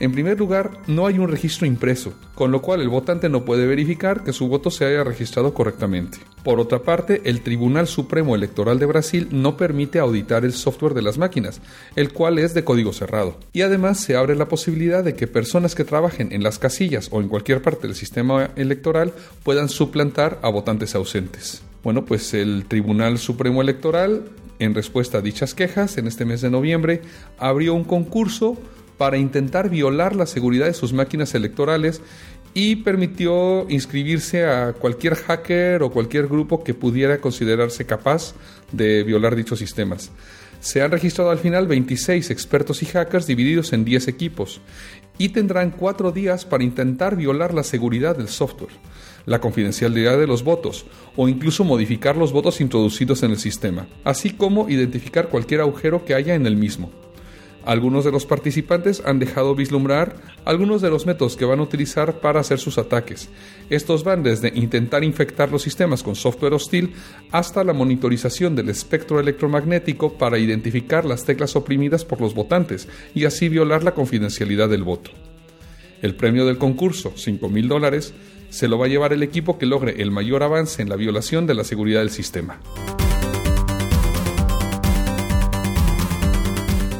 En 0.00 0.12
primer 0.12 0.38
lugar, 0.38 0.70
no 0.86 1.08
hay 1.08 1.18
un 1.18 1.28
registro 1.28 1.66
impreso, 1.66 2.12
con 2.36 2.52
lo 2.52 2.62
cual 2.62 2.80
el 2.80 2.88
votante 2.88 3.28
no 3.28 3.44
puede 3.44 3.66
verificar 3.66 4.22
que 4.22 4.32
su 4.32 4.46
voto 4.46 4.70
se 4.70 4.84
haya 4.84 5.02
registrado 5.02 5.52
correctamente. 5.52 6.18
Por 6.44 6.60
otra 6.60 6.78
parte, 6.82 7.20
el 7.24 7.40
Tribunal 7.40 7.88
Supremo 7.88 8.36
Electoral 8.36 8.78
de 8.78 8.86
Brasil 8.86 9.26
no 9.32 9.56
permite 9.56 9.98
auditar 9.98 10.44
el 10.44 10.52
software 10.52 10.94
de 10.94 11.02
las 11.02 11.18
máquinas, 11.18 11.60
el 11.96 12.12
cual 12.12 12.38
es 12.38 12.54
de 12.54 12.62
código 12.62 12.92
cerrado. 12.92 13.38
Y 13.52 13.62
además 13.62 13.98
se 13.98 14.14
abre 14.14 14.36
la 14.36 14.48
posibilidad 14.48 15.02
de 15.02 15.14
que 15.14 15.26
personas 15.26 15.74
que 15.74 15.84
trabajen 15.84 16.32
en 16.32 16.44
las 16.44 16.60
casillas 16.60 17.08
o 17.10 17.20
en 17.20 17.28
cualquier 17.28 17.60
parte 17.60 17.88
del 17.88 17.96
sistema 17.96 18.50
electoral 18.54 19.12
puedan 19.42 19.68
suplantar 19.68 20.38
a 20.42 20.48
votantes 20.48 20.94
ausentes. 20.94 21.62
Bueno, 21.82 22.04
pues 22.04 22.34
el 22.34 22.66
Tribunal 22.66 23.18
Supremo 23.18 23.62
Electoral, 23.62 24.22
en 24.60 24.76
respuesta 24.76 25.18
a 25.18 25.22
dichas 25.22 25.54
quejas, 25.54 25.98
en 25.98 26.06
este 26.06 26.24
mes 26.24 26.40
de 26.40 26.50
noviembre, 26.50 27.02
abrió 27.38 27.74
un 27.74 27.84
concurso 27.84 28.56
para 28.98 29.16
intentar 29.16 29.70
violar 29.70 30.14
la 30.14 30.26
seguridad 30.26 30.66
de 30.66 30.74
sus 30.74 30.92
máquinas 30.92 31.34
electorales 31.34 32.02
y 32.52 32.76
permitió 32.76 33.68
inscribirse 33.70 34.44
a 34.44 34.72
cualquier 34.72 35.14
hacker 35.14 35.82
o 35.82 35.90
cualquier 35.90 36.26
grupo 36.26 36.64
que 36.64 36.74
pudiera 36.74 37.20
considerarse 37.20 37.86
capaz 37.86 38.34
de 38.72 39.04
violar 39.04 39.36
dichos 39.36 39.60
sistemas. 39.60 40.10
Se 40.60 40.82
han 40.82 40.90
registrado 40.90 41.30
al 41.30 41.38
final 41.38 41.68
26 41.68 42.30
expertos 42.30 42.82
y 42.82 42.86
hackers 42.86 43.28
divididos 43.28 43.72
en 43.72 43.84
10 43.84 44.08
equipos 44.08 44.60
y 45.16 45.28
tendrán 45.28 45.70
4 45.70 46.10
días 46.10 46.44
para 46.44 46.64
intentar 46.64 47.16
violar 47.16 47.54
la 47.54 47.62
seguridad 47.62 48.16
del 48.16 48.28
software, 48.28 48.72
la 49.24 49.40
confidencialidad 49.40 50.18
de 50.18 50.26
los 50.26 50.42
votos 50.42 50.86
o 51.16 51.28
incluso 51.28 51.62
modificar 51.62 52.16
los 52.16 52.32
votos 52.32 52.60
introducidos 52.60 53.22
en 53.22 53.30
el 53.30 53.38
sistema, 53.38 53.86
así 54.02 54.30
como 54.30 54.68
identificar 54.68 55.28
cualquier 55.28 55.60
agujero 55.60 56.04
que 56.04 56.14
haya 56.14 56.34
en 56.34 56.46
el 56.46 56.56
mismo. 56.56 56.90
Algunos 57.68 58.02
de 58.06 58.10
los 58.10 58.24
participantes 58.24 59.02
han 59.04 59.18
dejado 59.18 59.54
vislumbrar 59.54 60.16
algunos 60.46 60.80
de 60.80 60.88
los 60.88 61.04
métodos 61.04 61.36
que 61.36 61.44
van 61.44 61.58
a 61.58 61.64
utilizar 61.64 62.18
para 62.18 62.40
hacer 62.40 62.58
sus 62.58 62.78
ataques. 62.78 63.28
Estos 63.68 64.04
van 64.04 64.22
desde 64.22 64.50
intentar 64.54 65.04
infectar 65.04 65.52
los 65.52 65.64
sistemas 65.64 66.02
con 66.02 66.16
software 66.16 66.54
hostil 66.54 66.94
hasta 67.30 67.64
la 67.64 67.74
monitorización 67.74 68.56
del 68.56 68.70
espectro 68.70 69.20
electromagnético 69.20 70.14
para 70.14 70.38
identificar 70.38 71.04
las 71.04 71.26
teclas 71.26 71.56
oprimidas 71.56 72.06
por 72.06 72.22
los 72.22 72.32
votantes 72.32 72.88
y 73.14 73.26
así 73.26 73.50
violar 73.50 73.84
la 73.84 73.92
confidencialidad 73.92 74.70
del 74.70 74.84
voto. 74.84 75.10
El 76.00 76.14
premio 76.14 76.46
del 76.46 76.56
concurso, 76.56 77.12
5 77.16 77.50
mil 77.50 77.68
dólares, 77.68 78.14
se 78.48 78.66
lo 78.66 78.78
va 78.78 78.86
a 78.86 78.88
llevar 78.88 79.12
el 79.12 79.22
equipo 79.22 79.58
que 79.58 79.66
logre 79.66 80.00
el 80.00 80.10
mayor 80.10 80.42
avance 80.42 80.80
en 80.80 80.88
la 80.88 80.96
violación 80.96 81.46
de 81.46 81.52
la 81.52 81.64
seguridad 81.64 82.00
del 82.00 82.08
sistema. 82.08 82.62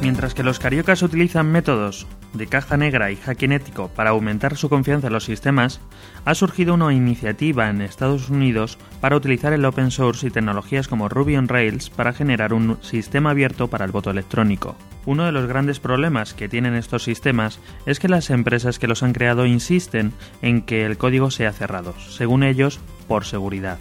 Mientras 0.00 0.32
que 0.32 0.44
los 0.44 0.60
cariocas 0.60 1.02
utilizan 1.02 1.50
métodos 1.50 2.06
de 2.32 2.46
caja 2.46 2.76
negra 2.76 3.10
y 3.10 3.16
hacking 3.16 3.50
ético 3.50 3.88
para 3.88 4.10
aumentar 4.10 4.56
su 4.56 4.68
confianza 4.68 5.08
en 5.08 5.12
los 5.12 5.24
sistemas, 5.24 5.80
ha 6.24 6.36
surgido 6.36 6.74
una 6.74 6.94
iniciativa 6.94 7.68
en 7.68 7.82
Estados 7.82 8.30
Unidos 8.30 8.78
para 9.00 9.16
utilizar 9.16 9.52
el 9.52 9.64
open 9.64 9.90
source 9.90 10.26
y 10.26 10.30
tecnologías 10.30 10.86
como 10.86 11.08
Ruby 11.08 11.36
on 11.36 11.48
Rails 11.48 11.90
para 11.90 12.12
generar 12.12 12.52
un 12.52 12.78
sistema 12.80 13.30
abierto 13.30 13.68
para 13.68 13.84
el 13.84 13.90
voto 13.90 14.10
electrónico. 14.10 14.76
Uno 15.04 15.24
de 15.24 15.32
los 15.32 15.46
grandes 15.48 15.80
problemas 15.80 16.32
que 16.32 16.48
tienen 16.48 16.74
estos 16.74 17.02
sistemas 17.02 17.58
es 17.84 17.98
que 17.98 18.08
las 18.08 18.30
empresas 18.30 18.78
que 18.78 18.86
los 18.86 19.02
han 19.02 19.12
creado 19.12 19.46
insisten 19.46 20.12
en 20.42 20.62
que 20.62 20.86
el 20.86 20.96
código 20.96 21.32
sea 21.32 21.52
cerrado, 21.52 21.94
según 21.98 22.44
ellos, 22.44 22.78
por 23.08 23.24
seguridad. 23.24 23.78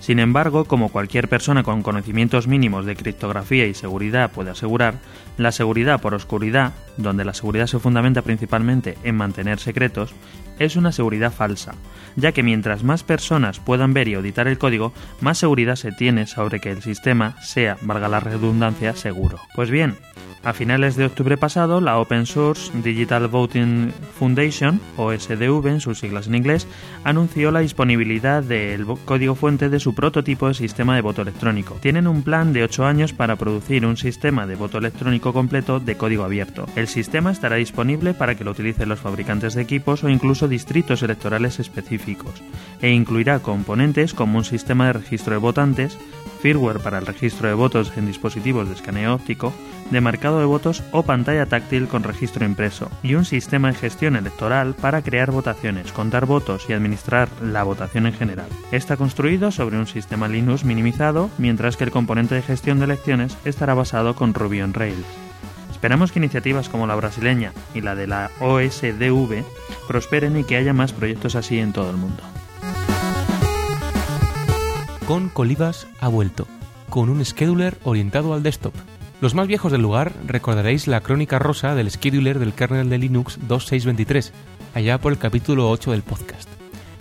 Sin 0.00 0.18
embargo, 0.18 0.66
como 0.66 0.90
cualquier 0.90 1.28
persona 1.28 1.62
con 1.62 1.82
conocimientos 1.82 2.46
mínimos 2.46 2.84
de 2.84 2.96
criptografía 2.96 3.66
y 3.66 3.74
seguridad 3.74 4.30
puede 4.30 4.50
asegurar, 4.50 4.96
la 5.36 5.52
seguridad 5.52 6.00
por 6.00 6.14
oscuridad, 6.14 6.72
donde 6.96 7.24
la 7.24 7.34
seguridad 7.34 7.66
se 7.66 7.78
fundamenta 7.78 8.22
principalmente 8.22 8.96
en 9.04 9.16
mantener 9.16 9.58
secretos, 9.58 10.14
es 10.58 10.76
una 10.76 10.92
seguridad 10.92 11.32
falsa, 11.32 11.74
ya 12.16 12.32
que 12.32 12.42
mientras 12.42 12.82
más 12.82 13.02
personas 13.02 13.60
puedan 13.60 13.92
ver 13.92 14.08
y 14.08 14.14
auditar 14.14 14.48
el 14.48 14.58
código, 14.58 14.92
más 15.20 15.38
seguridad 15.38 15.76
se 15.76 15.92
tiene 15.92 16.26
sobre 16.26 16.60
que 16.60 16.70
el 16.70 16.82
sistema 16.82 17.40
sea, 17.42 17.76
valga 17.82 18.08
la 18.08 18.20
redundancia, 18.20 18.96
seguro. 18.96 19.38
Pues 19.54 19.70
bien, 19.70 19.96
a 20.42 20.52
finales 20.52 20.96
de 20.96 21.04
octubre 21.04 21.36
pasado, 21.36 21.80
la 21.80 21.98
Open 21.98 22.26
Source 22.26 22.70
Digital 22.82 23.28
Voting 23.28 23.92
Foundation, 24.18 24.80
o 24.96 25.12
SDV 25.12 25.66
en 25.66 25.80
sus 25.80 25.98
siglas 25.98 26.26
en 26.28 26.36
inglés, 26.36 26.68
anunció 27.04 27.50
la 27.50 27.60
disponibilidad 27.60 28.42
del 28.42 28.86
código 29.04 29.34
fuente 29.34 29.68
de 29.68 29.80
su 29.80 29.94
prototipo 29.94 30.48
de 30.48 30.54
sistema 30.54 30.94
de 30.94 31.02
voto 31.02 31.22
electrónico. 31.22 31.78
Tienen 31.80 32.06
un 32.06 32.22
plan 32.22 32.52
de 32.52 32.62
8 32.62 32.86
años 32.86 33.12
para 33.12 33.36
producir 33.36 33.84
un 33.84 33.96
sistema 33.96 34.46
de 34.46 34.54
voto 34.54 34.78
electrónico 34.78 35.32
completo 35.32 35.80
de 35.80 35.96
código 35.96 36.24
abierto. 36.24 36.66
El 36.76 36.88
sistema 36.88 37.32
estará 37.32 37.56
disponible 37.56 38.14
para 38.14 38.34
que 38.34 38.44
lo 38.44 38.52
utilicen 38.52 38.88
los 38.88 39.00
fabricantes 39.00 39.54
de 39.54 39.62
equipos 39.62 40.04
o 40.04 40.08
incluso 40.08 40.48
distritos 40.48 41.02
electorales 41.02 41.58
específicos, 41.58 42.42
e 42.80 42.90
incluirá 42.90 43.40
componentes 43.40 44.14
como 44.14 44.38
un 44.38 44.44
sistema 44.44 44.86
de 44.86 44.94
registro 44.94 45.34
de 45.34 45.40
votantes, 45.40 45.98
firmware 46.40 46.80
para 46.80 46.98
el 46.98 47.06
registro 47.06 47.48
de 47.48 47.54
votos 47.54 47.92
en 47.96 48.06
dispositivos 48.06 48.68
de 48.68 48.74
escaneo 48.74 49.14
óptico, 49.14 49.52
de 49.90 50.00
marcado 50.00 50.38
de 50.38 50.44
votos 50.44 50.82
o 50.92 51.02
pantalla 51.02 51.46
táctil 51.46 51.88
con 51.88 52.02
registro 52.02 52.44
impreso, 52.44 52.90
y 53.02 53.14
un 53.14 53.24
sistema 53.24 53.68
de 53.68 53.78
gestión 53.78 54.16
electoral 54.16 54.74
para 54.74 55.02
crear 55.02 55.30
votaciones, 55.30 55.92
contar 55.92 56.26
votos 56.26 56.66
y 56.68 56.72
administrar 56.72 57.28
la 57.42 57.62
votación 57.62 58.06
en 58.06 58.12
general. 58.12 58.48
Está 58.72 58.96
construido 58.96 59.50
sobre 59.50 59.78
un 59.78 59.86
sistema 59.86 60.28
Linux 60.28 60.64
minimizado, 60.64 61.30
mientras 61.38 61.76
que 61.76 61.84
el 61.84 61.90
componente 61.90 62.34
de 62.34 62.42
gestión 62.42 62.78
de 62.78 62.86
elecciones 62.86 63.36
estará 63.44 63.74
basado 63.74 64.14
con 64.14 64.34
Ruby 64.34 64.62
on 64.62 64.74
Rails. 64.74 65.06
Esperamos 65.70 66.10
que 66.10 66.18
iniciativas 66.18 66.68
como 66.68 66.86
la 66.86 66.94
brasileña 66.94 67.52
y 67.74 67.82
la 67.82 67.94
de 67.94 68.06
la 68.06 68.30
OSDV 68.40 69.44
prosperen 69.86 70.36
y 70.38 70.44
que 70.44 70.56
haya 70.56 70.72
más 70.72 70.92
proyectos 70.92 71.36
así 71.36 71.58
en 71.58 71.72
todo 71.72 71.90
el 71.90 71.96
mundo. 71.96 72.22
Con 75.06 75.28
Colibas 75.28 75.86
ha 76.00 76.08
vuelto, 76.08 76.48
con 76.90 77.10
un 77.10 77.24
scheduler 77.24 77.78
orientado 77.84 78.34
al 78.34 78.42
desktop. 78.42 78.74
Los 79.20 79.34
más 79.34 79.48
viejos 79.48 79.72
del 79.72 79.80
lugar 79.80 80.12
recordaréis 80.26 80.86
la 80.86 81.00
crónica 81.00 81.38
rosa 81.38 81.74
del 81.74 81.90
scheduler 81.90 82.38
del 82.38 82.52
kernel 82.52 82.90
de 82.90 82.98
Linux 82.98 83.38
2623, 83.48 84.32
allá 84.74 84.98
por 84.98 85.10
el 85.10 85.18
capítulo 85.18 85.70
8 85.70 85.92
del 85.92 86.02
podcast. 86.02 86.46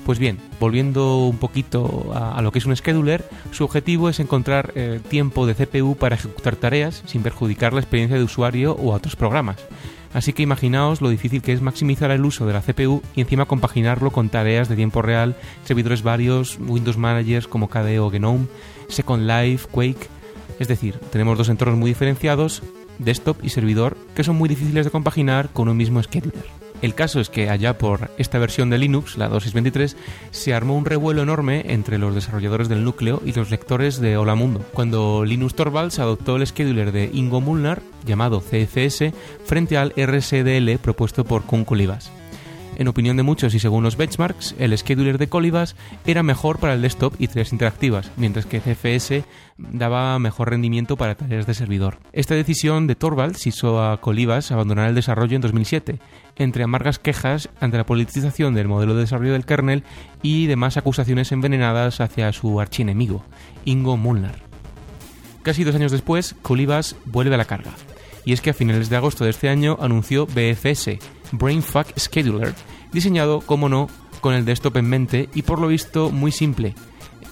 Pues 0.06 0.18
bien, 0.18 0.38
volviendo 0.60 1.26
un 1.26 1.38
poquito 1.38 2.14
a, 2.14 2.42
lo 2.42 2.54
que 2.54 2.60
es 2.60 2.66
un 2.66 2.76
scheduler, 2.76 3.28
su 3.52 3.66
objetivo 3.66 4.08
es 4.08 4.22
encontrar 4.22 4.72
eh, 4.76 5.02
tiempo 5.10 5.46
de 5.46 5.56
CPU 5.56 5.98
para 5.98 6.16
ejecutar 6.16 6.56
tareas 6.56 7.04
sin 7.06 7.22
perjudicar 7.22 7.74
la 7.74 7.82
experiencia 7.82 8.18
de 8.18 8.24
usuario 8.24 8.74
o 8.74 8.94
otros 8.94 9.18
programas. 9.18 9.58
Así 10.14 10.32
que 10.32 10.44
imaginaos 10.44 11.02
lo 11.02 11.10
difícil 11.10 11.42
que 11.42 11.52
es 11.52 11.62
maximizar 11.62 12.12
el 12.12 12.24
uso 12.24 12.46
de 12.46 12.54
la 12.54 12.62
CPU 12.62 13.02
y 13.14 13.22
encima 13.22 13.46
compaginarlo 13.46 14.12
con 14.12 14.30
tareas 14.30 14.70
de 14.70 14.78
tiempo 14.78 15.02
real, 15.02 15.36
servidores 15.66 16.04
varios, 16.04 16.60
Windows 16.60 16.98
Managers 16.98 17.50
como 17.50 17.68
KDE 17.68 18.00
o 18.00 18.10
GNOME, 18.10 18.48
Second 18.88 19.30
Life, 19.30 19.68
Quake. 19.70 20.08
Es 20.60 20.68
decir, 20.68 21.00
tenemos 21.12 21.38
dos 21.38 21.50
entornos 21.50 21.78
muy 21.78 21.90
diferenciados, 21.90 22.64
desktop 23.00 23.44
y 23.44 23.50
servidor, 23.50 23.98
que 24.16 24.24
son 24.24 24.36
muy 24.36 24.50
difíciles 24.50 24.86
de 24.86 24.92
compaginar 24.92 25.50
con 25.50 25.68
un 25.68 25.78
mismo 25.78 26.02
scheduler. 26.02 26.46
El 26.82 26.94
caso 26.94 27.20
es 27.20 27.30
que 27.30 27.50
allá 27.50 27.78
por 27.78 28.12
esta 28.18 28.38
versión 28.38 28.70
de 28.70 28.78
Linux, 28.78 29.18
la 29.18 29.28
2623, 29.30 29.96
se 30.32 30.54
armó 30.54 30.78
un 30.78 30.86
revuelo 30.86 31.24
enorme 31.24 31.64
entre 31.70 31.98
los 31.98 32.14
desarrolladores 32.14 32.70
del 32.70 32.84
núcleo 32.84 33.22
y 33.26 33.32
los 33.32 33.50
lectores 33.50 34.00
de 34.00 34.18
Hola 34.18 34.36
Mundo, 34.36 34.62
cuando 34.74 35.24
Linus 35.26 35.56
Torvalds 35.56 36.00
adoptó 36.00 36.36
el 36.36 36.46
scheduler 36.46 36.92
de 36.92 37.10
Ingo 37.14 37.42
Molnar, 37.42 37.82
llamado 38.06 38.42
CFS, 38.42 39.14
frente 39.46 39.78
al 39.78 39.94
RSDL 39.96 40.78
propuesto 40.80 41.24
por 41.24 41.44
Kun 41.44 41.66
Colibas. 41.66 42.12
En 42.78 42.90
opinión 42.90 43.16
de 43.16 43.24
muchos 43.24 43.54
y 43.54 43.60
según 43.60 43.84
los 43.84 43.96
benchmarks, 43.96 44.56
el 44.60 44.78
scheduler 44.78 45.18
de 45.18 45.30
Colibas 45.30 45.76
era 46.06 46.24
mejor 46.24 46.60
para 46.60 46.74
el 46.74 46.82
desktop 46.82 47.14
y 47.20 47.28
tareas 47.28 47.54
interactivas, 47.54 48.12
mientras 48.18 48.46
que 48.46 48.60
CFS 48.60 49.24
daba 49.58 50.20
mejor 50.20 50.50
rendimiento 50.50 50.98
para 50.98 51.16
tareas 51.16 51.48
de 51.48 51.54
servidor. 51.54 52.00
Esta 52.12 52.36
decisión 52.36 52.88
de 52.88 52.96
Torvalds 52.96 53.48
hizo 53.48 53.82
a 53.82 54.02
Colibas 54.02 54.52
abandonar 54.52 54.90
el 54.90 54.96
desarrollo 54.96 55.36
en 55.36 55.42
2007, 55.42 56.00
entre 56.36 56.64
amargas 56.64 57.00
quejas 57.00 57.50
ante 57.62 57.78
la 57.78 57.86
politización 57.86 58.54
del 58.54 58.68
modelo 58.68 58.94
de 58.94 59.02
desarrollo 59.02 59.34
del 59.34 59.46
kernel 59.46 59.84
y 60.22 60.48
demás 60.48 60.76
acusaciones 60.76 61.32
envenenadas 61.32 62.02
hacia 62.02 62.34
su 62.34 62.60
archienemigo, 62.60 63.24
Ingo 63.64 63.96
Molnar. 63.96 64.36
Casi 65.44 65.64
dos 65.64 65.76
años 65.76 65.92
después, 65.92 66.36
Colibas 66.42 66.96
vuelve 67.06 67.36
a 67.36 67.38
la 67.38 67.46
carga. 67.46 67.72
Y 68.26 68.34
es 68.34 68.42
que 68.42 68.50
a 68.50 68.56
finales 68.56 68.90
de 68.90 68.96
agosto 68.96 69.24
de 69.24 69.30
este 69.30 69.50
año 69.50 69.78
anunció 69.80 70.26
BFS, 70.26 70.98
Brainfuck 71.32 71.98
Scheduler, 71.98 72.54
diseñado, 72.92 73.42
como 73.42 73.70
no, 73.70 73.90
con 74.22 74.34
el 74.34 74.46
desktop 74.46 74.78
en 74.78 74.90
mente 74.90 75.30
y 75.34 75.44
por 75.44 75.60
lo 75.60 75.68
visto 75.68 76.10
muy 76.12 76.32
simple. 76.32 76.76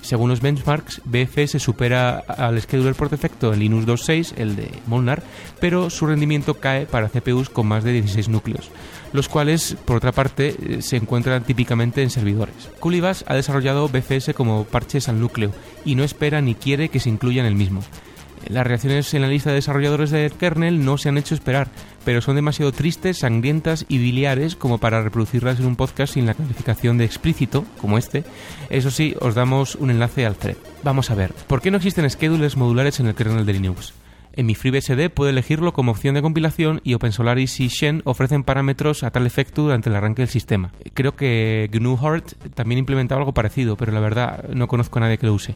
Según 0.04 0.30
los 0.30 0.42
benchmarks, 0.42 1.02
BFS 1.06 1.60
supera 1.60 2.18
al 2.28 2.62
scheduler 2.62 2.94
por 2.94 3.10
defecto 3.10 3.54
en 3.54 3.60
Linux 3.60 3.88
2.6, 3.88 4.34
el 4.36 4.58
de 4.58 4.70
Molnar, 4.86 5.24
pero 5.62 5.90
su 5.90 6.06
rendimiento 6.06 6.56
cae 6.56 6.86
para 6.86 7.08
CPUs 7.08 7.50
con 7.50 7.68
más 7.68 7.86
de 7.86 7.94
16 7.94 8.28
núcleos, 8.28 8.70
los 9.14 9.30
cuales, 9.30 9.78
por 9.86 9.96
otra 9.96 10.12
parte, 10.12 10.56
eh, 10.60 10.82
se 10.82 10.98
encuentran 10.98 11.46
típicamente 11.46 12.04
en 12.04 12.10
servidores. 12.10 12.70
Culibas 12.82 13.24
ha 13.30 13.34
desarrollado 13.34 13.88
BFS 13.88 14.34
como 14.34 14.66
parches 14.66 15.08
al 15.08 15.22
núcleo 15.22 15.52
y 15.86 15.96
no 15.96 16.04
espera 16.04 16.42
ni 16.42 16.54
quiere 16.54 16.90
que 16.90 17.00
se 17.00 17.10
incluya 17.10 17.40
en 17.40 17.48
el 17.48 17.56
mismo. 17.56 17.82
Las 18.48 18.68
reacciones 18.68 19.14
en 19.14 19.22
la 19.22 19.30
lista 19.30 19.52
de 19.52 19.56
desarrolladores 19.56 20.12
del 20.12 20.34
kernel 20.34 20.84
no 20.84 20.98
se 20.98 21.08
han 21.08 21.18
hecho 21.18 21.34
esperar, 21.34 21.70
pero 22.06 22.22
son 22.22 22.36
demasiado 22.36 22.72
tristes, 22.72 23.20
sangrientas 23.20 23.86
y 23.88 23.98
biliares 23.98 24.56
como 24.56 24.78
para 24.78 25.02
reproducirlas 25.02 25.60
en 25.60 25.66
un 25.66 25.76
podcast 25.76 26.14
sin 26.14 26.26
la 26.26 26.34
calificación 26.34 26.98
de 26.98 27.06
explícito, 27.06 27.66
como 27.80 27.98
este. 27.98 28.24
Eso 28.70 28.92
sí, 28.92 29.16
os 29.20 29.36
damos 29.36 29.76
un 29.76 29.92
enlace 29.92 30.26
al 30.26 30.36
thread. 30.36 30.58
Vamos 30.84 31.12
a 31.12 31.16
ver, 31.16 31.34
¿por 31.48 31.62
qué 31.62 31.72
no 31.72 31.78
existen 31.78 32.10
schedulers 32.10 32.58
modulares 32.58 33.00
en 33.00 33.08
el 33.08 33.16
kernel 33.16 33.46
de 33.46 33.54
Linux? 33.54 33.94
En 34.36 34.48
mi 34.48 34.56
FreeBSD 34.56 35.12
puedo 35.12 35.30
elegirlo 35.30 35.74
como 35.74 35.92
opción 35.92 36.16
de 36.16 36.24
compilación 36.24 36.82
y 36.84 36.96
OpenSolaris 36.96 37.60
y 37.60 37.68
Shen 37.68 38.02
ofrecen 38.04 38.44
parámetros 38.44 39.04
a 39.04 39.12
tal 39.12 39.28
efecto 39.28 39.62
durante 39.62 39.90
el 39.90 39.96
arranque 39.96 40.24
del 40.24 40.30
sistema. 40.30 40.72
Creo 40.96 41.16
que 41.16 41.70
GNU 41.72 41.98
Heart 41.98 42.54
también 42.56 42.80
implementaba 42.80 43.22
algo 43.22 43.36
parecido, 43.36 43.78
pero 43.78 43.92
la 43.92 44.00
verdad 44.00 44.50
no 44.50 44.68
conozco 44.68 44.98
a 44.98 45.02
nadie 45.02 45.20
que 45.20 45.28
lo 45.28 45.36
use. 45.36 45.56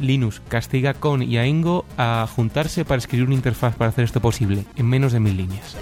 Linux 0.00 0.40
castiga 0.48 0.94
con 0.94 1.22
y 1.22 1.38
a 1.38 1.46
Ingo 1.46 1.84
a 1.96 2.26
juntarse 2.34 2.84
para 2.84 2.98
escribir 2.98 3.26
una 3.26 3.34
interfaz 3.34 3.76
para 3.76 3.90
hacer 3.90 4.04
esto 4.04 4.20
posible, 4.20 4.64
en 4.76 4.86
menos 4.86 5.12
de 5.12 5.20
mil 5.20 5.36
líneas. 5.36 5.76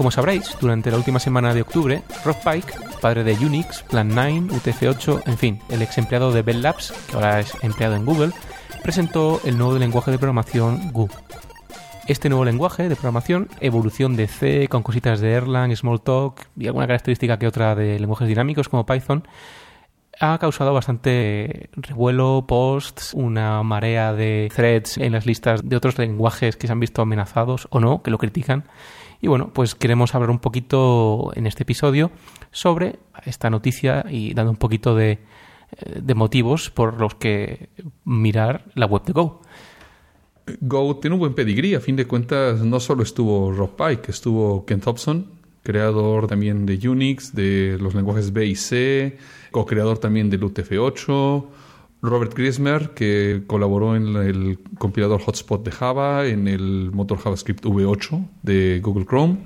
Como 0.00 0.10
sabréis, 0.10 0.56
durante 0.58 0.90
la 0.90 0.96
última 0.96 1.18
semana 1.18 1.52
de 1.52 1.60
octubre, 1.60 2.02
Rob 2.24 2.36
Pike, 2.42 2.72
padre 3.02 3.22
de 3.22 3.34
Unix, 3.34 3.82
Plan 3.82 4.08
9, 4.08 4.44
UTF-8, 4.48 5.24
en 5.26 5.36
fin, 5.36 5.60
el 5.68 5.82
ex 5.82 5.98
empleado 5.98 6.32
de 6.32 6.40
Bell 6.40 6.62
Labs, 6.62 6.94
que 7.06 7.16
ahora 7.16 7.40
es 7.40 7.52
empleado 7.60 7.96
en 7.96 8.06
Google, 8.06 8.32
presentó 8.82 9.40
el 9.44 9.58
nuevo 9.58 9.78
lenguaje 9.78 10.10
de 10.10 10.18
programación 10.18 10.92
Go. 10.92 11.08
Este 12.06 12.28
nuevo 12.28 12.44
lenguaje 12.44 12.88
de 12.88 12.96
programación, 12.96 13.48
evolución 13.60 14.16
de 14.16 14.26
C 14.26 14.68
con 14.68 14.82
cositas 14.82 15.20
de 15.20 15.32
Erlang, 15.32 15.74
Smalltalk 15.74 16.48
y 16.56 16.66
alguna 16.66 16.86
característica 16.86 17.38
que 17.38 17.46
otra 17.46 17.74
de 17.74 17.98
lenguajes 18.00 18.26
dinámicos 18.26 18.68
como 18.68 18.86
Python, 18.86 19.26
ha 20.18 20.38
causado 20.38 20.74
bastante 20.74 21.70
revuelo, 21.72 22.44
posts, 22.46 23.14
una 23.14 23.62
marea 23.62 24.12
de 24.12 24.50
threads 24.54 24.98
en 24.98 25.12
las 25.12 25.26
listas 25.26 25.66
de 25.66 25.76
otros 25.76 25.98
lenguajes 25.98 26.56
que 26.56 26.66
se 26.66 26.72
han 26.72 26.80
visto 26.80 27.02
amenazados 27.02 27.68
o 27.70 27.80
no, 27.80 28.02
que 28.02 28.10
lo 28.10 28.18
critican. 28.18 28.64
Y 29.20 29.28
bueno, 29.28 29.50
pues 29.52 29.74
queremos 29.74 30.14
hablar 30.14 30.30
un 30.30 30.38
poquito 30.38 31.30
en 31.34 31.46
este 31.46 31.62
episodio 31.62 32.10
sobre 32.50 32.98
esta 33.24 33.50
noticia 33.50 34.04
y 34.08 34.34
dando 34.34 34.50
un 34.50 34.56
poquito 34.56 34.94
de, 34.94 35.20
de 36.02 36.14
motivos 36.14 36.70
por 36.70 37.00
los 37.00 37.14
que 37.14 37.68
mirar 38.04 38.64
la 38.74 38.86
web 38.86 39.04
de 39.04 39.12
Go. 39.12 39.42
Go 40.60 40.96
tiene 40.96 41.14
un 41.14 41.20
buen 41.20 41.34
pedigrí, 41.34 41.74
a 41.74 41.80
fin 41.80 41.96
de 41.96 42.06
cuentas 42.06 42.60
no 42.60 42.80
solo 42.80 43.02
estuvo 43.02 43.52
Rob 43.52 43.76
Pike, 43.76 44.10
estuvo 44.10 44.64
Ken 44.64 44.80
Thompson, 44.80 45.26
creador 45.62 46.26
también 46.26 46.66
de 46.66 46.88
Unix, 46.88 47.34
de 47.34 47.78
los 47.80 47.94
lenguajes 47.94 48.32
B 48.32 48.46
y 48.46 48.56
C, 48.56 49.18
co-creador 49.50 49.98
también 49.98 50.30
del 50.30 50.42
UTF-8, 50.42 51.46
Robert 52.02 52.34
Griesmer, 52.34 52.90
que 52.90 53.42
colaboró 53.46 53.94
en 53.94 54.16
el 54.16 54.58
compilador 54.78 55.20
Hotspot 55.20 55.64
de 55.64 55.70
Java, 55.70 56.26
en 56.26 56.48
el 56.48 56.90
motor 56.92 57.18
JavaScript 57.18 57.64
V8 57.64 58.28
de 58.42 58.80
Google 58.82 59.04
Chrome, 59.04 59.38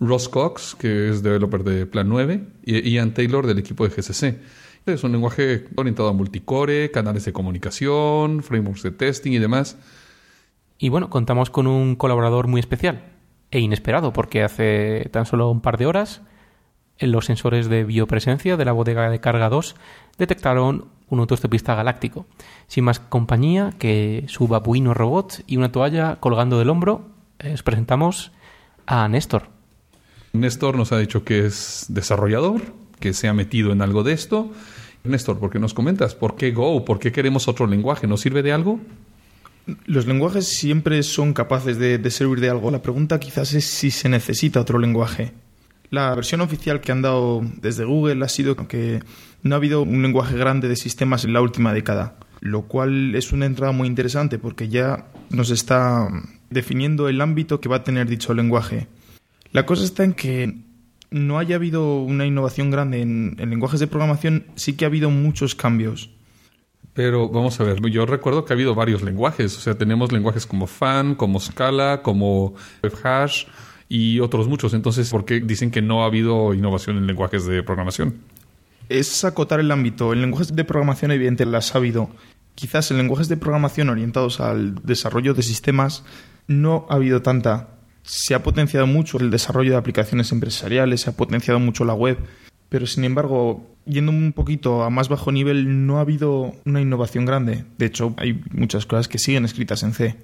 Ross 0.00 0.28
Cox, 0.28 0.74
que 0.74 1.10
es 1.10 1.22
developer 1.22 1.62
de 1.62 1.86
Plan 1.86 2.08
9, 2.08 2.44
y 2.64 2.90
Ian 2.90 3.14
Taylor 3.14 3.46
del 3.46 3.58
equipo 3.58 3.86
de 3.86 3.94
GCC. 3.94 4.38
Es 4.86 5.04
un 5.04 5.12
lenguaje 5.12 5.66
orientado 5.76 6.08
a 6.08 6.12
multicore, 6.12 6.90
canales 6.90 7.24
de 7.24 7.32
comunicación, 7.32 8.42
frameworks 8.42 8.82
de 8.82 8.90
testing 8.90 9.32
y 9.32 9.38
demás. 9.38 9.76
Y 10.78 10.88
bueno, 10.88 11.10
contamos 11.10 11.50
con 11.50 11.66
un 11.66 11.96
colaborador 11.96 12.48
muy 12.48 12.60
especial 12.60 13.04
e 13.50 13.60
inesperado, 13.60 14.12
porque 14.12 14.42
hace 14.42 15.08
tan 15.12 15.26
solo 15.26 15.50
un 15.50 15.60
par 15.60 15.76
de 15.76 15.86
horas 15.86 16.22
en 16.98 17.12
los 17.12 17.26
sensores 17.26 17.68
de 17.68 17.84
biopresencia 17.84 18.56
de 18.56 18.64
la 18.64 18.72
bodega 18.72 19.10
de 19.10 19.20
carga 19.20 19.48
2 19.48 19.74
detectaron 20.18 20.88
un 21.08 21.18
autoestopista 21.18 21.74
galáctico. 21.74 22.26
Sin 22.66 22.84
más 22.84 23.00
compañía 23.00 23.72
que 23.78 24.24
su 24.28 24.46
babuino 24.46 24.94
robot 24.94 25.42
y 25.46 25.56
una 25.56 25.72
toalla 25.72 26.16
colgando 26.16 26.58
del 26.58 26.70
hombro, 26.70 27.08
eh, 27.38 27.52
os 27.54 27.62
presentamos 27.62 28.32
a 28.86 29.08
Néstor. 29.08 29.48
Néstor 30.32 30.76
nos 30.76 30.92
ha 30.92 30.98
dicho 30.98 31.24
que 31.24 31.46
es 31.46 31.86
desarrollador, 31.88 32.60
que 33.00 33.12
se 33.12 33.28
ha 33.28 33.32
metido 33.32 33.72
en 33.72 33.82
algo 33.82 34.02
de 34.02 34.12
esto. 34.12 34.52
Néstor, 35.02 35.38
¿por 35.38 35.50
qué 35.50 35.58
nos 35.58 35.74
comentas? 35.74 36.14
¿Por 36.14 36.36
qué 36.36 36.52
Go? 36.52 36.84
¿Por 36.84 36.98
qué 36.98 37.10
queremos 37.10 37.48
otro 37.48 37.66
lenguaje? 37.66 38.06
¿Nos 38.06 38.20
sirve 38.20 38.42
de 38.42 38.52
algo? 38.52 38.80
Los 39.86 40.06
lenguajes 40.06 40.46
siempre 40.48 41.02
son 41.02 41.32
capaces 41.32 41.78
de, 41.78 41.98
de 41.98 42.10
servir 42.10 42.40
de 42.40 42.50
algo. 42.50 42.70
La 42.70 42.82
pregunta 42.82 43.18
quizás 43.18 43.54
es 43.54 43.64
si 43.64 43.90
se 43.90 44.08
necesita 44.08 44.60
otro 44.60 44.78
lenguaje. 44.78 45.32
La 45.90 46.14
versión 46.14 46.40
oficial 46.40 46.80
que 46.80 46.92
han 46.92 47.02
dado 47.02 47.42
desde 47.60 47.84
Google 47.84 48.24
ha 48.24 48.28
sido 48.28 48.56
que 48.68 49.00
no 49.42 49.54
ha 49.54 49.58
habido 49.58 49.82
un 49.82 50.02
lenguaje 50.02 50.36
grande 50.36 50.68
de 50.68 50.76
sistemas 50.76 51.24
en 51.24 51.32
la 51.32 51.40
última 51.40 51.72
década, 51.72 52.16
lo 52.40 52.62
cual 52.62 53.14
es 53.14 53.32
una 53.32 53.46
entrada 53.46 53.72
muy 53.72 53.88
interesante 53.88 54.38
porque 54.38 54.68
ya 54.68 55.06
nos 55.30 55.50
está 55.50 56.08
definiendo 56.50 57.08
el 57.08 57.20
ámbito 57.20 57.60
que 57.60 57.68
va 57.68 57.76
a 57.76 57.84
tener 57.84 58.08
dicho 58.08 58.34
lenguaje. 58.34 58.86
La 59.52 59.66
cosa 59.66 59.84
está 59.84 60.04
en 60.04 60.12
que 60.12 60.58
no 61.10 61.38
haya 61.38 61.56
habido 61.56 62.00
una 62.02 62.26
innovación 62.26 62.70
grande 62.70 63.02
en, 63.02 63.36
en 63.38 63.50
lenguajes 63.50 63.80
de 63.80 63.86
programación, 63.86 64.46
sí 64.54 64.74
que 64.74 64.84
ha 64.84 64.88
habido 64.88 65.10
muchos 65.10 65.54
cambios. 65.54 66.10
Pero 66.92 67.28
vamos 67.28 67.60
a 67.60 67.64
ver, 67.64 67.80
yo 67.90 68.04
recuerdo 68.04 68.44
que 68.44 68.52
ha 68.52 68.56
habido 68.56 68.74
varios 68.74 69.02
lenguajes, 69.02 69.56
o 69.56 69.60
sea, 69.60 69.76
tenemos 69.76 70.12
lenguajes 70.12 70.46
como 70.46 70.66
Fan, 70.66 71.14
como 71.14 71.38
Scala, 71.38 72.02
como 72.02 72.54
WebHash 72.82 73.46
y 73.88 74.20
otros 74.20 74.48
muchos. 74.48 74.74
Entonces, 74.74 75.10
¿por 75.10 75.24
qué 75.24 75.40
dicen 75.40 75.70
que 75.70 75.82
no 75.82 76.02
ha 76.02 76.06
habido 76.06 76.52
innovación 76.54 76.96
en 76.96 77.06
lenguajes 77.06 77.46
de 77.46 77.62
programación? 77.62 78.16
Es 78.88 79.24
acotar 79.24 79.60
el 79.60 79.70
ámbito. 79.70 80.12
En 80.12 80.20
lenguajes 80.20 80.54
de 80.54 80.64
programación, 80.64 81.12
evidente, 81.12 81.46
las 81.46 81.74
ha 81.74 81.78
habido. 81.78 82.10
Quizás 82.54 82.90
en 82.90 82.98
lenguajes 82.98 83.28
de 83.28 83.36
programación 83.36 83.88
orientados 83.88 84.40
al 84.40 84.74
desarrollo 84.84 85.34
de 85.34 85.42
sistemas 85.42 86.04
no 86.48 86.86
ha 86.88 86.94
habido 86.94 87.22
tanta. 87.22 87.79
Se 88.10 88.34
ha 88.34 88.42
potenciado 88.42 88.88
mucho 88.88 89.18
el 89.18 89.30
desarrollo 89.30 89.70
de 89.70 89.76
aplicaciones 89.76 90.32
empresariales, 90.32 91.02
se 91.02 91.10
ha 91.10 91.16
potenciado 91.16 91.60
mucho 91.60 91.84
la 91.84 91.94
web, 91.94 92.18
pero 92.68 92.84
sin 92.88 93.04
embargo, 93.04 93.64
yendo 93.86 94.10
un 94.10 94.32
poquito 94.32 94.82
a 94.82 94.90
más 94.90 95.08
bajo 95.08 95.30
nivel, 95.30 95.86
no 95.86 95.98
ha 95.98 96.00
habido 96.00 96.52
una 96.64 96.80
innovación 96.80 97.24
grande. 97.24 97.64
De 97.78 97.86
hecho, 97.86 98.12
hay 98.16 98.42
muchas 98.50 98.84
cosas 98.84 99.06
que 99.06 99.18
siguen 99.18 99.44
escritas 99.44 99.84
en 99.84 99.92
C. 99.92 100.16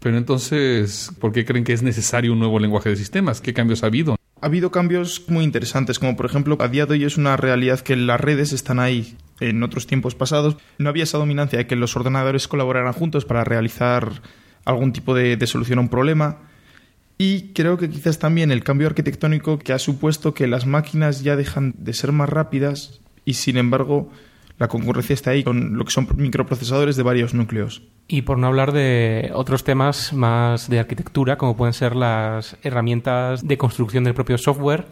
Pero 0.00 0.18
entonces, 0.18 1.12
¿por 1.20 1.30
qué 1.30 1.44
creen 1.44 1.62
que 1.62 1.72
es 1.72 1.84
necesario 1.84 2.32
un 2.32 2.40
nuevo 2.40 2.58
lenguaje 2.58 2.88
de 2.88 2.96
sistemas? 2.96 3.40
¿Qué 3.40 3.54
cambios 3.54 3.84
ha 3.84 3.86
habido? 3.86 4.16
Ha 4.40 4.46
habido 4.46 4.72
cambios 4.72 5.22
muy 5.28 5.44
interesantes, 5.44 6.00
como 6.00 6.16
por 6.16 6.26
ejemplo, 6.26 6.58
a 6.58 6.66
día 6.66 6.86
de 6.86 6.94
hoy 6.94 7.04
es 7.04 7.16
una 7.16 7.36
realidad 7.36 7.78
que 7.78 7.94
las 7.94 8.20
redes 8.20 8.52
están 8.52 8.80
ahí. 8.80 9.16
En 9.38 9.62
otros 9.62 9.86
tiempos 9.86 10.16
pasados 10.16 10.56
no 10.78 10.88
había 10.88 11.04
esa 11.04 11.18
dominancia 11.18 11.60
de 11.60 11.68
que 11.68 11.76
los 11.76 11.94
ordenadores 11.94 12.48
colaboraran 12.48 12.92
juntos 12.92 13.24
para 13.24 13.44
realizar 13.44 14.20
algún 14.64 14.92
tipo 14.92 15.14
de, 15.14 15.36
de 15.36 15.46
solución 15.46 15.78
a 15.78 15.82
un 15.82 15.90
problema. 15.90 16.50
Y 17.22 17.52
creo 17.52 17.76
que 17.76 17.90
quizás 17.90 18.18
también 18.18 18.50
el 18.50 18.64
cambio 18.64 18.86
arquitectónico 18.86 19.58
que 19.58 19.74
ha 19.74 19.78
supuesto 19.78 20.32
que 20.32 20.46
las 20.46 20.64
máquinas 20.64 21.22
ya 21.22 21.36
dejan 21.36 21.74
de 21.76 21.92
ser 21.92 22.12
más 22.12 22.30
rápidas 22.30 23.02
y 23.26 23.34
sin 23.34 23.58
embargo 23.58 24.08
la 24.56 24.68
concurrencia 24.68 25.12
está 25.12 25.32
ahí 25.32 25.44
con 25.44 25.76
lo 25.76 25.84
que 25.84 25.90
son 25.90 26.08
microprocesadores 26.16 26.96
de 26.96 27.02
varios 27.02 27.34
núcleos. 27.34 27.82
Y 28.08 28.22
por 28.22 28.38
no 28.38 28.46
hablar 28.46 28.72
de 28.72 29.32
otros 29.34 29.64
temas 29.64 30.14
más 30.14 30.70
de 30.70 30.78
arquitectura, 30.78 31.36
como 31.36 31.58
pueden 31.58 31.74
ser 31.74 31.94
las 31.94 32.56
herramientas 32.62 33.46
de 33.46 33.58
construcción 33.58 34.04
del 34.04 34.14
propio 34.14 34.38
software, 34.38 34.86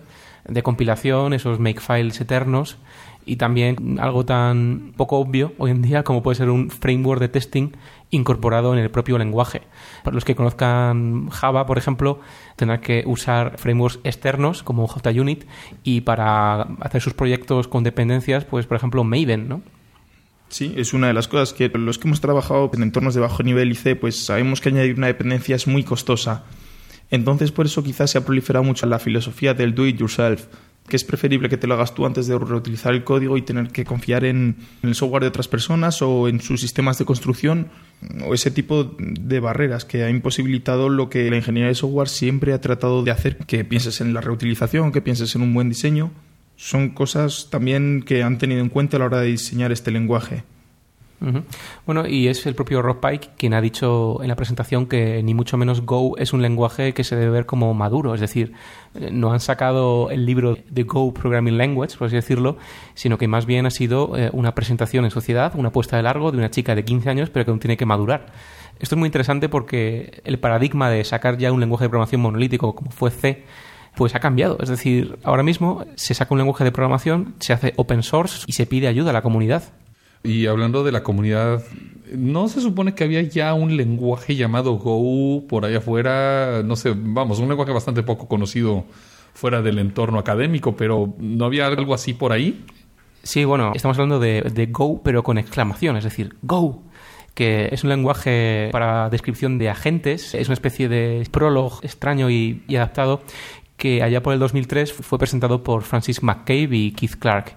de 0.47 0.63
compilación, 0.63 1.33
esos 1.33 1.59
makefiles 1.59 2.21
eternos, 2.21 2.77
y 3.25 3.37
también 3.37 3.99
algo 4.01 4.27
tan 4.27 4.93
poco 4.99 5.19
obvio 5.19 5.53
hoy 5.57 5.71
en 5.71 5.81
día 5.81 6.03
como 6.03 6.23
puede 6.23 6.37
ser 6.37 6.51
un 6.51 6.71
framework 6.71 7.21
de 7.21 7.29
testing 7.29 7.71
incorporado 8.11 8.73
en 8.75 8.81
el 8.81 8.91
propio 8.91 9.19
lenguaje. 9.19 9.63
Para 10.03 10.15
los 10.15 10.25
que 10.25 10.35
conozcan 10.35 11.29
Java, 11.31 11.67
por 11.67 11.79
ejemplo, 11.79 12.21
tendrán 12.57 12.81
que 12.81 13.03
usar 13.07 13.59
frameworks 13.59 14.01
externos 14.05 14.63
como 14.63 14.87
JUnit 14.87 15.45
y 15.85 16.03
para 16.03 16.63
hacer 16.81 17.03
sus 17.03 17.15
proyectos 17.15 17.69
con 17.69 17.85
dependencias, 17.85 18.45
pues 18.45 18.67
por 18.67 18.77
ejemplo 18.77 19.05
Maven, 19.05 19.49
¿no? 19.49 19.63
Sí, 20.49 20.73
es 20.77 20.95
una 20.95 21.09
de 21.09 21.13
las 21.13 21.29
cosas 21.29 21.53
que 21.53 21.69
los 21.69 21.99
que 21.99 22.09
hemos 22.09 22.23
trabajado 22.23 22.71
en 22.73 22.83
entornos 22.83 23.15
de 23.15 23.21
bajo 23.21 23.43
nivel 23.43 23.71
y 23.71 23.75
C, 23.75 23.97
pues 23.97 24.25
sabemos 24.25 24.61
que 24.61 24.71
añadir 24.71 24.97
una 24.97 25.07
dependencia 25.07 25.55
es 25.55 25.67
muy 25.67 25.85
costosa. 25.85 26.45
Entonces, 27.11 27.53
por 27.53 27.67
eso 27.67 27.83
quizás 27.83 28.11
se 28.11 28.19
ha 28.19 28.25
proliferado 28.25 28.65
mucho 28.65 28.87
la 28.87 28.99
filosofía 28.99 29.55
del 29.55 29.75
do 29.75 29.87
it 29.87 29.99
yourself 29.99 30.47
que 30.89 30.97
es 30.97 31.05
preferible 31.05 31.49
que 31.49 31.57
te 31.57 31.67
lo 31.67 31.75
hagas 31.75 31.95
tú 31.95 32.07
antes 32.07 32.27
de 32.27 32.39
reutilizar 32.39 32.93
el 32.95 33.05
código 33.05 33.37
y 33.37 33.43
tener 33.43 33.69
que 33.69 33.85
confiar 33.85 34.25
en, 34.25 34.57
el 34.83 34.95
software 34.95 35.23
de 35.23 35.29
otras 35.29 35.49
personas 35.49 36.03
o 36.03 36.29
en 36.29 36.41
sus 36.41 36.61
sistemas 36.61 36.99
de 36.99 37.05
construcción 37.05 37.69
o 38.27 38.35
ese 38.35 38.51
tipo 38.51 38.85
de 38.99 39.41
barreras 39.41 39.85
que 39.85 40.05
ha 40.05 40.11
imposibilitado 40.11 40.89
lo 40.89 41.09
que 41.09 41.31
la 41.31 41.37
ingeniería 41.37 41.69
de 41.69 41.75
software 41.75 42.09
siempre 42.09 42.53
ha 42.53 42.61
tratado 42.61 43.03
de 43.03 43.11
hacer, 43.11 43.37
que 43.39 43.65
pienses 43.65 44.01
en 44.01 44.15
la 44.15 44.21
reutilización, 44.21 44.93
que 44.93 45.03
pienses 45.03 45.35
en 45.35 45.43
un 45.43 45.55
buen 45.55 45.69
diseño. 45.69 46.11
Son 46.57 46.91
cosas 46.91 47.49
también 47.51 48.03
que 48.03 48.23
han 48.23 48.39
tenido 48.39 48.61
en 48.61 48.69
cuenta 48.69 48.97
a 48.97 49.01
la 49.01 49.07
hora 49.07 49.21
de 49.21 49.29
diseñar 49.29 49.73
este 49.73 49.91
lenguaje. 49.91 50.43
Bueno, 51.85 52.07
y 52.07 52.29
es 52.29 52.47
el 52.47 52.55
propio 52.55 52.81
Rob 52.81 53.01
Pike 53.01 53.31
quien 53.37 53.55
ha 53.55 53.61
dicho 53.61 54.23
en 54.23 54.29
la 54.29 54.37
presentación 54.37 54.87
que 54.87 55.23
ni 55.23 55.35
mucho 55.35 55.57
menos 55.57 55.83
Go 55.83 56.17
es 56.17 56.33
un 56.33 56.43
lenguaje 56.43 56.95
que 56.95 57.03
se 57.03 57.17
debe 57.17 57.31
ver 57.31 57.47
como 57.47 57.75
maduro, 57.75 58.15
es 58.15 58.21
decir, 58.21 58.53
eh, 58.95 59.11
no 59.13 59.33
han 59.33 59.41
sacado 59.41 60.11
el 60.11 60.27
libro 60.27 60.57
de 60.69 60.83
Go 60.85 61.13
Programming 61.13 61.59
Language, 61.59 61.97
por 61.99 62.07
así 62.07 62.17
decirlo, 62.17 62.57
sino 62.95 63.19
que 63.19 63.27
más 63.27 63.47
bien 63.47 63.67
ha 63.67 63.71
sido 63.71 64.17
eh, 64.17 64.31
una 64.33 64.55
presentación 64.55 65.05
en 65.05 65.11
sociedad, 65.11 65.53
una 65.57 65.71
puesta 65.71 65.97
de 65.97 66.03
largo 66.05 66.31
de 66.31 66.39
una 66.39 66.51
chica 66.51 66.75
de 66.75 66.85
15 66.85 67.11
años, 67.11 67.31
pero 67.31 67.45
que 67.45 67.51
aún 67.51 67.61
tiene 67.61 67.77
que 67.77 67.87
madurar. 67.87 68.27
Esto 68.79 68.95
es 68.95 68.99
muy 68.99 69.07
interesante 69.07 69.49
porque 69.49 70.21
el 70.25 70.39
paradigma 70.39 70.89
de 70.89 71.03
sacar 71.05 71.37
ya 71.37 71.51
un 71.51 71.61
lenguaje 71.61 71.87
de 71.87 71.89
programación 71.89 72.21
monolítico 72.21 72.75
como 72.75 72.93
fue 72.93 73.11
C, 73.11 73.45
pues 73.97 74.15
ha 74.15 74.21
cambiado. 74.21 74.59
Es 74.61 74.69
decir, 74.69 75.19
ahora 75.25 75.43
mismo 75.43 75.85
se 75.97 76.15
saca 76.15 76.33
un 76.33 76.39
lenguaje 76.39 76.63
de 76.63 76.71
programación, 76.71 77.35
se 77.41 77.53
hace 77.53 77.73
open 77.77 78.05
source 78.05 78.45
y 78.47 78.53
se 78.53 78.67
pide 78.67 78.87
ayuda 78.87 79.11
a 79.11 79.13
la 79.13 79.23
comunidad. 79.23 79.65
Y 80.23 80.47
hablando 80.47 80.85
de 80.85 80.93
la 80.93 81.03
comunidad, 81.03 81.63
¿no 82.15 82.49
se 82.49 82.61
supone 82.61 82.95
que 82.95 83.05
había 83.05 83.23
ya 83.23 83.55
un 83.55 83.77
lenguaje 83.77 84.37
llamado 84.37 84.75
Go 84.75 85.47
por 85.47 85.65
allá 85.65 85.79
afuera? 85.79 86.63
No 86.65 86.77
sé, 86.77 86.95
vamos, 86.97 87.39
un 87.39 87.49
lenguaje 87.49 87.73
bastante 87.73 88.03
poco 88.03 88.29
conocido 88.29 88.85
fuera 89.35 89.63
del 89.63 89.79
entorno 89.79 90.19
académico, 90.19 90.77
pero 90.77 91.15
¿no 91.19 91.45
había 91.45 91.67
algo 91.67 91.95
así 91.95 92.13
por 92.15 92.33
ahí? 92.33 92.65
Sí, 93.23 93.45
bueno, 93.45 93.73
estamos 93.75 93.97
hablando 93.99 94.19
de, 94.19 94.69
Go, 94.71 95.03
pero 95.03 95.23
con 95.23 95.39
exclamación, 95.39 95.97
es 95.97 96.05
decir, 96.05 96.37
Go, 96.43 96.83
que 97.35 97.69
es 97.71 97.85
un 97.85 97.91
lenguaje 97.91 98.69
para 98.73 99.11
descripción 99.11 99.59
de 99.59 99.69
agentes, 99.69 100.35
es 100.35 100.49
una 100.49 100.55
especie 100.55 100.89
de 100.89 101.27
prólogo 101.31 101.79
extraño 101.83 102.31
y, 102.31 102.65
adaptado 102.71 103.23
que 103.77 104.03
allá 104.03 104.25
por 104.25 104.33
el 104.33 104.41
2003 104.41 104.93
fue 104.93 105.19
presentado 105.19 105.63
por 105.63 105.83
Francis 105.83 106.21
McCabe 106.21 106.77
y 106.77 106.91
Keith 106.91 107.15
Clark. 107.15 107.57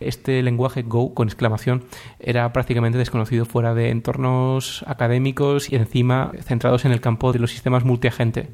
Este 0.00 0.42
lenguaje 0.42 0.82
Go 0.82 1.14
con 1.14 1.28
exclamación 1.28 1.84
era 2.18 2.52
prácticamente 2.52 2.98
desconocido 2.98 3.44
fuera 3.44 3.74
de 3.74 3.90
entornos 3.90 4.84
académicos 4.86 5.70
y 5.70 5.76
encima 5.76 6.32
centrados 6.42 6.84
en 6.84 6.92
el 6.92 7.00
campo 7.00 7.32
de 7.32 7.38
los 7.38 7.50
sistemas 7.50 7.84
multiagente. 7.84 8.48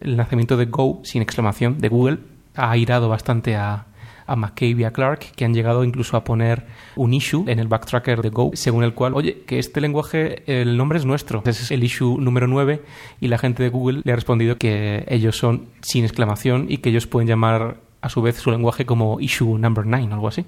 El 0.00 0.16
nacimiento 0.16 0.56
de 0.56 0.66
Go 0.66 1.00
sin 1.04 1.22
exclamación 1.22 1.78
de 1.78 1.88
Google 1.88 2.18
ha 2.56 2.70
airado 2.70 3.08
bastante 3.08 3.56
a, 3.56 3.86
a 4.26 4.36
McCabe 4.36 4.80
y 4.80 4.84
a 4.84 4.92
Clark, 4.92 5.32
que 5.36 5.44
han 5.44 5.54
llegado 5.54 5.84
incluso 5.84 6.16
a 6.16 6.24
poner 6.24 6.66
un 6.96 7.14
issue 7.14 7.44
en 7.48 7.58
el 7.58 7.68
backtracker 7.68 8.22
de 8.22 8.30
Go, 8.30 8.50
según 8.54 8.84
el 8.84 8.94
cual, 8.94 9.14
oye, 9.14 9.42
que 9.46 9.58
este 9.58 9.80
lenguaje, 9.80 10.42
el 10.46 10.76
nombre 10.76 10.98
es 10.98 11.04
nuestro. 11.04 11.42
Ese 11.44 11.62
es 11.62 11.70
el 11.70 11.84
issue 11.84 12.18
número 12.18 12.46
9 12.46 12.82
y 13.20 13.28
la 13.28 13.38
gente 13.38 13.62
de 13.62 13.68
Google 13.68 14.02
le 14.04 14.12
ha 14.12 14.16
respondido 14.16 14.56
que 14.56 15.04
ellos 15.08 15.36
son 15.36 15.66
sin 15.80 16.04
exclamación 16.04 16.66
y 16.68 16.78
que 16.78 16.90
ellos 16.90 17.06
pueden 17.06 17.28
llamar 17.28 17.78
a 18.00 18.08
su 18.08 18.22
vez 18.22 18.36
su 18.36 18.50
lenguaje 18.50 18.84
como 18.86 19.20
issue 19.20 19.58
number 19.58 19.86
9 19.86 20.08
o 20.10 20.14
algo 20.14 20.28
así. 20.28 20.44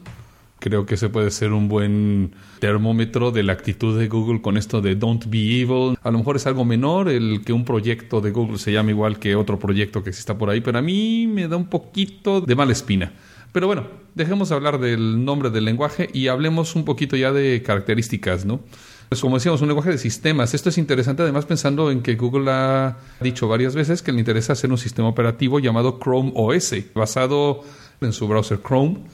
Creo 0.58 0.86
que 0.86 0.94
ese 0.94 1.10
puede 1.10 1.30
ser 1.30 1.52
un 1.52 1.68
buen 1.68 2.32
termómetro 2.60 3.30
de 3.30 3.42
la 3.42 3.52
actitud 3.52 3.98
de 3.98 4.08
Google 4.08 4.40
con 4.40 4.56
esto 4.56 4.80
de 4.80 4.94
don't 4.94 5.26
be 5.26 5.60
evil. 5.60 5.98
A 6.02 6.10
lo 6.10 6.18
mejor 6.18 6.36
es 6.36 6.46
algo 6.46 6.64
menor 6.64 7.08
el 7.08 7.42
que 7.44 7.52
un 7.52 7.64
proyecto 7.64 8.20
de 8.22 8.30
Google 8.30 8.58
se 8.58 8.72
llame 8.72 8.92
igual 8.92 9.18
que 9.18 9.36
otro 9.36 9.58
proyecto 9.58 10.02
que 10.02 10.10
exista 10.10 10.38
por 10.38 10.48
ahí, 10.48 10.62
pero 10.62 10.78
a 10.78 10.82
mí 10.82 11.26
me 11.26 11.46
da 11.46 11.56
un 11.56 11.66
poquito 11.66 12.40
de 12.40 12.54
mala 12.54 12.72
espina. 12.72 13.12
Pero 13.52 13.66
bueno, 13.66 13.86
dejemos 14.14 14.50
hablar 14.50 14.80
del 14.80 15.24
nombre 15.24 15.50
del 15.50 15.64
lenguaje 15.64 16.08
y 16.12 16.28
hablemos 16.28 16.74
un 16.74 16.84
poquito 16.84 17.16
ya 17.16 17.32
de 17.32 17.62
características, 17.62 18.44
¿no? 18.44 18.60
Pues 19.08 19.20
como 19.20 19.36
decíamos, 19.36 19.60
un 19.60 19.68
lenguaje 19.68 19.90
de 19.90 19.98
sistemas. 19.98 20.52
Esto 20.54 20.70
es 20.70 20.78
interesante 20.78 21.22
además 21.22 21.46
pensando 21.46 21.90
en 21.90 22.02
que 22.02 22.16
Google 22.16 22.50
ha 22.50 22.96
dicho 23.20 23.46
varias 23.46 23.74
veces 23.74 24.02
que 24.02 24.10
le 24.10 24.18
interesa 24.18 24.54
hacer 24.54 24.70
un 24.70 24.78
sistema 24.78 25.08
operativo 25.08 25.60
llamado 25.60 25.98
Chrome 26.02 26.32
OS, 26.34 26.74
basado 26.94 27.60
en 28.00 28.12
su 28.12 28.26
browser 28.26 28.60
Chrome 28.66 29.04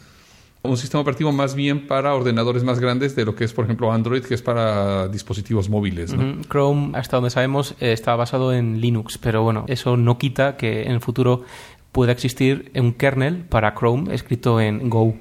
un 0.63 0.77
sistema 0.77 1.01
operativo 1.01 1.33
más 1.33 1.55
bien 1.55 1.87
para 1.87 2.15
ordenadores 2.15 2.63
más 2.63 2.79
grandes 2.79 3.17
de 3.17 3.25
lo 3.25 3.35
que 3.35 3.45
es, 3.45 3.53
por 3.53 3.65
ejemplo, 3.65 3.93
Android, 3.93 4.23
que 4.23 4.35
es 4.35 4.43
para 4.43 5.09
dispositivos 5.09 5.69
móviles. 5.69 6.15
Chrome, 6.49 6.97
hasta 6.97 7.17
donde 7.17 7.31
sabemos, 7.31 7.75
está 7.81 8.15
basado 8.15 8.53
en 8.53 8.81
Linux, 8.81 9.19
pero 9.19 9.43
bueno, 9.43 9.65
eso 9.67 9.97
no 9.97 10.19
quita 10.19 10.57
que 10.57 10.83
en 10.85 10.93
el 10.93 11.01
futuro 11.01 11.43
pueda 11.91 12.13
existir 12.13 12.71
un 12.75 12.93
kernel 12.93 13.45
para 13.49 13.75
Chrome 13.75 14.15
escrito 14.15 14.61
en 14.61 14.89
Go. 14.89 15.17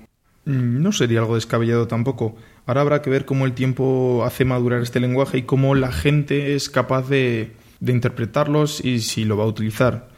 Mm, 0.46 0.82
no 0.82 0.92
sería 0.92 1.20
algo 1.20 1.36
descabellado 1.36 1.88
tampoco. 1.88 2.36
Ahora 2.66 2.82
habrá 2.82 3.02
que 3.02 3.10
ver 3.10 3.26
cómo 3.26 3.46
el 3.46 3.54
tiempo 3.54 4.24
hace 4.26 4.46
madurar 4.46 4.82
este 4.82 5.00
lenguaje 5.00 5.40
y 5.40 5.44
cómo 5.44 5.74
la 5.76 5.92
gente 5.92 6.56
es 6.56 6.70
capaz 6.70 7.10
de, 7.10 7.52
de 7.80 7.92
interpretarlos 7.92 8.84
y 8.86 9.00
si 9.02 9.26
lo 9.26 9.38
va 9.38 9.44
a 9.44 9.48
utilizar. 9.48 10.11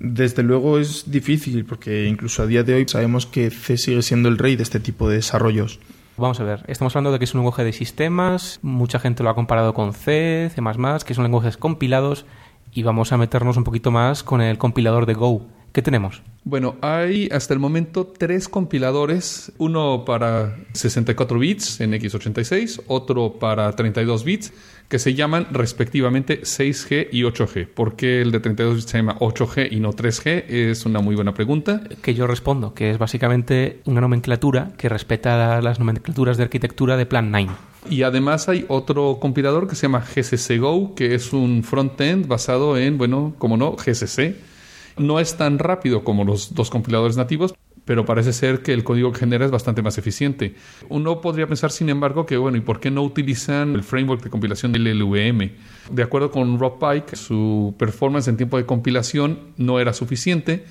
Desde 0.00 0.42
luego 0.42 0.78
es 0.78 1.10
difícil 1.10 1.66
porque 1.66 2.06
incluso 2.06 2.42
a 2.42 2.46
día 2.46 2.62
de 2.62 2.72
hoy 2.72 2.88
sabemos 2.88 3.26
que 3.26 3.50
C 3.50 3.76
sigue 3.76 4.00
siendo 4.00 4.30
el 4.30 4.38
rey 4.38 4.56
de 4.56 4.62
este 4.62 4.80
tipo 4.80 5.08
de 5.10 5.16
desarrollos. 5.16 5.78
Vamos 6.16 6.40
a 6.40 6.44
ver, 6.44 6.64
estamos 6.68 6.96
hablando 6.96 7.12
de 7.12 7.18
que 7.18 7.26
es 7.26 7.34
un 7.34 7.40
lenguaje 7.40 7.64
de 7.64 7.72
sistemas, 7.72 8.60
mucha 8.62 8.98
gente 8.98 9.22
lo 9.22 9.30
ha 9.30 9.34
comparado 9.34 9.74
con 9.74 9.92
C, 9.92 10.50
C++, 10.54 10.62
que 11.04 11.14
son 11.14 11.24
lenguajes 11.24 11.58
compilados 11.58 12.24
y 12.72 12.82
vamos 12.82 13.12
a 13.12 13.18
meternos 13.18 13.58
un 13.58 13.64
poquito 13.64 13.90
más 13.90 14.22
con 14.22 14.40
el 14.40 14.56
compilador 14.56 15.04
de 15.04 15.14
Go. 15.14 15.46
¿Qué 15.72 15.82
tenemos? 15.82 16.22
Bueno, 16.44 16.76
hay 16.80 17.28
hasta 17.30 17.54
el 17.54 17.60
momento 17.60 18.06
tres 18.06 18.48
compiladores, 18.48 19.52
uno 19.58 20.04
para 20.04 20.56
64 20.72 21.38
bits 21.38 21.80
en 21.80 21.92
x86, 21.92 22.82
otro 22.88 23.34
para 23.38 23.70
32 23.76 24.24
bits, 24.24 24.52
que 24.90 24.98
se 24.98 25.14
llaman 25.14 25.46
respectivamente 25.52 26.42
6G 26.42 27.08
y 27.12 27.22
8G. 27.22 27.68
¿Por 27.68 27.94
qué 27.94 28.20
el 28.20 28.32
de 28.32 28.40
32 28.40 28.74
bits 28.74 28.90
se 28.90 28.98
llama 28.98 29.16
8G 29.20 29.68
y 29.70 29.78
no 29.78 29.92
3G? 29.92 30.46
Es 30.48 30.84
una 30.84 31.00
muy 31.00 31.14
buena 31.14 31.32
pregunta. 31.32 31.82
Que 32.02 32.12
yo 32.12 32.26
respondo, 32.26 32.74
que 32.74 32.90
es 32.90 32.98
básicamente 32.98 33.80
una 33.84 34.00
nomenclatura 34.00 34.72
que 34.76 34.88
respeta 34.88 35.62
las 35.62 35.78
nomenclaturas 35.78 36.36
de 36.36 36.42
arquitectura 36.42 36.96
de 36.96 37.06
Plan 37.06 37.30
9. 37.30 37.50
Y 37.88 38.02
además 38.02 38.48
hay 38.48 38.64
otro 38.66 39.18
compilador 39.20 39.68
que 39.68 39.76
se 39.76 39.82
llama 39.82 40.00
GCC 40.00 40.58
Go, 40.58 40.96
que 40.96 41.14
es 41.14 41.32
un 41.32 41.62
frontend 41.62 42.26
basado 42.26 42.76
en, 42.76 42.98
bueno, 42.98 43.34
como 43.38 43.56
no, 43.56 43.76
GCC 43.76 44.34
no 44.98 45.20
es 45.20 45.36
tan 45.36 45.58
rápido 45.58 46.04
como 46.04 46.24
los 46.24 46.54
dos 46.54 46.68
compiladores 46.68 47.16
nativos, 47.16 47.54
pero 47.84 48.04
parece 48.04 48.32
ser 48.32 48.62
que 48.62 48.72
el 48.72 48.84
código 48.84 49.12
que 49.12 49.20
genera 49.20 49.44
es 49.44 49.50
bastante 49.50 49.82
más 49.82 49.98
eficiente. 49.98 50.54
Uno 50.88 51.20
podría 51.20 51.46
pensar, 51.46 51.70
sin 51.70 51.88
embargo, 51.88 52.26
que 52.26 52.36
bueno, 52.36 52.58
¿y 52.58 52.60
por 52.60 52.80
qué 52.80 52.90
no 52.90 53.02
utilizan 53.02 53.74
el 53.74 53.82
framework 53.82 54.22
de 54.22 54.30
compilación 54.30 54.72
del 54.72 54.84
LLVM? 54.84 55.50
De 55.90 56.02
acuerdo 56.02 56.30
con 56.30 56.58
Rob 56.58 56.78
Pike, 56.78 57.16
su 57.16 57.74
performance 57.78 58.28
en 58.28 58.36
tiempo 58.36 58.56
de 58.56 58.66
compilación 58.66 59.38
no 59.56 59.80
era 59.80 59.92
suficiente. 59.92 60.64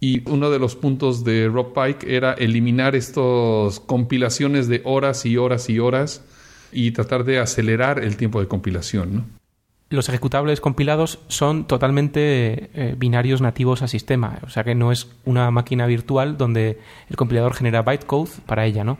Y 0.00 0.28
uno 0.30 0.50
de 0.50 0.58
los 0.58 0.76
puntos 0.76 1.24
de 1.24 1.48
Rob 1.48 1.74
Pike 1.74 2.16
era 2.16 2.32
eliminar 2.32 2.96
estas 2.96 3.80
compilaciones 3.80 4.66
de 4.66 4.80
horas 4.84 5.26
y 5.26 5.36
horas 5.36 5.68
y 5.68 5.78
horas 5.78 6.24
y 6.72 6.92
tratar 6.92 7.24
de 7.24 7.38
acelerar 7.38 8.02
el 8.02 8.16
tiempo 8.16 8.40
de 8.40 8.48
compilación. 8.48 9.14
¿no? 9.14 9.39
Los 9.90 10.08
ejecutables 10.08 10.60
compilados 10.60 11.18
son 11.26 11.64
totalmente 11.66 12.70
eh, 12.74 12.94
binarios 12.96 13.40
nativos 13.40 13.82
al 13.82 13.88
sistema, 13.88 14.38
o 14.44 14.48
sea 14.48 14.62
que 14.62 14.76
no 14.76 14.92
es 14.92 15.08
una 15.24 15.50
máquina 15.50 15.84
virtual 15.86 16.38
donde 16.38 16.78
el 17.08 17.16
compilador 17.16 17.54
genera 17.54 17.82
bytecode 17.82 18.30
para 18.46 18.66
ella, 18.66 18.84
¿no? 18.84 18.98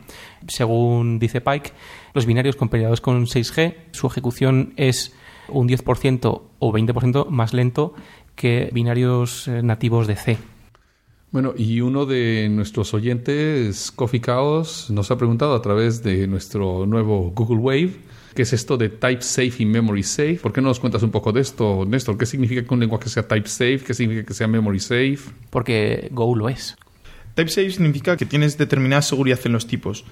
Según 0.49 1.17
dice 1.17 1.39
Pike, 1.39 1.71
los 2.13 2.25
binarios 2.25 2.57
compilados 2.57 2.99
con 2.99 3.25
6G, 3.25 3.75
su 3.93 4.07
ejecución 4.07 4.73
es 4.75 5.15
un 5.47 5.69
10% 5.69 6.41
o 6.59 6.73
20% 6.73 7.27
más 7.29 7.53
lento 7.53 7.93
que 8.35 8.69
binarios 8.73 9.47
eh, 9.47 9.63
nativos 9.63 10.07
de 10.07 10.17
C. 10.17 10.37
Bueno, 11.31 11.53
y 11.55 11.79
uno 11.79 12.05
de 12.05 12.49
nuestros 12.51 12.93
oyentes, 12.93 13.93
Coffee 13.93 14.19
Chaos, 14.19 14.89
nos 14.89 15.09
ha 15.09 15.17
preguntado 15.17 15.55
a 15.55 15.61
través 15.61 16.03
de 16.03 16.27
nuestro 16.27 16.85
nuevo 16.85 17.31
Google 17.33 17.59
Wave 17.59 17.93
¿Qué 18.33 18.43
es 18.43 18.53
esto 18.53 18.77
de 18.77 18.89
type 18.89 19.21
safe 19.21 19.55
y 19.59 19.65
memory 19.65 20.03
safe? 20.03 20.39
¿Por 20.41 20.53
qué 20.53 20.61
no 20.61 20.69
nos 20.69 20.79
cuentas 20.79 21.03
un 21.03 21.11
poco 21.11 21.33
de 21.33 21.41
esto, 21.41 21.85
Néstor? 21.85 22.17
¿Qué 22.17 22.25
significa 22.25 22.63
que 22.63 22.73
un 22.73 22.79
lenguaje 22.79 23.09
sea 23.09 23.27
type 23.27 23.49
safe? 23.49 23.79
¿Qué 23.79 23.93
significa 23.93 24.25
que 24.25 24.33
sea 24.33 24.47
memory 24.47 24.79
safe? 24.79 25.19
Porque 25.49 26.07
Go 26.11 26.33
lo 26.35 26.47
es. 26.47 26.77
Type 27.35 27.49
safe 27.49 27.71
significa 27.71 28.15
que 28.15 28.25
tienes 28.25 28.57
determinada 28.57 29.01
seguridad 29.01 29.39
en 29.43 29.51
los 29.51 29.67
tipos. 29.67 30.05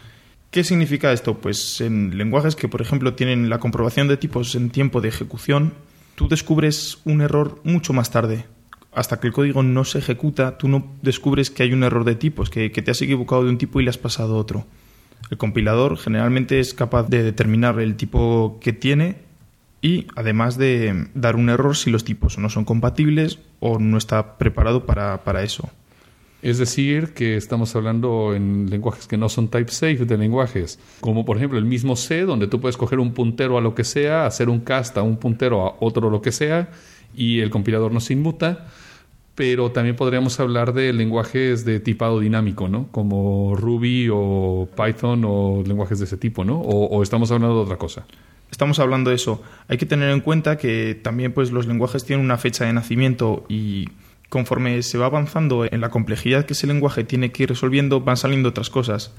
¿Qué 0.51 0.63
significa 0.63 1.13
esto? 1.13 1.35
Pues 1.37 1.79
en 1.79 2.17
lenguajes 2.17 2.55
que, 2.55 2.67
por 2.67 2.81
ejemplo, 2.81 3.13
tienen 3.13 3.49
la 3.49 3.59
comprobación 3.59 4.07
de 4.07 4.17
tipos 4.17 4.55
en 4.55 4.69
tiempo 4.69 4.99
de 4.99 5.09
ejecución, 5.09 5.73
tú 6.15 6.27
descubres 6.27 6.97
un 7.05 7.21
error 7.21 7.61
mucho 7.63 7.93
más 7.93 8.11
tarde. 8.11 8.45
Hasta 8.91 9.19
que 9.19 9.27
el 9.27 9.33
código 9.33 9.63
no 9.63 9.85
se 9.85 9.99
ejecuta, 9.99 10.57
tú 10.57 10.67
no 10.67 10.97
descubres 11.01 11.51
que 11.51 11.63
hay 11.63 11.71
un 11.71 11.83
error 11.83 12.03
de 12.03 12.15
tipos, 12.15 12.49
que, 12.49 12.71
que 12.71 12.81
te 12.81 12.91
has 12.91 13.01
equivocado 13.01 13.43
de 13.43 13.49
un 13.49 13.57
tipo 13.57 13.79
y 13.79 13.83
le 13.83 13.91
has 13.91 13.97
pasado 13.97 14.35
a 14.35 14.39
otro. 14.39 14.65
El 15.29 15.37
compilador 15.37 15.97
generalmente 15.97 16.59
es 16.59 16.73
capaz 16.73 17.07
de 17.07 17.23
determinar 17.23 17.79
el 17.79 17.95
tipo 17.95 18.57
que 18.61 18.73
tiene 18.73 19.17
y 19.81 20.07
además 20.15 20.57
de 20.57 21.07
dar 21.13 21.35
un 21.35 21.49
error 21.49 21.77
si 21.77 21.91
los 21.91 22.03
tipos 22.03 22.37
no 22.37 22.49
son 22.49 22.65
compatibles 22.65 23.39
o 23.59 23.79
no 23.79 23.97
está 23.97 24.37
preparado 24.37 24.85
para, 24.85 25.23
para 25.23 25.43
eso. 25.43 25.69
Es 26.41 26.57
decir, 26.57 27.13
que 27.13 27.35
estamos 27.35 27.75
hablando 27.75 28.33
en 28.33 28.69
lenguajes 28.69 29.07
que 29.07 29.17
no 29.17 29.27
son 29.27 29.49
type 29.49 29.71
safe 29.71 30.05
de 30.05 30.17
lenguajes, 30.17 30.79
como 31.01 31.25
por 31.25 31.35
ejemplo 31.35 31.59
el 31.59 31.65
mismo 31.65 31.97
C, 31.97 32.21
donde 32.21 32.47
tú 32.47 32.61
puedes 32.61 32.77
coger 32.77 32.99
un 32.99 33.13
puntero 33.13 33.57
a 33.57 33.61
lo 33.61 33.75
que 33.75 33.83
sea, 33.83 34.25
hacer 34.25 34.47
un 34.47 34.61
cast 34.61 34.97
a 34.97 35.03
un 35.03 35.17
puntero 35.17 35.67
a 35.67 35.75
otro 35.81 36.09
lo 36.09 36.21
que 36.21 36.31
sea, 36.31 36.69
y 37.13 37.39
el 37.39 37.49
compilador 37.49 37.91
no 37.91 37.99
se 37.99 38.13
inmuta 38.13 38.67
pero 39.39 39.71
también 39.71 39.95
podríamos 39.95 40.37
hablar 40.41 40.73
de 40.73 40.91
lenguajes 40.91 41.63
de 41.63 41.79
tipado 41.79 42.19
dinámico, 42.19 42.67
¿no? 42.67 42.89
Como 42.91 43.55
Ruby 43.55 44.09
o 44.11 44.67
Python 44.75 45.23
o 45.25 45.63
lenguajes 45.65 45.97
de 45.99 46.03
ese 46.03 46.17
tipo, 46.17 46.43
¿no? 46.43 46.59
O, 46.59 47.01
estamos 47.01 47.31
hablando 47.31 47.55
de 47.55 47.61
otra 47.61 47.77
cosa. 47.77 48.05
Estamos 48.51 48.79
hablando 48.79 49.11
de 49.11 49.15
eso. 49.15 49.41
Hay 49.69 49.77
que 49.77 49.85
tener 49.85 50.09
en 50.09 50.19
cuenta 50.19 50.57
que 50.57 50.93
también 50.93 51.31
pues 51.31 51.51
los 51.51 51.67
lenguajes 51.67 52.03
tienen 52.03 52.25
una 52.25 52.37
fecha 52.37 52.65
de 52.65 52.73
nacimiento 52.73 53.45
y 53.47 53.87
conforme 54.27 54.83
se 54.83 54.97
va 54.97 55.05
avanzando 55.05 55.63
en 55.63 55.79
la 55.79 55.89
complejidad 55.89 56.43
que 56.43 56.51
ese 56.51 56.67
lenguaje 56.67 57.05
tiene 57.05 57.31
que 57.31 57.43
ir 57.43 57.49
resolviendo, 57.49 58.01
van 58.01 58.17
saliendo 58.17 58.49
otras 58.49 58.69
cosas. 58.69 59.13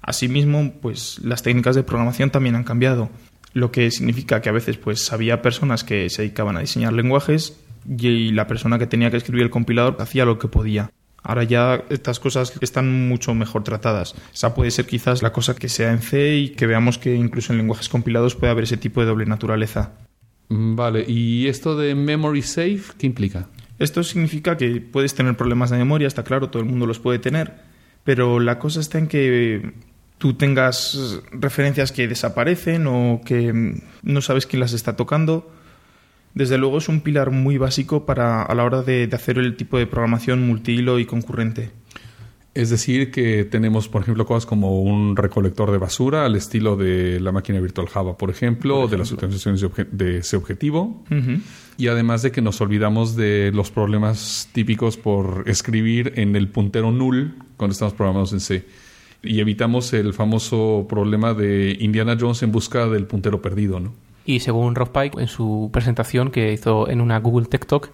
Asimismo, 0.00 0.72
pues 0.80 1.18
las 1.22 1.42
técnicas 1.42 1.76
de 1.76 1.82
programación 1.82 2.30
también 2.30 2.54
han 2.54 2.64
cambiado, 2.64 3.10
lo 3.52 3.72
que 3.72 3.90
significa 3.90 4.40
que 4.40 4.48
a 4.48 4.52
veces 4.52 4.78
pues 4.78 5.12
había 5.12 5.42
personas 5.42 5.84
que 5.84 6.08
se 6.08 6.22
dedicaban 6.22 6.56
a 6.56 6.60
diseñar 6.60 6.94
lenguajes 6.94 7.60
y 7.88 8.32
la 8.32 8.46
persona 8.46 8.78
que 8.78 8.86
tenía 8.86 9.10
que 9.10 9.16
escribir 9.16 9.44
el 9.44 9.50
compilador 9.50 9.96
hacía 10.00 10.24
lo 10.24 10.38
que 10.38 10.48
podía. 10.48 10.90
Ahora 11.22 11.42
ya 11.42 11.82
estas 11.90 12.20
cosas 12.20 12.52
están 12.60 13.08
mucho 13.08 13.34
mejor 13.34 13.64
tratadas. 13.64 14.14
Esa 14.32 14.54
puede 14.54 14.70
ser 14.70 14.86
quizás 14.86 15.22
la 15.22 15.32
cosa 15.32 15.56
que 15.56 15.68
sea 15.68 15.90
en 15.90 15.98
C 15.98 16.36
y 16.36 16.48
que 16.50 16.66
veamos 16.66 16.98
que 16.98 17.16
incluso 17.16 17.52
en 17.52 17.58
lenguajes 17.58 17.88
compilados 17.88 18.36
puede 18.36 18.52
haber 18.52 18.64
ese 18.64 18.76
tipo 18.76 19.00
de 19.00 19.08
doble 19.08 19.26
naturaleza. 19.26 19.94
Mm, 20.48 20.76
vale, 20.76 21.04
¿y 21.08 21.48
esto 21.48 21.76
de 21.76 21.96
memory 21.96 22.42
safe 22.42 22.92
qué 22.96 23.06
implica? 23.06 23.48
Esto 23.80 24.04
significa 24.04 24.56
que 24.56 24.80
puedes 24.80 25.14
tener 25.14 25.36
problemas 25.36 25.70
de 25.70 25.78
memoria, 25.78 26.06
está 26.06 26.22
claro, 26.22 26.48
todo 26.48 26.62
el 26.62 26.68
mundo 26.68 26.86
los 26.86 27.00
puede 27.00 27.18
tener, 27.18 27.54
pero 28.04 28.38
la 28.38 28.60
cosa 28.60 28.78
está 28.78 28.98
en 28.98 29.08
que 29.08 29.72
tú 30.18 30.34
tengas 30.34 31.20
referencias 31.32 31.90
que 31.90 32.06
desaparecen 32.06 32.86
o 32.86 33.20
que 33.24 33.82
no 34.02 34.20
sabes 34.22 34.46
quién 34.46 34.60
las 34.60 34.72
está 34.72 34.94
tocando 34.96 35.50
desde 36.36 36.58
luego 36.58 36.76
es 36.76 36.88
un 36.90 37.00
pilar 37.00 37.30
muy 37.30 37.56
básico 37.56 38.04
para, 38.04 38.42
a 38.42 38.54
la 38.54 38.62
hora 38.62 38.82
de, 38.82 39.08
hacer 39.10 39.38
el 39.38 39.56
tipo 39.56 39.78
de 39.78 39.86
programación 39.86 40.46
multihilo 40.46 40.98
y 40.98 41.06
concurrente. 41.06 41.70
Es 42.52 42.68
decir, 42.68 43.10
que 43.10 43.44
tenemos, 43.44 43.88
por 43.88 44.02
ejemplo, 44.02 44.26
cosas 44.26 44.44
como 44.44 44.82
un 44.82 45.16
recolector 45.16 45.72
de 45.72 45.78
basura 45.78 46.26
al 46.26 46.36
estilo 46.36 46.76
de 46.76 47.20
la 47.20 47.32
máquina 47.32 47.58
virtual 47.58 47.88
Java, 47.88 48.18
por 48.18 48.28
ejemplo, 48.28 48.86
de 48.86 48.98
las 48.98 49.12
utilizaciones 49.12 49.64
de, 49.90 50.18
ese 50.18 50.36
objetivo. 50.36 51.04
Y 51.78 51.88
además 51.88 52.20
de 52.20 52.32
que 52.32 52.42
nos 52.42 52.60
olvidamos 52.60 53.16
de 53.16 53.50
los 53.54 53.70
problemas 53.70 54.50
típicos 54.52 54.98
por 54.98 55.44
escribir 55.46 56.12
en 56.16 56.36
el 56.36 56.48
puntero 56.48 56.92
null 56.92 57.34
cuando 57.56 57.72
estamos 57.72 57.94
programados 57.94 58.34
en 58.34 58.40
C. 58.40 58.66
Y 59.22 59.40
evitamos 59.40 59.94
el 59.94 60.12
famoso 60.12 60.86
problema 60.86 61.32
de 61.32 61.78
Indiana 61.80 62.16
Jones 62.20 62.42
en 62.42 62.52
busca 62.52 62.86
del 62.88 63.06
puntero 63.06 63.40
perdido, 63.40 63.80
¿no? 63.80 64.05
Y 64.26 64.40
según 64.40 64.74
Rob 64.74 64.90
Pike, 64.90 65.20
en 65.20 65.28
su 65.28 65.70
presentación 65.72 66.30
que 66.30 66.52
hizo 66.52 66.90
en 66.90 67.00
una 67.00 67.20
Google 67.20 67.46
Tech 67.46 67.64
Talk, 67.64 67.92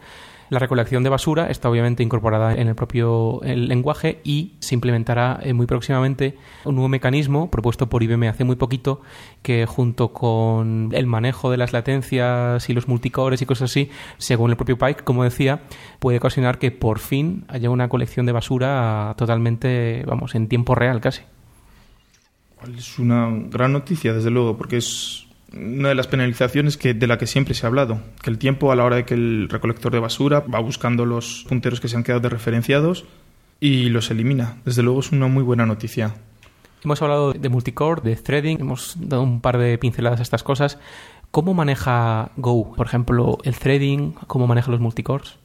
la 0.49 0.59
recolección 0.59 1.03
de 1.03 1.09
basura 1.09 1.51
está 1.51 1.70
obviamente 1.70 2.03
incorporada 2.03 2.55
en 2.55 2.68
el 2.68 2.74
propio 2.74 3.41
lenguaje 3.43 4.20
y 4.22 4.53
se 4.61 4.74
implementará 4.74 5.41
eh, 5.43 5.55
muy 5.55 5.66
próximamente 5.66 6.37
un 6.64 6.74
nuevo 6.74 6.91
mecanismo 6.91 7.51
propuesto 7.51 7.89
por 7.89 8.03
IBM 8.03 8.28
hace 8.28 8.45
muy 8.45 8.57
poquito 8.57 9.01
que 9.41 9.64
junto 9.64 10.12
con 10.12 10.91
el 10.93 11.07
manejo 11.07 11.51
de 11.51 11.57
las 11.57 11.72
latencias 11.72 12.68
y 12.68 12.74
los 12.74 12.87
multicores 12.87 13.41
y 13.41 13.47
cosas 13.47 13.70
así, 13.70 13.89
según 14.18 14.51
el 14.51 14.57
propio 14.57 14.76
Pike, 14.76 15.05
como 15.05 15.24
decía, 15.24 15.62
puede 16.01 16.18
ocasionar 16.18 16.59
que 16.59 16.70
por 16.70 16.99
fin 16.99 17.47
haya 17.49 17.70
una 17.70 17.89
colección 17.89 18.26
de 18.26 18.33
basura 18.33 19.14
totalmente, 19.16 20.05
vamos, 20.07 20.35
en 20.35 20.49
tiempo 20.49 20.74
real 20.74 21.01
casi. 21.01 21.22
Es 22.76 22.99
una 22.99 23.28
gran 23.51 23.72
noticia, 23.72 24.12
desde 24.12 24.30
luego, 24.30 24.57
porque 24.57 24.76
es 24.76 25.26
una 25.55 25.90
de 25.90 25.94
las 25.94 26.07
penalizaciones 26.07 26.76
que, 26.76 26.94
de 26.94 27.07
la 27.07 27.18
que 27.18 27.26
siempre 27.26 27.55
se 27.55 27.66
ha 27.66 27.68
hablado, 27.68 28.00
que 28.22 28.30
el 28.30 28.38
tiempo 28.38 28.72
a 28.72 28.76
la 28.76 28.84
hora 28.84 28.96
de 28.96 29.05
que 29.05 29.14
el 29.14 29.48
recolector 29.48 29.92
de 29.92 29.98
basura 29.98 30.40
va 30.40 30.61
buscando 30.61 31.05
los 31.05 31.44
punteros 31.48 31.80
que 31.80 31.88
se 31.88 31.96
han 31.96 32.05
quedado 32.05 32.20
desreferenciados 32.20 33.05
y 33.61 33.88
los 33.88 34.11
elimina. 34.11 34.57
Desde 34.64 34.82
luego 34.82 35.00
es 35.00 35.12
una 35.12 35.28
muy 35.28 35.42
buena 35.42 35.66
noticia. 35.66 36.14
Hemos 36.84 37.00
hablado 37.00 37.32
de 37.32 37.48
multicore, 37.48 38.03
de 38.03 38.16
threading, 38.16 38.61
hemos 38.61 38.96
dado 38.98 39.22
un 39.22 39.40
par 39.40 39.59
de 39.59 39.78
pinceladas 39.78 40.18
a 40.18 40.22
estas 40.22 40.42
cosas. 40.42 40.78
¿Cómo 41.30 41.55
maneja 41.55 42.30
Go, 42.36 42.74
por 42.74 42.86
ejemplo, 42.86 43.38
el 43.44 43.55
threading? 43.55 44.12
¿Cómo 44.26 44.46
maneja 44.46 44.70
los 44.70 44.80
multicores? 44.80 45.36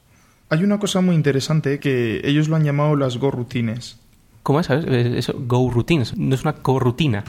Hay 0.50 0.64
una 0.64 0.78
cosa 0.78 1.00
muy 1.00 1.14
interesante 1.14 1.78
que 1.78 2.20
ellos 2.24 2.48
lo 2.48 2.56
han 2.56 2.64
llamado 2.64 2.96
las 2.96 3.18
Go 3.18 3.30
routines. 3.30 4.00
¿Cómo 4.42 4.60
es? 4.60 4.68
Eso, 4.70 5.34
Go 5.46 5.70
routines, 5.70 6.16
no 6.16 6.34
es 6.34 6.42
una 6.42 6.52
Go 6.52 6.78
rutina. 6.78 7.24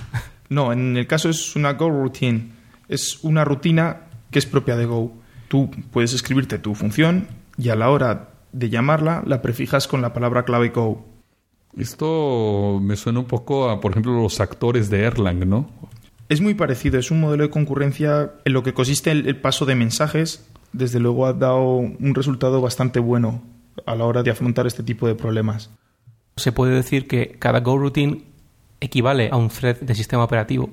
No, 0.50 0.74
en 0.74 0.98
el 0.98 1.06
caso 1.06 1.30
es 1.30 1.56
una 1.56 1.74
Go 1.74 1.90
routine 1.92 2.59
es 2.90 3.24
una 3.24 3.46
rutina 3.46 4.02
que 4.32 4.40
es 4.40 4.46
propia 4.46 4.76
de 4.76 4.86
Go. 4.86 5.14
Tú 5.48 5.72
puedes 5.92 6.14
escribirte 6.14 6.60
tu 6.60 6.76
función 6.76 7.28
y 7.58 7.70
a 7.70 7.76
la 7.76 7.90
hora 7.90 8.32
de 8.52 8.70
llamarla 8.70 9.24
la 9.26 9.42
prefijas 9.42 9.88
con 9.88 10.02
la 10.02 10.14
palabra 10.14 10.44
clave 10.44 10.70
Go. 10.70 11.06
Esto 11.78 12.80
me 12.82 12.96
suena 12.96 13.20
un 13.20 13.26
poco 13.26 13.70
a, 13.70 13.80
por 13.80 13.92
ejemplo, 13.92 14.22
los 14.22 14.40
actores 14.40 14.90
de 14.90 15.04
Erlang, 15.04 15.48
¿no? 15.48 15.70
Es 16.28 16.42
muy 16.42 16.56
parecido, 16.56 17.00
es 17.00 17.12
un 17.12 17.22
modelo 17.22 17.44
de 17.44 17.50
concurrencia 17.50 18.34
en 18.44 18.54
lo 18.54 18.64
que 18.64 18.74
consiste 18.74 19.12
el, 19.12 19.38
paso 19.38 19.66
de 19.66 19.76
mensajes. 19.76 20.48
Desde 20.74 21.00
luego 21.00 21.26
ha 21.26 21.34
dado 21.34 21.66
un 21.76 22.14
resultado 22.14 22.62
bastante 22.62 23.00
bueno 23.00 23.42
a 23.86 23.96
la 23.96 24.06
hora 24.06 24.24
de 24.24 24.32
afrontar 24.32 24.68
este 24.68 24.84
tipo 24.84 25.08
de 25.08 25.16
problemas. 25.16 25.72
Se 26.36 26.52
puede 26.52 26.76
decir 26.76 27.08
que 27.08 27.36
cada 27.40 27.62
Go 27.62 27.78
routine 27.78 28.26
equivale 28.80 29.30
a 29.32 29.38
un 29.38 29.50
thread 29.50 29.80
de 29.80 29.96
sistema 29.96 30.24
operativo 30.24 30.72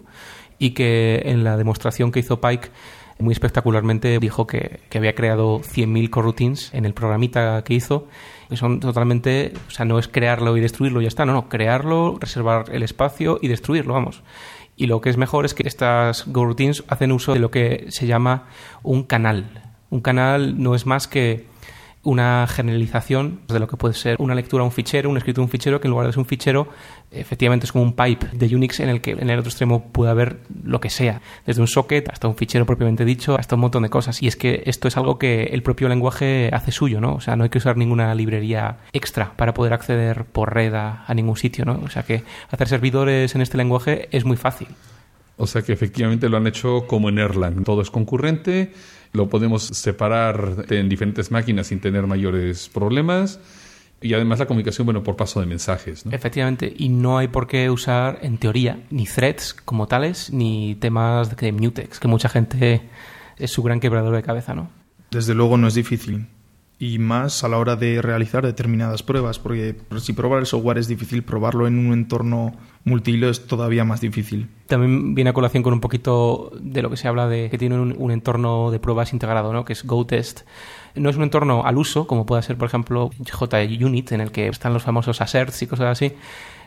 y 0.59 0.71
que 0.71 1.23
en 1.27 1.45
la 1.45 1.57
demostración 1.57 2.13
que 2.13 2.21
hizo 2.21 2.41
Pike 2.41 2.71
muy 3.19 3.33
espectacularmente 3.33 4.19
dijo 4.19 4.47
que, 4.47 4.81
había 4.95 5.15
creado 5.15 5.61
100.000 5.61 6.11
coroutines 6.11 6.73
en 6.75 6.85
el 6.85 6.95
programita 6.95 7.63
que 7.65 7.75
hizo, 7.75 8.09
que 8.49 8.57
son 8.57 8.81
totalmente, 8.81 9.53
o 9.69 9.71
sea, 9.71 9.85
no 9.85 9.99
es 9.99 10.09
crearlo 10.09 10.57
y 10.57 10.61
destruirlo 10.61 11.01
y 11.01 11.05
ya 11.05 11.09
está, 11.09 11.25
no, 11.25 11.33
no, 11.33 11.49
crearlo, 11.49 12.19
reservar 12.21 12.67
el 12.73 12.83
espacio 12.83 13.39
y 13.41 13.49
destruirlo, 13.49 13.95
vamos. 13.95 14.23
Y 14.77 14.87
lo 14.87 15.01
que 15.01 15.09
es 15.09 15.17
mejor 15.17 15.47
es 15.47 15.55
que 15.55 15.67
estas 15.67 16.25
coroutines 16.25 16.85
hacen 16.89 17.13
uso 17.13 17.33
de 17.33 17.41
lo 17.41 17.51
que 17.51 17.87
se 17.89 18.07
llama 18.07 18.45
un 18.83 19.05
canal. 19.05 19.63
Un 19.89 20.01
canal 20.01 20.63
no 20.63 20.75
es 20.75 20.85
más 20.85 21.09
que 21.09 21.47
una 22.07 22.47
generalización 22.47 23.41
de 23.49 23.59
lo 23.59 23.67
que 23.67 23.77
puede 23.77 23.93
ser 23.93 24.17
una 24.21 24.37
lectura 24.37 24.63
a 24.63 24.65
un 24.65 24.71
fichero, 24.71 25.11
un 25.11 25.17
escrito 25.17 25.41
a 25.41 25.45
un 25.45 25.51
fichero, 25.51 25.81
que 25.81 25.89
en 25.89 25.91
lugar 25.91 26.07
de 26.07 26.13
ser 26.13 26.21
un 26.21 26.27
fichero, 26.27 26.69
efectivamente 27.11 27.67
es 27.67 27.73
como 27.73 27.83
un 27.83 27.95
pipe 27.95 28.29
de 28.33 28.55
Unix 28.55 28.79
en 28.79 28.89
el 28.89 29.01
que 29.01 29.11
en 29.11 29.29
el 29.29 29.41
otro 29.41 29.51
extremo 29.51 29.89
puede 29.91 30.13
haber 30.13 30.39
lo 30.63 30.81
que 30.81 30.89
sea, 30.89 31.21
desde 31.47 31.61
un 31.61 31.67
socket 31.67 32.09
hasta 32.09 32.29
un 32.29 32.37
fichero 32.37 32.65
propiamente 32.65 33.05
dicho, 33.05 33.37
hasta 33.37 33.57
un 33.57 33.63
montón 33.63 33.83
de 33.83 33.91
cosas. 33.91 34.23
Y 34.23 34.29
es 34.29 34.37
que 34.37 34.63
esto 34.67 34.87
es 34.87 34.97
algo 34.97 35.19
que 35.19 35.45
el 35.47 35.65
propio 35.65 35.89
lenguaje 35.89 36.49
hace 36.53 36.71
suyo, 36.71 37.01
¿no? 37.01 37.15
O 37.15 37.21
sea, 37.21 37.35
no 37.35 37.43
hay 37.43 37.51
que 37.51 37.59
usar 37.59 37.77
ninguna 37.77 38.15
librería 38.15 38.79
extra 38.93 39.33
para 39.35 39.53
poder 39.53 39.73
acceder 39.73 40.27
por 40.27 40.55
red 40.55 40.75
a, 40.75 41.13
ningún 41.13 41.37
sitio, 41.37 41.65
¿no? 41.65 41.81
O 41.85 41.91
sea 41.91 42.05
que 42.05 42.23
hacer 42.51 42.69
servidores 42.69 43.35
en 43.35 43.41
este 43.41 43.57
lenguaje 43.57 44.09
es 44.13 44.25
muy 44.25 44.37
fácil. 44.37 44.69
O 45.39 45.49
sea 45.49 45.63
que 45.63 45.73
efectivamente 45.73 46.29
lo 46.29 46.37
han 46.37 46.47
hecho 46.47 46.87
como 46.87 47.09
en 47.09 47.19
Erlang. 47.19 47.65
Todo 47.65 47.83
es 47.83 47.91
concurrente 47.91 48.73
lo 49.17 49.29
podemos 49.29 49.65
separar 49.65 50.67
en 50.69 50.89
diferentes 50.89 51.31
máquinas 51.31 51.69
sin 51.69 51.81
tener 51.81 52.07
mayores 52.07 52.69
problemas. 52.69 53.41
Y 54.01 54.13
además 54.13 54.39
la 54.39 54.47
comunicación, 54.47 54.85
bueno, 54.85 55.03
por 55.03 55.17
paso 55.17 55.41
de 55.41 55.47
mensajes. 55.47 56.05
¿no? 56.05 56.13
Efectivamente, 56.13 56.73
y 56.77 56.91
no 56.91 57.17
hay 57.17 57.29
por 57.29 57.47
qué 57.47 57.71
usar, 57.71 58.19
en 58.21 58.37
teoría, 58.37 58.79
ni 58.91 59.07
threads 59.07 59.55
como 59.55 59.87
tales, 59.87 60.31
ni 60.33 60.75
temas 60.75 61.35
de 61.35 61.51
mutex, 61.51 61.99
que 61.99 62.07
mucha 62.07 62.29
gente 62.29 62.83
es 63.39 63.51
su 63.51 63.63
gran 63.63 63.81
quebrador 63.81 64.15
de 64.15 64.23
cabeza, 64.23 64.55
¿no? 64.55 64.71
Desde 65.11 65.35
luego 65.35 65.57
no 65.57 65.67
es 65.67 65.75
difícil. 65.75 66.27
Y 66.79 66.99
más 66.99 67.43
a 67.43 67.49
la 67.49 67.57
hora 67.57 67.77
de 67.77 68.03
realizar 68.03 68.45
determinadas 68.45 69.03
pruebas, 69.03 69.39
porque 69.39 69.77
si 69.99 70.13
probar 70.13 70.41
el 70.41 70.47
software 70.47 70.77
es 70.77 70.89
difícil, 70.89 71.23
probarlo 71.23 71.67
en 71.67 71.79
un 71.79 71.95
entorno 71.95 72.55
multihilo 72.85 73.31
es 73.31 73.47
todavía 73.47 73.85
más 73.85 74.03
difícil. 74.03 74.49
También 74.67 75.15
viene 75.15 75.31
a 75.31 75.33
colación 75.33 75.63
con 75.63 75.73
un 75.73 75.81
poquito 75.81 76.53
de 76.61 76.83
lo 76.83 76.91
que 76.91 76.99
se 76.99 77.09
habla 77.09 77.29
de 77.29 77.49
que 77.51 77.57
tiene 77.57 77.79
un, 77.81 77.95
un 77.97 78.11
entorno 78.11 78.71
de 78.71 78.79
pruebas 78.79 79.15
integrado, 79.15 79.55
¿no? 79.55 79.65
que 79.65 79.73
es 79.73 79.85
GoTest. 79.85 80.43
No 80.95 81.11
es 81.11 81.17
un 81.17 81.23
entorno 81.23 81.65
al 81.65 81.77
uso, 81.77 82.07
como 82.07 82.27
puede 82.27 82.43
ser, 82.43 82.57
por 82.57 82.69
ejemplo, 82.69 83.11
JUnit, 83.19 84.13
en 84.13 84.21
el 84.21 84.31
que 84.31 84.49
están 84.49 84.73
los 84.73 84.83
famosos 84.83 85.21
asserts 85.21 85.63
y 85.63 85.67
cosas 85.67 85.89
así. 85.89 86.13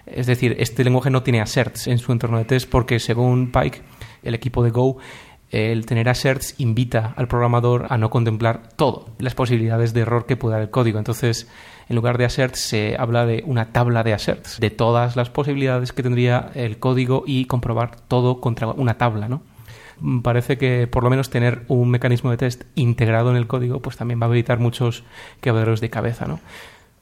Es 0.06 0.28
decir, 0.28 0.56
este 0.60 0.84
lenguaje 0.84 1.10
no 1.10 1.24
tiene 1.24 1.42
asserts 1.42 1.88
en 1.88 2.00
su 2.00 2.12
entorno 2.12 2.38
de 2.38 2.46
test 2.46 2.70
porque, 2.70 3.00
según 3.00 3.52
Pike, 3.52 3.82
el 4.24 4.34
equipo 4.34 4.64
de 4.64 4.72
Go, 4.72 4.98
el 5.52 5.86
tener 5.86 6.10
asserts 6.10 6.56
invita 6.60 7.14
al 7.18 7.28
programador 7.28 7.88
a 7.90 7.98
no 7.98 8.10
contemplar 8.10 8.70
todo, 8.76 9.10
las 9.20 9.36
posibilidades 9.36 9.94
de 9.94 10.02
error 10.02 10.26
que 10.26 10.38
pueda 10.38 10.56
dar 10.56 10.64
el 10.64 10.70
código. 10.70 11.00
Entonces, 11.00 11.48
en 11.88 11.96
lugar 11.96 12.18
de 12.18 12.26
asserts, 12.26 12.60
se 12.60 12.96
habla 12.98 13.26
de 13.26 13.44
una 13.46 13.72
tabla 13.72 14.04
de 14.04 14.14
asserts, 14.14 14.60
de 14.60 14.70
todas 14.70 15.16
las 15.16 15.30
posibilidades 15.30 15.92
que 15.92 16.04
tendría 16.04 16.52
el 16.54 16.78
código 16.78 17.24
y 17.26 17.46
comprobar 17.46 17.96
todo 18.08 18.42
contra 18.42 18.68
una 18.68 18.98
tabla, 18.98 19.28
¿no? 19.28 19.42
parece 20.24 20.58
que 20.58 20.88
por 20.88 21.04
lo 21.04 21.10
menos 21.10 21.30
tener 21.30 21.64
un 21.68 21.90
mecanismo 21.90 22.32
de 22.32 22.38
test 22.38 22.64
integrado 22.76 23.32
en 23.32 23.38
el 23.38 23.48
código 23.48 23.82
pues 23.82 23.98
también 23.98 24.22
va 24.22 24.28
a 24.28 24.30
evitar 24.30 24.60
muchos 24.60 25.04
quebraderos 25.42 25.82
de 25.82 25.90
cabeza, 25.90 26.26
¿no? 26.26 26.40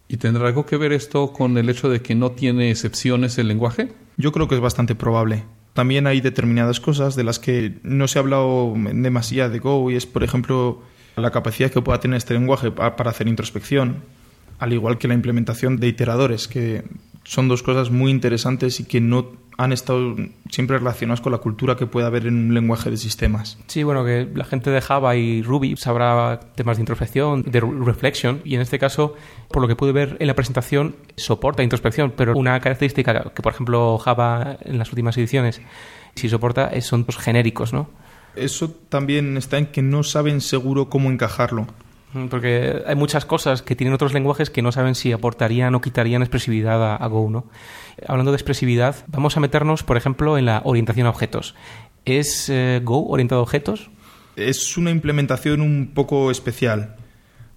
¿Y 0.08 0.18
tendrá 0.18 0.48
algo 0.48 0.66
que 0.66 0.78
ver 0.78 0.94
esto 0.94 1.34
con 1.34 1.58
el 1.58 1.70
hecho 1.70 1.90
de 1.90 2.02
que 2.02 2.16
no 2.16 2.32
tiene 2.32 2.72
excepciones 2.72 3.38
el 3.38 3.50
lenguaje? 3.50 3.92
Yo 4.16 4.32
creo 4.32 4.48
que 4.48 4.56
es 4.56 4.62
bastante 4.62 4.96
probable. 4.96 5.44
También 5.78 6.08
hay 6.08 6.22
determinadas 6.22 6.80
cosas 6.80 7.16
de 7.16 7.24
las 7.24 7.38
que 7.38 7.76
no 7.84 8.08
se 8.08 8.18
ha 8.18 8.24
hablado 8.24 8.74
demasiado 8.76 9.52
de 9.52 9.60
Go 9.60 9.92
y 9.92 9.96
es, 9.96 10.08
por 10.08 10.24
ejemplo, 10.24 10.82
la 11.16 11.30
capacidad 11.30 11.70
que 11.70 11.84
pueda 11.84 12.00
tener 12.00 12.18
este 12.18 12.34
lenguaje 12.34 12.72
para 12.72 13.12
hacer 13.12 13.28
introspección, 13.28 13.98
al 14.58 14.74
igual 14.74 14.98
que 14.98 15.08
la 15.08 15.14
implementación 15.14 15.78
de 15.78 15.88
iteradores, 15.88 16.48
que 16.48 16.84
son 17.26 17.48
dos 17.48 17.62
cosas 17.62 17.92
muy 17.92 18.10
interesantes 18.10 18.80
y 18.80 18.86
que 18.86 19.02
no 19.02 19.34
han 19.58 19.74
estado 19.74 20.16
siempre 20.52 20.78
relacionadas 20.78 21.20
con 21.20 21.32
la 21.32 21.40
cultura 21.40 21.76
que 21.76 21.88
puede 21.88 22.06
haber 22.06 22.28
en 22.28 22.36
un 22.36 22.54
lenguaje 22.54 22.92
de 22.92 22.98
sistemas. 22.98 23.58
Sí, 23.68 23.84
bueno, 23.84 24.06
que 24.06 24.30
la 24.34 24.46
gente 24.46 24.70
de 24.70 24.80
Java 24.82 25.16
y 25.16 25.42
Ruby 25.42 25.76
sabrá 25.78 26.40
temas 26.56 26.78
de 26.78 26.82
introspección, 26.82 27.42
de 27.42 27.60
reflection, 27.60 28.42
y 28.46 28.56
en 28.56 28.62
este 28.62 28.78
caso, 28.78 29.16
por 29.50 29.62
lo 29.62 29.68
que 29.68 29.76
pude 29.76 29.92
ver 29.92 30.16
en 30.20 30.28
la 30.28 30.36
presentación, 30.36 30.96
soporta 31.16 31.64
introspección, 31.64 32.14
pero 32.16 32.38
una 32.38 32.60
característica 32.60 33.32
que, 33.34 33.42
por 33.42 33.52
ejemplo, 33.52 33.98
Java 33.98 34.58
en 34.62 34.78
las 34.78 34.90
últimas 34.90 35.18
ediciones 35.18 35.62
sí 36.16 36.30
soporta 36.30 36.80
son 36.82 37.04
los 37.08 37.18
genéricos, 37.18 37.74
¿no? 37.74 37.90
Eso 38.36 38.70
también 38.70 39.36
está 39.38 39.58
en 39.58 39.66
que 39.68 39.82
no 39.82 40.04
saben 40.04 40.42
seguro 40.42 40.90
cómo 40.90 41.10
encajarlo. 41.10 41.68
Porque 42.30 42.84
hay 42.86 42.96
muchas 42.96 43.26
cosas 43.26 43.62
que 43.62 43.76
tienen 43.76 43.94
otros 43.94 44.14
lenguajes 44.14 44.50
que 44.50 44.62
no 44.62 44.72
saben 44.72 44.96
si 44.96 45.12
aportarían 45.12 45.76
o 45.76 45.82
quitarían 45.82 46.22
expresividad 46.22 46.96
a, 46.96 47.08
Go, 47.08 47.30
¿no? 47.30 47.46
Hablando 48.08 48.32
de 48.32 48.38
expresividad, 48.38 48.96
vamos 49.08 49.36
a 49.36 49.40
meternos, 49.40 49.84
por 49.84 49.98
ejemplo, 49.98 50.38
en 50.38 50.46
la 50.46 50.62
orientación 50.64 51.08
a 51.08 51.10
objetos. 51.10 51.56
¿Es 52.06 52.50
eh, 52.50 52.80
Go 52.84 53.08
orientado 53.08 53.42
a 53.42 53.44
objetos? 53.44 53.90
Es 54.38 54.78
una 54.78 54.92
implementación 54.92 55.62
un 55.62 55.92
poco 55.94 56.32
especial. 56.32 56.96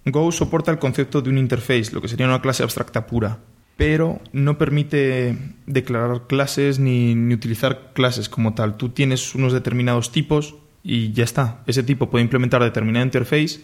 Go 0.05 0.31
soporta 0.31 0.71
el 0.71 0.79
concepto 0.79 1.21
de 1.21 1.29
un 1.29 1.37
interface, 1.37 1.91
lo 1.93 2.01
que 2.01 2.07
sería 2.07 2.25
una 2.25 2.41
clase 2.41 2.63
abstracta 2.63 3.07
pura, 3.07 3.39
pero 3.77 4.19
no 4.33 4.57
permite 4.57 5.37
declarar 5.65 6.27
clases 6.27 6.79
ni, 6.79 7.15
ni 7.15 7.35
utilizar 7.35 7.93
clases 7.93 8.27
como 8.27 8.53
tal. 8.53 8.75
Tú 8.75 8.89
tienes 8.89 9.33
unos 9.33 9.53
determinados 9.53 10.11
tipos 10.11 10.55
y 10.83 11.13
ya 11.13 11.23
está. 11.23 11.63
Ese 11.67 11.83
tipo 11.83 12.09
puede 12.09 12.23
implementar 12.23 12.63
determinada 12.63 13.05
interface 13.05 13.61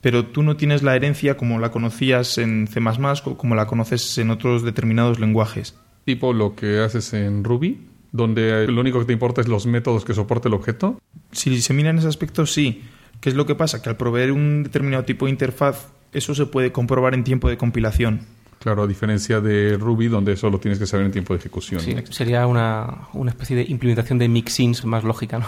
pero 0.00 0.26
tú 0.26 0.42
no 0.42 0.56
tienes 0.56 0.82
la 0.82 0.96
herencia 0.96 1.36
como 1.36 1.58
la 1.58 1.70
conocías 1.70 2.38
en 2.38 2.66
C++ 2.66 2.80
o 3.24 3.36
como 3.36 3.54
la 3.54 3.66
conoces 3.66 4.16
en 4.18 4.30
otros 4.30 4.62
determinados 4.62 5.20
lenguajes. 5.20 5.76
Tipo 6.04 6.32
lo 6.32 6.54
que 6.54 6.80
haces 6.80 7.12
en 7.12 7.44
Ruby, 7.44 7.86
donde 8.12 8.66
lo 8.66 8.80
único 8.80 8.98
que 9.00 9.04
te 9.06 9.12
importa 9.12 9.40
es 9.40 9.48
los 9.48 9.66
métodos 9.66 10.04
que 10.04 10.14
soporte 10.14 10.48
el 10.48 10.54
objeto. 10.54 11.00
Si 11.32 11.60
se 11.60 11.74
mira 11.74 11.90
en 11.90 11.98
ese 11.98 12.08
aspecto, 12.08 12.46
sí. 12.46 12.82
¿Qué 13.20 13.28
es 13.28 13.34
lo 13.34 13.44
que 13.44 13.54
pasa? 13.54 13.82
Que 13.82 13.90
al 13.90 13.96
proveer 13.96 14.32
un 14.32 14.62
determinado 14.62 15.04
tipo 15.04 15.26
de 15.26 15.32
interfaz, 15.32 15.88
eso 16.12 16.34
se 16.34 16.46
puede 16.46 16.72
comprobar 16.72 17.14
en 17.14 17.22
tiempo 17.22 17.50
de 17.50 17.58
compilación. 17.58 18.22
Claro, 18.60 18.82
a 18.82 18.86
diferencia 18.86 19.40
de 19.40 19.76
Ruby, 19.78 20.08
donde 20.08 20.32
eso 20.32 20.50
lo 20.50 20.58
tienes 20.58 20.78
que 20.78 20.86
saber 20.86 21.06
en 21.06 21.12
tiempo 21.12 21.32
de 21.34 21.40
ejecución. 21.40 21.80
Sí, 21.80 21.94
sería 22.10 22.46
una, 22.46 23.08
una 23.12 23.30
especie 23.30 23.56
de 23.56 23.62
implementación 23.62 24.18
de 24.18 24.28
mixins 24.28 24.84
más 24.84 25.04
lógica, 25.04 25.38
¿no? 25.38 25.46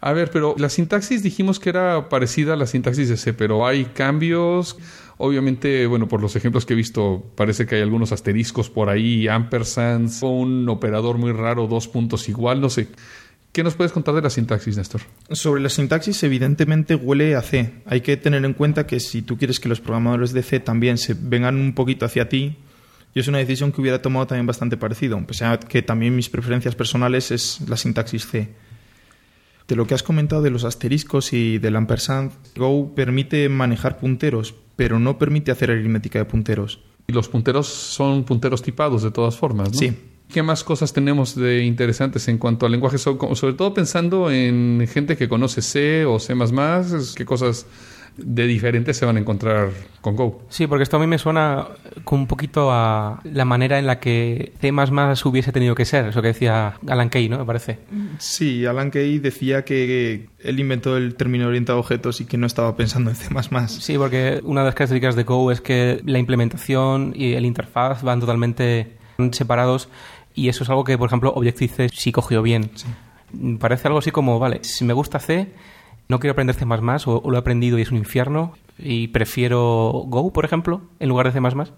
A 0.00 0.12
ver, 0.12 0.30
pero 0.30 0.54
la 0.58 0.70
sintaxis 0.70 1.22
dijimos 1.22 1.60
que 1.60 1.68
era 1.68 2.08
parecida 2.08 2.54
a 2.54 2.56
la 2.56 2.66
sintaxis 2.66 3.08
de 3.08 3.16
C, 3.16 3.34
pero 3.34 3.66
hay 3.66 3.86
cambios. 3.86 4.78
Obviamente, 5.18 5.86
bueno, 5.86 6.08
por 6.08 6.22
los 6.22 6.34
ejemplos 6.36 6.64
que 6.64 6.72
he 6.72 6.76
visto, 6.76 7.30
parece 7.34 7.66
que 7.66 7.74
hay 7.74 7.82
algunos 7.82 8.10
asteriscos 8.10 8.70
por 8.70 8.88
ahí, 8.88 9.28
ampersands, 9.28 10.22
un 10.22 10.66
operador 10.70 11.18
muy 11.18 11.32
raro, 11.32 11.66
dos 11.66 11.88
puntos 11.88 12.28
igual, 12.30 12.62
no 12.62 12.70
sé. 12.70 12.88
¿Qué 13.52 13.62
nos 13.62 13.74
puedes 13.74 13.92
contar 13.92 14.14
de 14.14 14.22
la 14.22 14.30
sintaxis, 14.30 14.78
Néstor? 14.78 15.02
Sobre 15.32 15.60
la 15.60 15.68
sintaxis, 15.68 16.22
evidentemente 16.22 16.94
huele 16.94 17.34
a 17.34 17.42
C. 17.42 17.82
Hay 17.84 18.00
que 18.00 18.16
tener 18.16 18.44
en 18.44 18.54
cuenta 18.54 18.86
que 18.86 19.00
si 19.00 19.20
tú 19.20 19.36
quieres 19.36 19.60
que 19.60 19.68
los 19.68 19.80
programadores 19.80 20.32
de 20.32 20.42
C 20.42 20.60
también 20.60 20.96
se 20.96 21.14
vengan 21.14 21.56
un 21.56 21.74
poquito 21.74 22.06
hacia 22.06 22.28
ti, 22.28 22.56
yo 23.12 23.20
es 23.20 23.28
una 23.28 23.38
decisión 23.38 23.72
que 23.72 23.80
hubiera 23.80 24.00
tomado 24.00 24.28
también 24.28 24.46
bastante 24.46 24.76
parecido, 24.76 25.20
pese 25.26 25.44
a 25.44 25.58
que 25.58 25.82
también 25.82 26.14
mis 26.14 26.30
preferencias 26.30 26.76
personales 26.76 27.32
es 27.32 27.60
la 27.68 27.76
sintaxis 27.76 28.26
C. 28.26 28.48
De 29.70 29.76
lo 29.76 29.86
que 29.86 29.94
has 29.94 30.02
comentado 30.02 30.42
de 30.42 30.50
los 30.50 30.64
asteriscos 30.64 31.32
y 31.32 31.58
del 31.58 31.76
ampersand, 31.76 32.32
Go 32.56 32.92
permite 32.92 33.48
manejar 33.48 33.98
punteros, 33.98 34.52
pero 34.74 34.98
no 34.98 35.16
permite 35.16 35.52
hacer 35.52 35.70
aritmética 35.70 36.18
de 36.18 36.24
punteros. 36.24 36.80
Y 37.06 37.12
los 37.12 37.28
punteros 37.28 37.68
son 37.68 38.24
punteros 38.24 38.62
tipados 38.62 39.04
de 39.04 39.12
todas 39.12 39.36
formas, 39.36 39.70
¿no? 39.70 39.78
Sí. 39.78 39.96
¿Qué 40.28 40.42
más 40.42 40.64
cosas 40.64 40.92
tenemos 40.92 41.36
de 41.36 41.62
interesantes 41.62 42.26
en 42.26 42.38
cuanto 42.38 42.66
al 42.66 42.72
lenguaje? 42.72 42.98
Sobre 42.98 43.52
todo 43.52 43.72
pensando 43.72 44.28
en 44.28 44.84
gente 44.92 45.16
que 45.16 45.28
conoce 45.28 45.62
C 45.62 46.04
o 46.04 46.18
C++, 46.18 46.34
¿qué 47.14 47.24
cosas 47.24 47.66
de 48.16 48.46
diferentes 48.46 48.96
se 48.96 49.06
van 49.06 49.16
a 49.16 49.20
encontrar 49.20 49.70
con 50.00 50.16
Go. 50.16 50.42
Sí, 50.48 50.66
porque 50.66 50.82
esto 50.82 50.96
a 50.96 51.00
mí 51.00 51.06
me 51.06 51.18
suena 51.18 51.68
con 52.04 52.20
un 52.20 52.26
poquito 52.26 52.70
a 52.70 53.20
la 53.24 53.44
manera 53.44 53.78
en 53.78 53.86
la 53.86 54.00
que 54.00 54.52
C++ 54.60 54.72
hubiese 55.24 55.52
tenido 55.52 55.74
que 55.74 55.84
ser, 55.84 56.06
eso 56.06 56.22
que 56.22 56.28
decía 56.28 56.74
Alan 56.86 57.08
Kay, 57.08 57.28
¿no? 57.28 57.38
Me 57.38 57.44
parece. 57.44 57.78
Sí, 58.18 58.66
Alan 58.66 58.90
Kay 58.90 59.18
decía 59.18 59.64
que 59.64 60.28
él 60.38 60.60
inventó 60.60 60.96
el 60.96 61.14
término 61.14 61.46
orientado 61.46 61.78
a 61.78 61.80
objetos 61.80 62.20
y 62.20 62.24
que 62.24 62.36
no 62.36 62.46
estaba 62.46 62.76
pensando 62.76 63.10
en 63.10 63.16
C++. 63.16 63.28
Sí, 63.68 63.96
porque 63.98 64.40
una 64.44 64.60
de 64.60 64.66
las 64.66 64.74
características 64.74 65.16
de 65.16 65.24
Go 65.24 65.50
es 65.50 65.60
que 65.60 66.00
la 66.04 66.18
implementación 66.18 67.12
y 67.14 67.34
el 67.34 67.44
interfaz 67.44 68.02
van 68.02 68.20
totalmente 68.20 68.96
separados 69.32 69.88
y 70.34 70.48
eso 70.48 70.64
es 70.64 70.70
algo 70.70 70.84
que, 70.84 70.96
por 70.96 71.08
ejemplo, 71.08 71.32
Objective-C 71.34 71.88
sí 71.92 72.12
cogió 72.12 72.42
bien. 72.42 72.70
Parece 73.58 73.88
algo 73.88 73.98
así 73.98 74.10
como, 74.10 74.38
vale, 74.38 74.60
si 74.62 74.84
me 74.84 74.92
gusta 74.92 75.18
C, 75.18 75.48
no 76.10 76.18
quiero 76.18 76.32
aprender 76.32 76.56
C++ 76.56 76.64
o, 76.64 77.22
o 77.22 77.30
lo 77.30 77.36
he 77.36 77.40
aprendido 77.40 77.78
y 77.78 77.82
es 77.82 77.90
un 77.90 77.96
infierno 77.96 78.54
y 78.78 79.08
prefiero 79.08 79.92
Go, 80.06 80.32
por 80.32 80.44
ejemplo, 80.44 80.82
en 80.98 81.08
lugar 81.08 81.32
de 81.32 81.40
C++? 81.40 81.72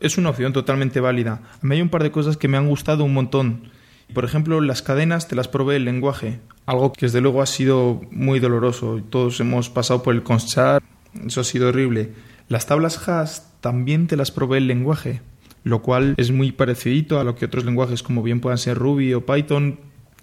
Es 0.00 0.18
una 0.18 0.30
opción 0.30 0.52
totalmente 0.52 1.00
válida. 1.00 1.42
A 1.62 1.66
mí 1.66 1.76
hay 1.76 1.82
un 1.82 1.88
par 1.88 2.02
de 2.02 2.10
cosas 2.10 2.36
que 2.36 2.48
me 2.48 2.56
han 2.56 2.68
gustado 2.68 3.04
un 3.04 3.14
montón. 3.14 3.70
Por 4.12 4.24
ejemplo, 4.24 4.60
las 4.60 4.82
cadenas 4.82 5.28
te 5.28 5.36
las 5.36 5.48
provee 5.48 5.76
el 5.76 5.84
lenguaje, 5.84 6.40
algo 6.66 6.92
que 6.92 7.06
desde 7.06 7.20
luego 7.20 7.40
ha 7.40 7.46
sido 7.46 8.00
muy 8.10 8.40
doloroso. 8.40 9.00
Todos 9.10 9.38
hemos 9.40 9.70
pasado 9.70 10.02
por 10.02 10.14
el 10.14 10.22
conchar, 10.22 10.82
eso 11.24 11.40
ha 11.40 11.44
sido 11.44 11.68
horrible. 11.68 12.12
Las 12.48 12.66
tablas 12.66 13.08
hash 13.08 13.40
también 13.60 14.06
te 14.06 14.16
las 14.16 14.30
provee 14.30 14.58
el 14.58 14.66
lenguaje, 14.66 15.20
lo 15.62 15.82
cual 15.82 16.14
es 16.16 16.32
muy 16.32 16.50
parecido 16.50 17.20
a 17.20 17.24
lo 17.24 17.36
que 17.36 17.44
otros 17.44 17.64
lenguajes 17.64 18.02
como 18.02 18.22
bien 18.22 18.40
puedan 18.40 18.58
ser 18.58 18.78
Ruby 18.78 19.14
o 19.14 19.26
Python 19.26 19.78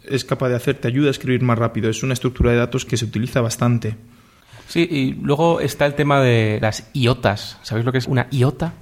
es 0.09 0.25
capaz 0.25 0.49
de 0.49 0.55
hacer, 0.55 0.75
te 0.75 0.87
ayuda 0.87 1.07
a 1.07 1.11
escribir 1.11 1.41
más 1.41 1.57
rápido. 1.57 1.89
Es 1.89 2.03
una 2.03 2.13
estructura 2.13 2.51
de 2.51 2.57
datos 2.57 2.85
que 2.85 2.97
se 2.97 3.05
utiliza 3.05 3.41
bastante. 3.41 3.95
Sí, 4.67 4.87
y 4.89 5.13
luego 5.13 5.59
está 5.59 5.85
el 5.85 5.93
tema 5.93 6.21
de 6.21 6.59
las 6.61 6.89
IOTAs. 6.93 7.59
¿Sabéis 7.61 7.85
lo 7.85 7.91
que 7.91 7.99
es 7.99 8.07
una 8.07 8.27
IOTA? 8.31 8.73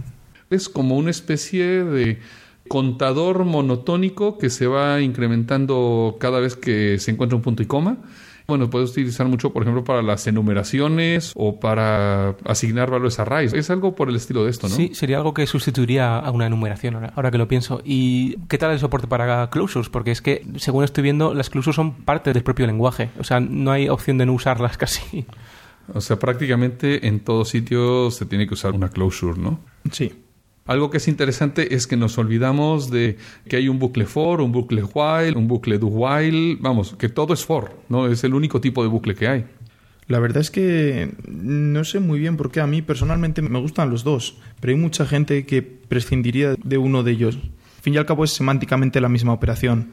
Es 0.50 0.70
como 0.70 0.96
una 0.98 1.12
especie 1.12 1.84
de 1.84 2.20
contador 2.68 3.44
monotónico 3.44 4.38
que 4.38 4.50
se 4.50 4.68
va 4.68 5.02
incrementando 5.02 6.18
cada 6.20 6.40
vez 6.40 6.56
que 6.56 7.00
se 7.00 7.12
encuentra 7.12 7.36
un 7.36 7.42
punto 7.42 7.64
y 7.64 7.66
coma. 7.66 7.98
Bueno, 8.48 8.70
puedes 8.70 8.92
utilizar 8.92 9.28
mucho, 9.28 9.52
por 9.52 9.64
ejemplo, 9.64 9.84
para 9.84 10.02
las 10.02 10.28
enumeraciones 10.28 11.32
o 11.36 11.60
para 11.60 12.36
asignar 12.46 12.92
valores 12.92 13.20
a 13.20 13.26
raíz. 13.26 13.54
Es 13.54 13.70
algo 13.70 13.96
por 13.96 14.10
el 14.10 14.16
estilo 14.16 14.44
de 14.44 14.50
esto, 14.50 14.68
¿no? 14.68 14.76
Sí, 14.76 14.92
sería 14.94 15.18
algo 15.18 15.34
que 15.34 15.48
sustituiría 15.48 16.18
a 16.18 16.32
una 16.32 16.48
enumeración, 16.48 16.96
ahora, 16.96 17.14
ahora 17.16 17.32
que 17.32 17.38
lo 17.38 17.48
pienso. 17.48 17.82
¿Y 17.84 18.38
qué 18.48 18.58
tal 18.58 18.72
el 18.72 18.80
soporte 18.80 19.08
para 19.08 19.50
closures? 19.50 19.90
Porque 19.90 20.12
es 20.12 20.22
que, 20.22 20.46
según 20.58 20.84
estoy 20.84 21.04
viendo, 21.04 21.34
las 21.34 21.50
closures 21.50 21.76
son 21.76 21.94
parte 22.04 22.34
del 22.34 22.44
propio 22.44 22.68
lenguaje. 22.68 23.12
O 23.20 23.24
sea, 23.24 23.40
no 23.40 23.72
hay 23.72 23.90
opción 23.90 24.18
de 24.18 24.26
no 24.26 24.34
usarlas 24.34 24.78
casi. 24.84 25.26
O 25.94 26.02
sea, 26.02 26.18
prácticamente 26.18 27.08
en 27.08 27.20
todo 27.22 27.46
sitio 27.46 28.12
se 28.12 28.26
tiene 28.26 28.48
que 28.48 28.54
usar 28.54 28.74
una 28.74 28.90
closure, 28.90 29.40
¿no? 29.40 29.60
Sí. 29.92 30.23
Algo 30.66 30.90
que 30.90 30.98
es 30.98 31.08
interesante 31.10 31.76
es 31.76 31.88
que 31.88 31.98
nos 31.98 32.18
olvidamos 32.18 32.90
de 32.90 33.18
que 33.50 33.58
hay 33.58 33.68
un 33.68 33.80
bucle 33.80 34.06
for, 34.06 34.40
un 34.40 34.54
bucle 34.54 34.84
while, 34.84 35.34
un 35.36 35.48
bucle 35.48 35.78
do 35.78 35.88
while, 35.88 36.58
vamos, 36.62 36.96
que 36.98 37.10
todo 37.10 37.34
es 37.34 37.44
for, 37.46 37.78
¿no? 37.90 38.08
Es 38.08 38.24
el 38.24 38.34
único 38.34 38.62
tipo 38.62 38.82
de 38.82 38.88
bucle 38.88 39.14
que 39.14 39.28
hay. 39.28 39.46
La 40.08 40.20
verdad 40.20 40.42
es 40.42 40.52
que 40.52 41.12
no 41.28 41.84
sé 41.84 42.00
muy 42.00 42.20
bien 42.20 42.38
por 42.38 42.52
qué 42.52 42.62
a 42.62 42.68
mí 42.68 42.82
personalmente 42.82 43.42
me 43.42 43.60
gustan 43.60 43.90
los 43.90 44.04
dos, 44.04 44.38
pero 44.60 44.74
hay 44.74 44.80
mucha 44.80 45.06
gente 45.06 45.46
que 45.46 45.62
prescindiría 45.62 46.56
de 46.64 46.78
uno 46.78 47.04
de 47.04 47.12
ellos. 47.12 47.36
Al 47.36 47.84
fin 47.84 47.94
y 47.94 47.98
al 47.98 48.06
cabo 48.06 48.24
es 48.24 48.32
semánticamente 48.32 49.02
la 49.02 49.10
misma 49.10 49.34
operación. 49.34 49.92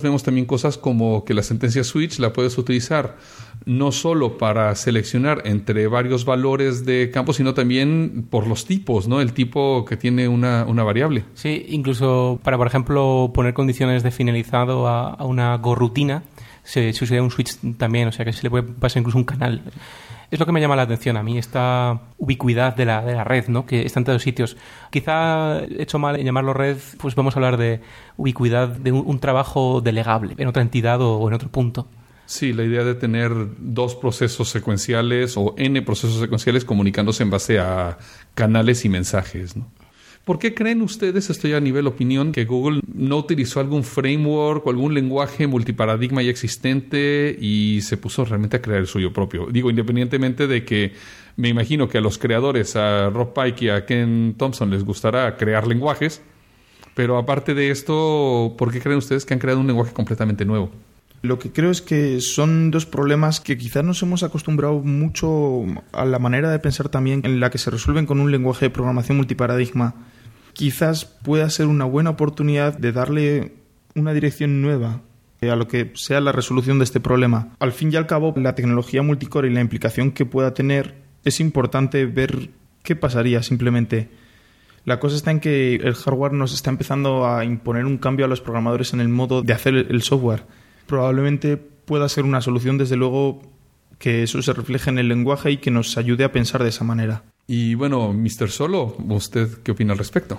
Vemos 0.00 0.22
también 0.22 0.46
cosas 0.46 0.76
como 0.76 1.24
que 1.24 1.34
la 1.34 1.42
sentencia 1.42 1.84
switch 1.84 2.18
la 2.18 2.32
puedes 2.32 2.58
utilizar 2.58 3.16
no 3.64 3.92
solo 3.92 4.36
para 4.36 4.74
seleccionar 4.74 5.42
entre 5.46 5.86
varios 5.86 6.24
valores 6.24 6.84
de 6.84 7.10
campo, 7.12 7.32
sino 7.32 7.54
también 7.54 8.26
por 8.28 8.46
los 8.46 8.66
tipos, 8.66 9.08
¿no? 9.08 9.20
El 9.20 9.32
tipo 9.32 9.84
que 9.84 9.96
tiene 9.96 10.28
una, 10.28 10.64
una 10.64 10.82
variable. 10.82 11.24
Sí, 11.34 11.64
incluso 11.68 12.38
para, 12.42 12.58
por 12.58 12.66
ejemplo, 12.66 13.30
poner 13.32 13.54
condiciones 13.54 14.02
de 14.02 14.10
finalizado 14.10 14.88
a, 14.88 15.24
una 15.24 15.56
gorrutina, 15.56 16.24
se, 16.62 16.92
se 16.92 17.04
usaría 17.04 17.22
un 17.22 17.30
switch 17.30 17.56
también, 17.78 18.08
o 18.08 18.12
sea 18.12 18.24
que 18.24 18.32
se 18.32 18.42
le 18.42 18.50
puede 18.50 18.64
pasar 18.64 19.00
incluso 19.00 19.18
un 19.18 19.24
canal. 19.24 19.62
Es 20.34 20.40
lo 20.40 20.46
que 20.46 20.50
me 20.50 20.60
llama 20.60 20.74
la 20.74 20.82
atención 20.82 21.16
a 21.16 21.22
mí, 21.22 21.38
esta 21.38 22.00
ubicuidad 22.18 22.74
de 22.74 22.84
la, 22.84 23.02
de 23.04 23.14
la 23.14 23.22
red, 23.22 23.46
¿no? 23.46 23.66
que 23.66 23.86
está 23.86 24.00
en 24.00 24.04
todos 24.04 24.20
sitios. 24.20 24.56
Quizá 24.90 25.60
he 25.60 25.80
hecho 25.80 26.00
mal 26.00 26.16
en 26.16 26.26
llamarlo 26.26 26.52
red, 26.52 26.76
pues 26.98 27.14
vamos 27.14 27.36
a 27.36 27.38
hablar 27.38 27.56
de 27.56 27.82
ubicuidad 28.16 28.66
de 28.66 28.90
un, 28.90 29.20
trabajo 29.20 29.80
delegable 29.80 30.34
en 30.36 30.48
otra 30.48 30.62
entidad 30.62 31.00
o, 31.02 31.18
o 31.18 31.28
en 31.28 31.34
otro 31.34 31.50
punto. 31.50 31.86
Sí, 32.26 32.52
la 32.52 32.64
idea 32.64 32.82
de 32.82 32.96
tener 32.96 33.30
dos 33.58 33.94
procesos 33.94 34.48
secuenciales 34.48 35.36
o 35.36 35.54
n 35.56 35.80
procesos 35.82 36.18
secuenciales 36.18 36.64
comunicándose 36.64 37.22
en 37.22 37.30
base 37.30 37.60
a 37.60 37.98
canales 38.34 38.84
y 38.84 38.88
mensajes. 38.88 39.56
¿no? 39.56 39.68
¿Por 40.24 40.38
qué 40.38 40.54
creen 40.54 40.80
ustedes, 40.80 41.28
estoy 41.28 41.52
a 41.52 41.60
nivel 41.60 41.86
opinión, 41.86 42.32
que 42.32 42.46
Google 42.46 42.80
no 42.94 43.18
utilizó 43.18 43.60
algún 43.60 43.84
framework 43.84 44.66
o 44.66 44.70
algún 44.70 44.94
lenguaje 44.94 45.46
multiparadigma 45.46 46.22
ya 46.22 46.30
existente 46.30 47.36
y 47.38 47.80
se 47.82 47.98
puso 47.98 48.24
realmente 48.24 48.56
a 48.56 48.62
crear 48.62 48.80
el 48.80 48.86
suyo 48.86 49.12
propio? 49.12 49.48
Digo, 49.50 49.68
independientemente 49.68 50.46
de 50.46 50.64
que 50.64 50.94
me 51.36 51.50
imagino 51.50 51.90
que 51.90 51.98
a 51.98 52.00
los 52.00 52.16
creadores, 52.16 52.74
a 52.74 53.10
Rob 53.10 53.34
Pike 53.34 53.66
y 53.66 53.68
a 53.68 53.84
Ken 53.84 54.34
Thompson, 54.38 54.70
les 54.70 54.82
gustará 54.82 55.36
crear 55.36 55.66
lenguajes, 55.66 56.22
pero 56.94 57.18
aparte 57.18 57.52
de 57.52 57.70
esto, 57.70 58.54
¿por 58.56 58.72
qué 58.72 58.80
creen 58.80 58.98
ustedes 58.98 59.26
que 59.26 59.34
han 59.34 59.40
creado 59.40 59.60
un 59.60 59.66
lenguaje 59.66 59.92
completamente 59.92 60.46
nuevo? 60.46 60.70
Lo 61.20 61.38
que 61.38 61.52
creo 61.52 61.70
es 61.70 61.82
que 61.82 62.20
son 62.20 62.70
dos 62.70 62.86
problemas 62.86 63.40
que 63.40 63.58
quizás 63.58 63.84
nos 63.84 64.02
hemos 64.02 64.22
acostumbrado 64.22 64.80
mucho 64.80 65.64
a 65.92 66.04
la 66.06 66.18
manera 66.18 66.50
de 66.50 66.58
pensar 66.58 66.88
también 66.88 67.22
en 67.24 67.40
la 67.40 67.50
que 67.50 67.58
se 67.58 67.70
resuelven 67.70 68.06
con 68.06 68.20
un 68.20 68.30
lenguaje 68.30 68.66
de 68.66 68.70
programación 68.70 69.18
multiparadigma. 69.18 69.94
Quizás 70.54 71.04
pueda 71.04 71.50
ser 71.50 71.66
una 71.66 71.84
buena 71.84 72.10
oportunidad 72.10 72.78
de 72.78 72.92
darle 72.92 73.54
una 73.94 74.12
dirección 74.12 74.62
nueva 74.62 75.02
a 75.42 75.56
lo 75.56 75.68
que 75.68 75.92
sea 75.94 76.22
la 76.22 76.32
resolución 76.32 76.78
de 76.78 76.84
este 76.84 77.00
problema. 77.00 77.54
Al 77.58 77.72
fin 77.72 77.92
y 77.92 77.96
al 77.96 78.06
cabo, 78.06 78.32
la 78.36 78.54
tecnología 78.54 79.02
multicore 79.02 79.48
y 79.48 79.52
la 79.52 79.60
implicación 79.60 80.10
que 80.12 80.24
pueda 80.24 80.54
tener 80.54 80.94
es 81.22 81.38
importante 81.38 82.06
ver 82.06 82.48
qué 82.82 82.96
pasaría 82.96 83.42
simplemente. 83.42 84.08
La 84.86 85.00
cosa 85.00 85.16
está 85.16 85.30
en 85.30 85.40
que 85.40 85.74
el 85.74 85.94
hardware 85.94 86.32
nos 86.32 86.54
está 86.54 86.70
empezando 86.70 87.26
a 87.26 87.44
imponer 87.44 87.84
un 87.84 87.98
cambio 87.98 88.24
a 88.24 88.28
los 88.28 88.40
programadores 88.40 88.94
en 88.94 89.00
el 89.00 89.10
modo 89.10 89.42
de 89.42 89.52
hacer 89.52 89.74
el 89.74 90.02
software 90.02 90.44
probablemente 90.86 91.56
pueda 91.56 92.08
ser 92.08 92.24
una 92.24 92.40
solución, 92.40 92.78
desde 92.78 92.96
luego, 92.96 93.42
que 93.98 94.22
eso 94.22 94.42
se 94.42 94.52
refleje 94.52 94.90
en 94.90 94.98
el 94.98 95.08
lenguaje 95.08 95.50
y 95.50 95.56
que 95.58 95.70
nos 95.70 95.96
ayude 95.96 96.24
a 96.24 96.32
pensar 96.32 96.62
de 96.62 96.68
esa 96.68 96.84
manera. 96.84 97.22
Y 97.46 97.74
bueno, 97.74 98.12
Mr. 98.12 98.48
Solo, 98.48 98.96
¿usted 99.08 99.62
qué 99.62 99.72
opina 99.72 99.92
al 99.92 99.98
respecto? 99.98 100.38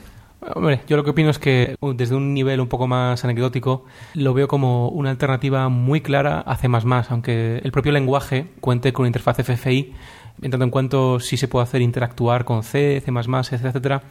Hombre, 0.53 0.81
yo 0.87 0.97
lo 0.97 1.03
que 1.03 1.09
opino 1.09 1.29
es 1.29 1.39
que 1.39 1.75
uh, 1.79 1.93
desde 1.93 2.15
un 2.15 2.33
nivel 2.33 2.61
un 2.61 2.67
poco 2.67 2.87
más 2.87 3.23
anecdótico 3.23 3.85
lo 4.13 4.33
veo 4.33 4.47
como 4.47 4.89
una 4.89 5.09
alternativa 5.09 5.69
muy 5.69 6.01
clara 6.01 6.39
a 6.41 6.55
C++, 6.57 6.67
aunque 7.09 7.61
el 7.63 7.71
propio 7.71 7.91
lenguaje 7.91 8.47
cuente 8.61 8.93
con 8.93 9.07
interfaz 9.07 9.37
FFI, 9.43 9.93
en 10.41 10.51
tanto 10.51 10.63
en 10.63 10.69
cuanto 10.69 11.19
sí 11.19 11.37
se 11.37 11.47
puede 11.47 11.63
hacer 11.63 11.81
interactuar 11.81 12.45
con 12.45 12.63
C, 12.63 13.01
C++, 13.03 13.11
etcétera, 13.11 13.69
etcétera, 13.69 14.03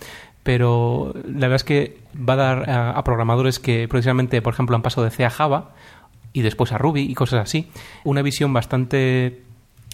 pero 0.42 1.12
la 1.24 1.48
verdad 1.48 1.56
es 1.56 1.64
que 1.64 1.98
va 2.16 2.34
a 2.34 2.36
dar 2.36 2.70
a, 2.70 2.90
a 2.90 3.04
programadores 3.04 3.60
que 3.60 3.86
precisamente, 3.86 4.42
por 4.42 4.54
ejemplo, 4.54 4.74
han 4.74 4.82
pasado 4.82 5.04
de 5.04 5.10
C 5.10 5.24
a 5.24 5.30
Java, 5.30 5.74
y 6.34 6.42
después 6.42 6.72
a 6.72 6.78
Ruby 6.78 7.02
y 7.02 7.14
cosas 7.14 7.40
así. 7.40 7.70
Una 8.02 8.20
visión 8.20 8.52
bastante 8.52 9.44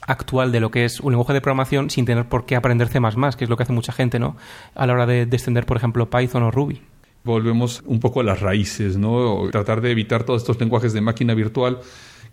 actual 0.07 0.53
de 0.53 0.61
lo 0.61 0.71
que 0.71 0.85
es 0.85 1.01
un 1.01 1.13
lenguaje 1.13 1.33
de 1.33 1.41
programación 1.41 1.91
sin 1.91 2.05
tener 2.05 2.29
por 2.29 2.47
qué 2.47 2.57
aprender 2.57 2.89
C++, 2.89 3.01
que 3.37 3.45
es 3.45 3.51
lo 3.51 3.57
que 3.57 3.63
hace 3.63 3.73
mucha 3.73 3.93
gente, 3.93 4.19
¿no? 4.19 4.37
A 4.75 4.87
la 4.87 4.93
hora 4.93 5.07
de, 5.07 5.27
de 5.27 5.37
extender, 5.37 5.67
por 5.67 5.77
ejemplo, 5.77 6.11
Python 6.11 6.43
o 6.43 6.51
Ruby. 6.51 6.81
Volvemos 7.23 7.83
un 7.85 8.01
poco 8.01 8.21
a 8.21 8.25
las 8.25 8.41
raíces, 8.41 8.97
¿no? 8.97 9.49
Tratar 9.51 9.81
de 9.81 9.91
evitar 9.91 10.25
todos 10.25 10.43
estos 10.43 10.59
lenguajes 10.59 10.93
de 10.93 11.01
máquina 11.01 11.35
virtual. 11.35 11.81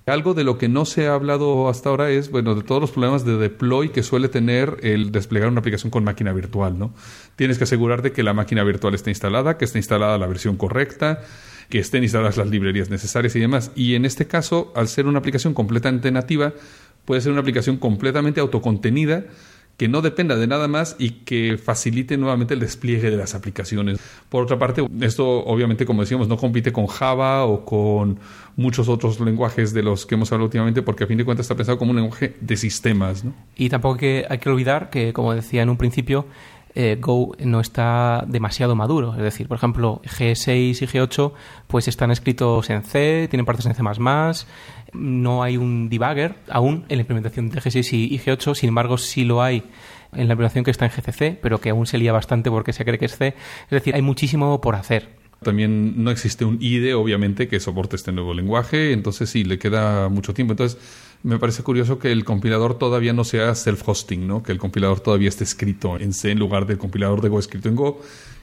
Algo 0.05 0.33
de 0.33 0.45
lo 0.45 0.57
que 0.57 0.69
no 0.69 0.85
se 0.85 1.07
ha 1.07 1.13
hablado 1.13 1.67
hasta 1.67 1.89
ahora 1.89 2.09
es, 2.09 2.31
bueno, 2.31 2.55
de 2.55 2.63
todos 2.63 2.79
los 2.79 2.91
problemas 2.91 3.25
de 3.25 3.35
deploy 3.35 3.89
que 3.89 4.03
suele 4.03 4.29
tener 4.29 4.77
el 4.81 5.11
desplegar 5.11 5.49
una 5.49 5.59
aplicación 5.59 5.91
con 5.91 6.05
máquina 6.05 6.31
virtual, 6.31 6.79
¿no? 6.79 6.93
Tienes 7.35 7.57
que 7.57 7.65
asegurarte 7.65 8.13
que 8.13 8.23
la 8.23 8.33
máquina 8.33 8.63
virtual 8.63 8.95
esté 8.95 9.11
instalada, 9.11 9.57
que 9.57 9.65
esté 9.65 9.79
instalada 9.79 10.17
la 10.17 10.27
versión 10.27 10.55
correcta, 10.55 11.19
que 11.67 11.79
estén 11.79 12.03
instaladas 12.03 12.37
las 12.37 12.47
librerías 12.47 12.89
necesarias 12.89 13.35
y 13.35 13.41
demás. 13.41 13.71
Y 13.75 13.95
en 13.95 14.05
este 14.05 14.27
caso, 14.27 14.71
al 14.77 14.87
ser 14.87 15.07
una 15.07 15.19
aplicación 15.19 15.53
completamente 15.53 16.09
nativa, 16.09 16.53
puede 17.07 17.21
ser 17.21 17.31
una 17.31 17.39
aplicación 17.39 17.77
completamente 17.77 18.41
autocontenida 18.41 19.23
que 19.77 19.87
no 19.87 20.01
dependa 20.01 20.35
de 20.35 20.45
nada 20.45 20.67
más 20.67 20.95
y 20.99 21.11
que 21.23 21.57
facilite 21.57 22.17
nuevamente 22.17 22.55
el 22.55 22.59
despliegue 22.59 23.09
de 23.09 23.15
las 23.15 23.33
aplicaciones. 23.33 23.99
Por 24.27 24.43
otra 24.43 24.59
parte, 24.59 24.85
esto 25.01 25.45
obviamente, 25.45 25.85
como 25.85 26.01
decíamos, 26.01 26.27
no 26.27 26.35
compite 26.35 26.73
con 26.73 26.87
Java 26.87 27.45
o 27.45 27.63
con 27.63 28.19
muchos 28.57 28.89
otros 28.89 29.19
lenguajes 29.21 29.73
de 29.73 29.83
los 29.83 30.05
que 30.05 30.15
hemos 30.15 30.31
hablado 30.31 30.45
últimamente, 30.45 30.81
porque 30.81 31.05
a 31.05 31.07
fin 31.07 31.17
de 31.17 31.23
cuentas 31.23 31.45
está 31.45 31.55
pensado 31.55 31.77
como 31.77 31.91
un 31.91 31.97
lenguaje 31.97 32.35
de 32.41 32.57
sistemas. 32.57 33.23
Y 33.55 33.69
tampoco 33.69 33.93
hay 33.93 33.99
que, 33.99 34.25
hay 34.27 34.37
que 34.39 34.49
olvidar 34.49 34.89
que, 34.89 35.13
como 35.13 35.33
decía 35.33 35.61
en 35.61 35.69
un 35.69 35.77
principio, 35.77 36.25
eh, 36.79 36.97
Go 36.99 37.35
no 37.39 37.59
está 37.59 38.23
demasiado 38.27 38.75
maduro. 38.75 39.15
Es 39.15 39.23
decir, 39.23 39.47
por 39.47 39.57
ejemplo, 39.57 39.99
G6 40.03 40.81
y 40.81 40.85
G8 40.85 41.33
pues 41.65 41.87
están 41.87 42.11
escritos 42.11 42.69
en 42.69 42.83
C, 42.83 43.27
tienen 43.31 43.47
partes 43.47 43.65
en 43.65 43.73
C++, 43.73 43.81
no 44.93 45.43
hay 45.43 45.57
un 45.57 45.89
debugger 45.89 46.35
aún 46.49 46.85
en 46.89 46.97
la 46.97 47.01
implementación 47.01 47.49
de 47.49 47.59
G6 47.59 47.93
y 47.93 48.19
G8, 48.19 48.55
sin 48.55 48.69
embargo 48.69 48.97
sí 48.97 49.23
lo 49.23 49.41
hay 49.41 49.63
en 50.13 50.27
la 50.27 50.33
implementación 50.33 50.63
que 50.63 50.71
está 50.71 50.85
en 50.85 50.91
GCC, 50.91 51.39
pero 51.41 51.59
que 51.59 51.69
aún 51.69 51.85
se 51.85 51.97
lía 51.97 52.11
bastante 52.11 52.49
porque 52.49 52.73
se 52.73 52.85
cree 52.85 52.97
que 52.97 53.05
es 53.05 53.17
C. 53.17 53.27
Es 53.65 53.69
decir, 53.69 53.95
hay 53.95 54.01
muchísimo 54.01 54.61
por 54.61 54.75
hacer. 54.75 55.17
También 55.43 56.03
no 56.03 56.09
existe 56.09 56.45
un 56.45 56.57
IDE, 56.59 56.95
obviamente, 56.95 57.47
que 57.47 57.59
soporte 57.59 57.95
este 57.95 58.11
nuevo 58.11 58.33
lenguaje, 58.33 58.91
entonces 58.91 59.29
sí, 59.29 59.43
le 59.43 59.59
queda 59.59 60.09
mucho 60.09 60.33
tiempo. 60.33 60.53
Entonces, 60.53 60.79
me 61.21 61.37
parece 61.37 61.61
curioso 61.61 61.99
que 61.99 62.11
el 62.11 62.25
compilador 62.25 62.79
todavía 62.79 63.13
no 63.13 63.23
sea 63.23 63.51
self-hosting, 63.51 64.25
¿no? 64.25 64.41
que 64.41 64.51
el 64.51 64.57
compilador 64.57 64.99
todavía 64.99 65.29
esté 65.29 65.43
escrito 65.43 65.99
en 65.99 66.13
C 66.13 66.31
en 66.31 66.39
lugar 66.39 66.65
del 66.65 66.77
compilador 66.77 67.21
de 67.21 67.29
Go 67.29 67.39
escrito 67.39 67.69
en 67.69 67.75
Go, 67.75 68.01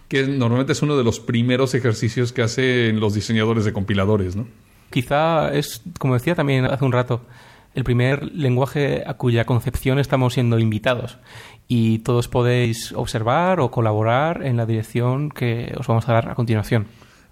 que 0.08 0.26
normalmente 0.26 0.72
es 0.72 0.82
uno 0.82 0.96
de 0.96 1.02
los 1.02 1.18
primeros 1.18 1.74
ejercicios 1.74 2.32
que 2.32 2.42
hacen 2.42 3.00
los 3.00 3.14
diseñadores 3.14 3.64
de 3.64 3.72
compiladores. 3.72 4.36
¿no? 4.36 4.46
Quizá 4.90 5.52
es, 5.52 5.82
como 5.98 6.14
decía 6.14 6.34
también 6.34 6.66
hace 6.66 6.84
un 6.84 6.92
rato, 6.92 7.22
el 7.74 7.84
primer 7.84 8.32
lenguaje 8.32 9.02
a 9.06 9.14
cuya 9.14 9.44
concepción 9.44 9.98
estamos 9.98 10.34
siendo 10.34 10.58
invitados 10.58 11.18
y 11.66 11.98
todos 12.00 12.28
podéis 12.28 12.92
observar 12.92 13.60
o 13.60 13.70
colaborar 13.70 14.44
en 14.44 14.56
la 14.56 14.66
dirección 14.66 15.30
que 15.30 15.72
os 15.78 15.86
vamos 15.86 16.08
a 16.08 16.12
dar 16.12 16.30
a 16.30 16.34
continuación. 16.34 16.86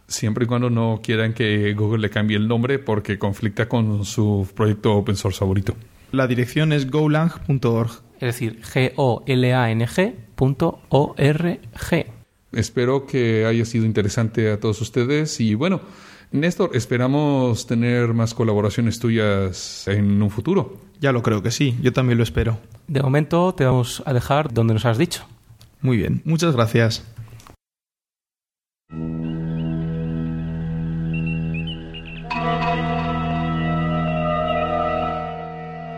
Siempre 0.09 0.45
y 0.45 0.49
cuando 0.49 0.69
no 0.69 1.01
quieran 1.03 1.33
que 1.33 1.73
Google 1.75 2.03
le 2.03 2.11
cambie 2.11 2.37
el 2.37 2.49
nombre 2.49 2.79
porque 2.79 3.19
conflicta 3.19 3.69
con 3.69 4.05
su 4.05 4.49
proyecto 4.55 4.95
open 4.95 5.17
source 5.17 5.39
favorito. 5.39 5.75
La 6.11 6.27
dirección 6.27 6.73
es 6.73 6.91
golang.org. 6.91 8.03
Es 8.21 8.21
decir, 8.21 8.61
G-O-L-A-N-G.org. 8.63 9.03
Espero 12.53 13.07
que 13.07 13.47
haya 13.47 13.65
sido 13.65 13.87
interesante 13.87 14.51
a 14.51 14.61
todos 14.61 14.81
ustedes 14.81 15.41
y 15.41 15.55
bueno, 15.55 15.81
Néstor, 16.33 16.71
esperamos 16.75 17.67
tener 17.67 18.15
más 18.15 18.33
colaboraciones 18.33 18.99
tuyas 18.99 19.87
en 19.87 20.23
un 20.23 20.31
futuro. 20.31 20.79
Ya 20.99 21.13
lo 21.13 21.23
creo 21.23 21.43
que 21.43 21.51
sí, 21.51 21.77
yo 21.83 21.93
también 21.93 22.17
lo 22.17 22.25
espero. 22.25 22.59
De 22.87 23.03
momento 23.03 23.55
te 23.55 23.67
vamos 23.67 24.03
a 24.07 24.15
dejar 24.15 24.53
donde 24.53 24.73
nos 24.73 24.87
has 24.87 24.97
dicho. 24.97 25.27
Muy 25.83 25.99
bien, 25.99 26.23
muchas 26.25 26.55
gracias. 26.55 27.05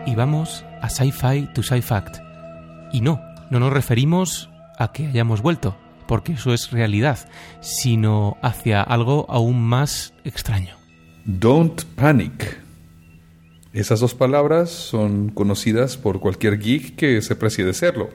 Y 0.05 0.15
vamos 0.15 0.65
a 0.81 0.89
Sci-Fi 0.89 1.53
to 1.53 1.63
Sci-Fact. 1.63 2.17
Y 2.91 3.01
no, 3.01 3.21
no 3.49 3.59
nos 3.59 3.71
referimos 3.71 4.49
a 4.77 4.91
que 4.91 5.07
hayamos 5.07 5.41
vuelto, 5.41 5.77
porque 6.07 6.33
eso 6.33 6.53
es 6.53 6.71
realidad, 6.71 7.29
sino 7.61 8.37
hacia 8.41 8.81
algo 8.81 9.25
aún 9.29 9.61
más 9.61 10.13
extraño. 10.23 10.75
Don't 11.25 11.83
panic. 11.95 12.59
Esas 13.73 13.99
dos 13.99 14.13
palabras 14.13 14.69
son 14.69 15.29
conocidas 15.29 15.97
por 15.97 16.19
cualquier 16.19 16.59
geek 16.59 16.95
que 16.95 17.21
se 17.21 17.35
precie 17.35 17.65
de 17.65 17.73
serlo. 17.73 18.09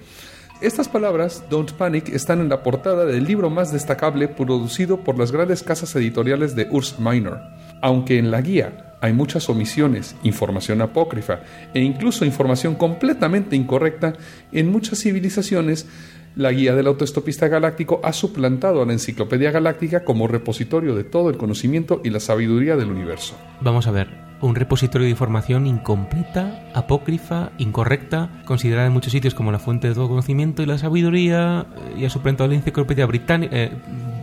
Estas 0.60 0.88
palabras, 0.88 1.44
Don't 1.48 1.72
Panic, 1.72 2.10
están 2.10 2.40
en 2.40 2.50
la 2.50 2.62
portada 2.62 3.06
del 3.06 3.24
libro 3.24 3.48
más 3.48 3.72
destacable 3.72 4.28
producido 4.28 5.04
por 5.04 5.18
las 5.18 5.32
grandes 5.32 5.62
casas 5.62 5.96
editoriales 5.96 6.54
de 6.54 6.68
Urs 6.70 6.98
Minor. 6.98 7.40
Aunque 7.80 8.18
en 8.18 8.30
la 8.30 8.42
guía 8.42 8.96
hay 9.00 9.14
muchas 9.14 9.48
omisiones, 9.48 10.16
información 10.22 10.82
apócrifa 10.82 11.40
e 11.72 11.80
incluso 11.80 12.26
información 12.26 12.74
completamente 12.74 13.56
incorrecta, 13.56 14.12
en 14.52 14.70
muchas 14.70 14.98
civilizaciones 14.98 15.86
la 16.36 16.52
guía 16.52 16.74
del 16.74 16.86
autoestopista 16.86 17.48
galáctico 17.48 18.00
ha 18.04 18.12
suplantado 18.12 18.82
a 18.82 18.86
la 18.86 18.92
enciclopedia 18.92 19.50
galáctica 19.50 20.04
como 20.04 20.28
repositorio 20.28 20.94
de 20.94 21.04
todo 21.04 21.30
el 21.30 21.36
conocimiento 21.36 22.00
y 22.04 22.10
la 22.10 22.20
sabiduría 22.20 22.76
del 22.76 22.90
universo. 22.90 23.36
Vamos 23.60 23.86
a 23.86 23.90
ver, 23.90 24.08
un 24.40 24.54
repositorio 24.54 25.04
de 25.04 25.10
información 25.10 25.66
incompleta, 25.66 26.70
apócrifa, 26.74 27.50
incorrecta, 27.58 28.42
considerada 28.46 28.86
en 28.86 28.92
muchos 28.92 29.12
sitios 29.12 29.34
como 29.34 29.52
la 29.52 29.58
fuente 29.58 29.88
de 29.88 29.94
todo 29.94 30.08
conocimiento 30.08 30.62
y 30.62 30.66
la 30.66 30.78
sabiduría, 30.78 31.66
eh, 31.76 32.00
y 32.00 32.04
ha 32.04 32.10
suplantado 32.10 32.46
a 32.46 32.48
la 32.48 32.54
enciclopedia 32.54 33.06
británica, 33.06 33.54
eh, 33.56 33.72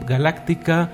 galáctica. 0.07 0.91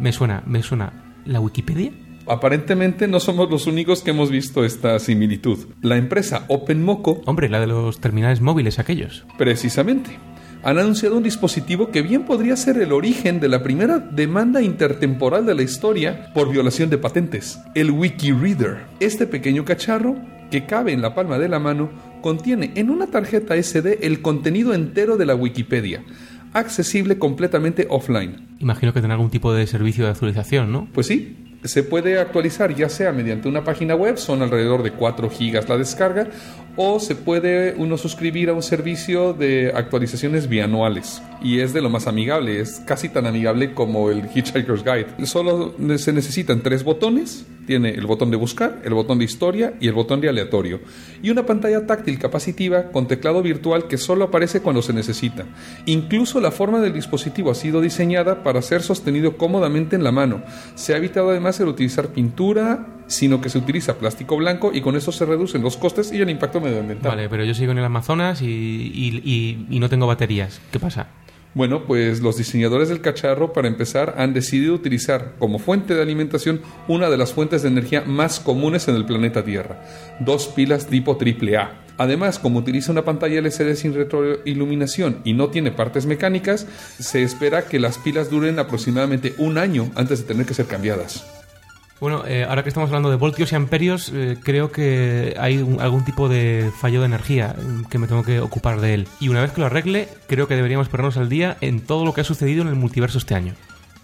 Me 0.00 0.12
suena, 0.12 0.42
me 0.46 0.62
suena. 0.62 0.92
¿La 1.24 1.40
Wikipedia? 1.40 1.92
Aparentemente 2.26 3.08
no 3.08 3.20
somos 3.20 3.50
los 3.50 3.66
únicos 3.66 4.02
que 4.02 4.10
hemos 4.10 4.30
visto 4.30 4.64
esta 4.64 4.98
similitud. 4.98 5.58
La 5.80 5.96
empresa 5.96 6.44
OpenMoco, 6.48 7.22
Hombre, 7.26 7.48
la 7.48 7.60
de 7.60 7.66
los 7.66 8.00
terminales 8.00 8.40
móviles 8.40 8.78
aquellos. 8.78 9.24
precisamente, 9.38 10.18
han 10.62 10.78
anunciado 10.78 11.16
un 11.16 11.22
dispositivo 11.22 11.90
que 11.90 12.02
bien 12.02 12.24
podría 12.24 12.56
ser 12.56 12.78
el 12.78 12.92
origen 12.92 13.40
de 13.40 13.48
la 13.48 13.62
primera 13.62 13.98
demanda 13.98 14.60
intertemporal 14.60 15.46
de 15.46 15.54
la 15.54 15.62
historia 15.62 16.30
por 16.34 16.50
violación 16.50 16.90
de 16.90 16.98
patentes, 16.98 17.60
el 17.74 17.90
WikiReader. 17.90 18.78
Este 19.00 19.26
pequeño 19.26 19.64
cacharro, 19.64 20.16
que 20.50 20.66
cabe 20.66 20.92
en 20.92 21.02
la 21.02 21.14
palma 21.14 21.38
de 21.38 21.48
la 21.48 21.58
mano, 21.58 21.90
contiene 22.20 22.72
en 22.74 22.90
una 22.90 23.06
tarjeta 23.06 23.60
SD 23.60 23.98
el 24.02 24.22
contenido 24.22 24.74
entero 24.74 25.16
de 25.16 25.26
la 25.26 25.34
Wikipedia, 25.34 26.02
accesible 26.52 27.18
completamente 27.18 27.86
offline. 27.88 28.56
Imagino 28.58 28.92
que 28.92 29.00
tendrá 29.00 29.14
algún 29.14 29.30
tipo 29.30 29.52
de 29.52 29.66
servicio 29.66 30.04
de 30.04 30.10
actualización, 30.10 30.72
¿no? 30.72 30.88
Pues 30.92 31.06
sí, 31.06 31.36
se 31.64 31.82
puede 31.82 32.18
actualizar 32.18 32.74
ya 32.74 32.88
sea 32.88 33.12
mediante 33.12 33.48
una 33.48 33.64
página 33.64 33.94
web, 33.94 34.16
son 34.16 34.42
alrededor 34.42 34.82
de 34.82 34.92
4 34.92 35.28
gigas 35.30 35.68
la 35.68 35.76
descarga, 35.76 36.28
o 36.80 37.00
se 37.00 37.16
puede 37.16 37.74
uno 37.76 37.98
suscribir 37.98 38.50
a 38.50 38.52
un 38.52 38.62
servicio 38.62 39.32
de 39.32 39.72
actualizaciones 39.74 40.48
bianuales. 40.48 41.20
Y 41.42 41.58
es 41.58 41.72
de 41.72 41.80
lo 41.80 41.90
más 41.90 42.06
amigable, 42.06 42.60
es 42.60 42.80
casi 42.86 43.08
tan 43.08 43.26
amigable 43.26 43.74
como 43.74 44.10
el 44.10 44.28
Hitchhiker's 44.32 44.84
Guide. 44.84 45.26
Solo 45.26 45.74
se 45.98 46.12
necesitan 46.12 46.62
tres 46.62 46.84
botones, 46.84 47.46
tiene 47.66 47.90
el 47.90 48.06
botón 48.06 48.30
de 48.30 48.36
buscar, 48.36 48.80
el 48.84 48.94
botón 48.94 49.18
de 49.18 49.24
historia 49.24 49.74
y 49.80 49.88
el 49.88 49.94
botón 49.94 50.20
de 50.20 50.28
aleatorio. 50.28 50.78
Y 51.20 51.30
una 51.30 51.44
pantalla 51.44 51.84
táctil 51.84 52.16
capacitiva 52.20 52.92
con 52.92 53.08
teclado 53.08 53.42
virtual 53.42 53.88
que 53.88 53.98
solo 53.98 54.26
aparece 54.26 54.60
cuando 54.60 54.80
se 54.80 54.92
necesita. 54.92 55.46
Incluso 55.86 56.40
la 56.40 56.52
forma 56.52 56.80
del 56.80 56.92
dispositivo 56.92 57.50
ha 57.50 57.56
sido 57.56 57.80
diseñada 57.80 58.44
para 58.44 58.62
ser 58.62 58.82
sostenido 58.82 59.36
cómodamente 59.36 59.96
en 59.96 60.04
la 60.04 60.12
mano. 60.12 60.42
Se 60.76 60.94
ha 60.94 60.98
evitado 60.98 61.30
además 61.30 61.58
el 61.58 61.66
utilizar 61.66 62.08
pintura, 62.08 62.86
sino 63.08 63.40
que 63.40 63.48
se 63.48 63.58
utiliza 63.58 63.98
plástico 63.98 64.36
blanco 64.36 64.70
y 64.72 64.80
con 64.80 64.94
eso 64.96 65.10
se 65.10 65.24
reducen 65.26 65.62
los 65.62 65.76
costes 65.76 66.12
y 66.12 66.20
el 66.20 66.30
impacto 66.30 66.60
medioambiental. 66.60 67.10
Vale, 67.10 67.28
pero 67.28 67.44
yo 67.44 67.54
sigo 67.54 67.72
en 67.72 67.78
el 67.78 67.84
Amazonas 67.84 68.40
y, 68.42 68.46
y- 68.46 69.20
y- 69.24 69.66
y 69.68 69.80
no 69.80 69.88
tengo 69.88 70.06
baterías. 70.06 70.60
¿Qué 70.70 70.78
pasa? 70.78 71.08
Bueno, 71.54 71.84
pues 71.86 72.20
los 72.20 72.36
diseñadores 72.36 72.90
del 72.90 73.00
cacharro, 73.00 73.52
para 73.54 73.66
empezar, 73.66 74.14
han 74.18 74.34
decidido 74.34 74.74
utilizar 74.74 75.32
como 75.38 75.58
fuente 75.58 75.94
de 75.94 76.02
alimentación 76.02 76.60
una 76.86 77.08
de 77.10 77.16
las 77.16 77.32
fuentes 77.32 77.62
de 77.62 77.68
energía 77.68 78.02
más 78.02 78.38
comunes 78.38 78.86
en 78.86 78.94
el 78.94 79.06
planeta 79.06 79.42
Tierra, 79.44 79.82
dos 80.20 80.46
pilas 80.48 80.86
tipo 80.86 81.18
AAA. 81.18 81.84
Además, 81.96 82.38
como 82.38 82.60
utiliza 82.60 82.92
una 82.92 83.02
pantalla 83.04 83.38
LCD 83.40 83.74
sin 83.74 83.94
retroiluminación 83.94 85.20
y 85.24 85.32
no 85.32 85.48
tiene 85.48 85.72
partes 85.72 86.06
mecánicas, 86.06 86.66
se 86.98 87.22
espera 87.22 87.62
que 87.62 87.80
las 87.80 87.98
pilas 87.98 88.30
duren 88.30 88.58
aproximadamente 88.58 89.34
un 89.38 89.58
año 89.58 89.90
antes 89.96 90.20
de 90.20 90.26
tener 90.26 90.46
que 90.46 90.54
ser 90.54 90.66
cambiadas. 90.66 91.26
Bueno, 92.00 92.22
eh, 92.26 92.44
ahora 92.48 92.62
que 92.62 92.68
estamos 92.68 92.88
hablando 92.88 93.10
de 93.10 93.16
voltios 93.16 93.50
y 93.50 93.56
amperios, 93.56 94.12
eh, 94.14 94.36
creo 94.42 94.70
que 94.70 95.34
hay 95.38 95.58
un- 95.58 95.80
algún 95.80 96.04
tipo 96.04 96.28
de 96.28 96.70
fallo 96.80 97.00
de 97.00 97.06
energía 97.06 97.56
mm, 97.60 97.84
que 97.86 97.98
me 97.98 98.06
tengo 98.06 98.22
que 98.22 98.38
ocupar 98.40 98.80
de 98.80 98.94
él. 98.94 99.08
Y 99.18 99.28
una 99.30 99.40
vez 99.42 99.50
que 99.50 99.60
lo 99.60 99.66
arregle, 99.66 100.08
creo 100.28 100.46
que 100.46 100.54
deberíamos 100.54 100.88
ponernos 100.88 101.16
al 101.16 101.28
día 101.28 101.56
en 101.60 101.80
todo 101.80 102.04
lo 102.04 102.14
que 102.14 102.20
ha 102.20 102.24
sucedido 102.24 102.62
en 102.62 102.68
el 102.68 102.76
multiverso 102.76 103.18
este 103.18 103.34
año. 103.34 103.54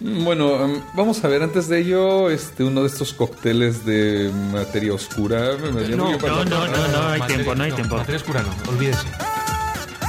Mm, 0.00 0.24
Bueno, 0.24 0.64
em, 0.64 0.80
vamos 0.94 1.22
a 1.24 1.28
ver, 1.28 1.40
antes 1.44 1.68
de 1.68 1.78
ello, 1.78 2.30
este, 2.30 2.64
uno 2.64 2.80
de 2.80 2.88
estos 2.88 3.12
cócteles 3.12 3.84
de 3.86 4.28
materia 4.52 4.92
oscura. 4.92 5.52
me- 5.62 5.70
me- 5.70 5.88
No, 5.96 6.18
yo- 6.18 6.26
no, 6.28 6.44
no, 6.44 6.66
no, 6.66 6.88
no 6.88 7.08
hay 7.10 7.20
tiempo, 7.22 7.54
no 7.54 7.62
hay 7.62 7.70
tiempo. 7.72 7.96
Materia 7.96 8.16
oscura 8.16 8.42
no, 8.42 8.72
olvídese. 8.72 9.06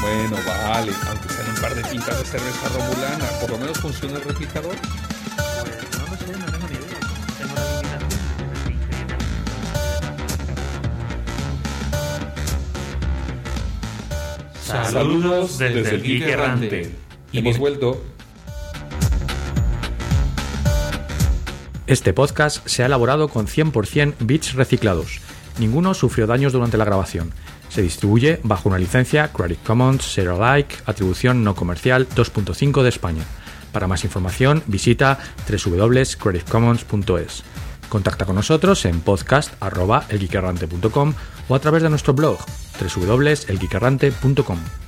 Bueno, 0.01 0.37
vale, 0.67 0.91
aunque 1.07 1.29
sean 1.29 1.49
un 1.55 1.61
par 1.61 1.75
de 1.75 1.83
pintas 1.83 2.17
de 2.17 2.25
cerveza 2.25 2.67
romulana, 2.69 3.25
por 3.41 3.51
lo 3.51 3.57
menos 3.59 3.77
funciona 3.79 4.15
el 4.17 4.23
replicador. 4.23 4.75
Saludos 14.65 15.59
desde 15.59 15.95
el 15.95 16.01
Geek 16.01 16.23
Errante. 16.23 16.91
Hemos 17.31 17.59
vuelto. 17.59 18.03
Este 21.85 22.13
podcast 22.13 22.67
se 22.67 22.81
ha 22.81 22.87
elaborado 22.87 23.27
con 23.27 23.45
100% 23.45 24.15
bits 24.21 24.53
reciclados. 24.53 25.21
Ninguno 25.59 25.93
sufrió 25.93 26.25
daños 26.25 26.51
durante 26.51 26.77
la 26.77 26.85
grabación. 26.85 27.31
Se 27.69 27.83
distribuye 27.83 28.39
bajo 28.41 28.67
una 28.67 28.79
licencia 28.79 29.31
Creative 29.31 29.59
Commons 29.63 30.03
Share 30.03 30.29
Alike, 30.29 30.77
atribución 30.87 31.43
no 31.43 31.53
comercial 31.53 32.09
2.5 32.09 32.81
de 32.81 32.89
España. 32.89 33.23
Para 33.71 33.87
más 33.87 34.03
información 34.03 34.63
visita 34.65 35.19
www.creativecommons.es. 35.47 37.43
Contacta 37.89 38.25
con 38.25 38.35
nosotros 38.35 38.85
en 38.85 39.01
podcast.elgeekerrante.com 39.01 41.13
o 41.47 41.55
a 41.55 41.59
través 41.59 41.83
de 41.83 41.89
nuestro 41.89 42.13
blog 42.13 42.39
www.elgeekerrante.com. 42.79 44.84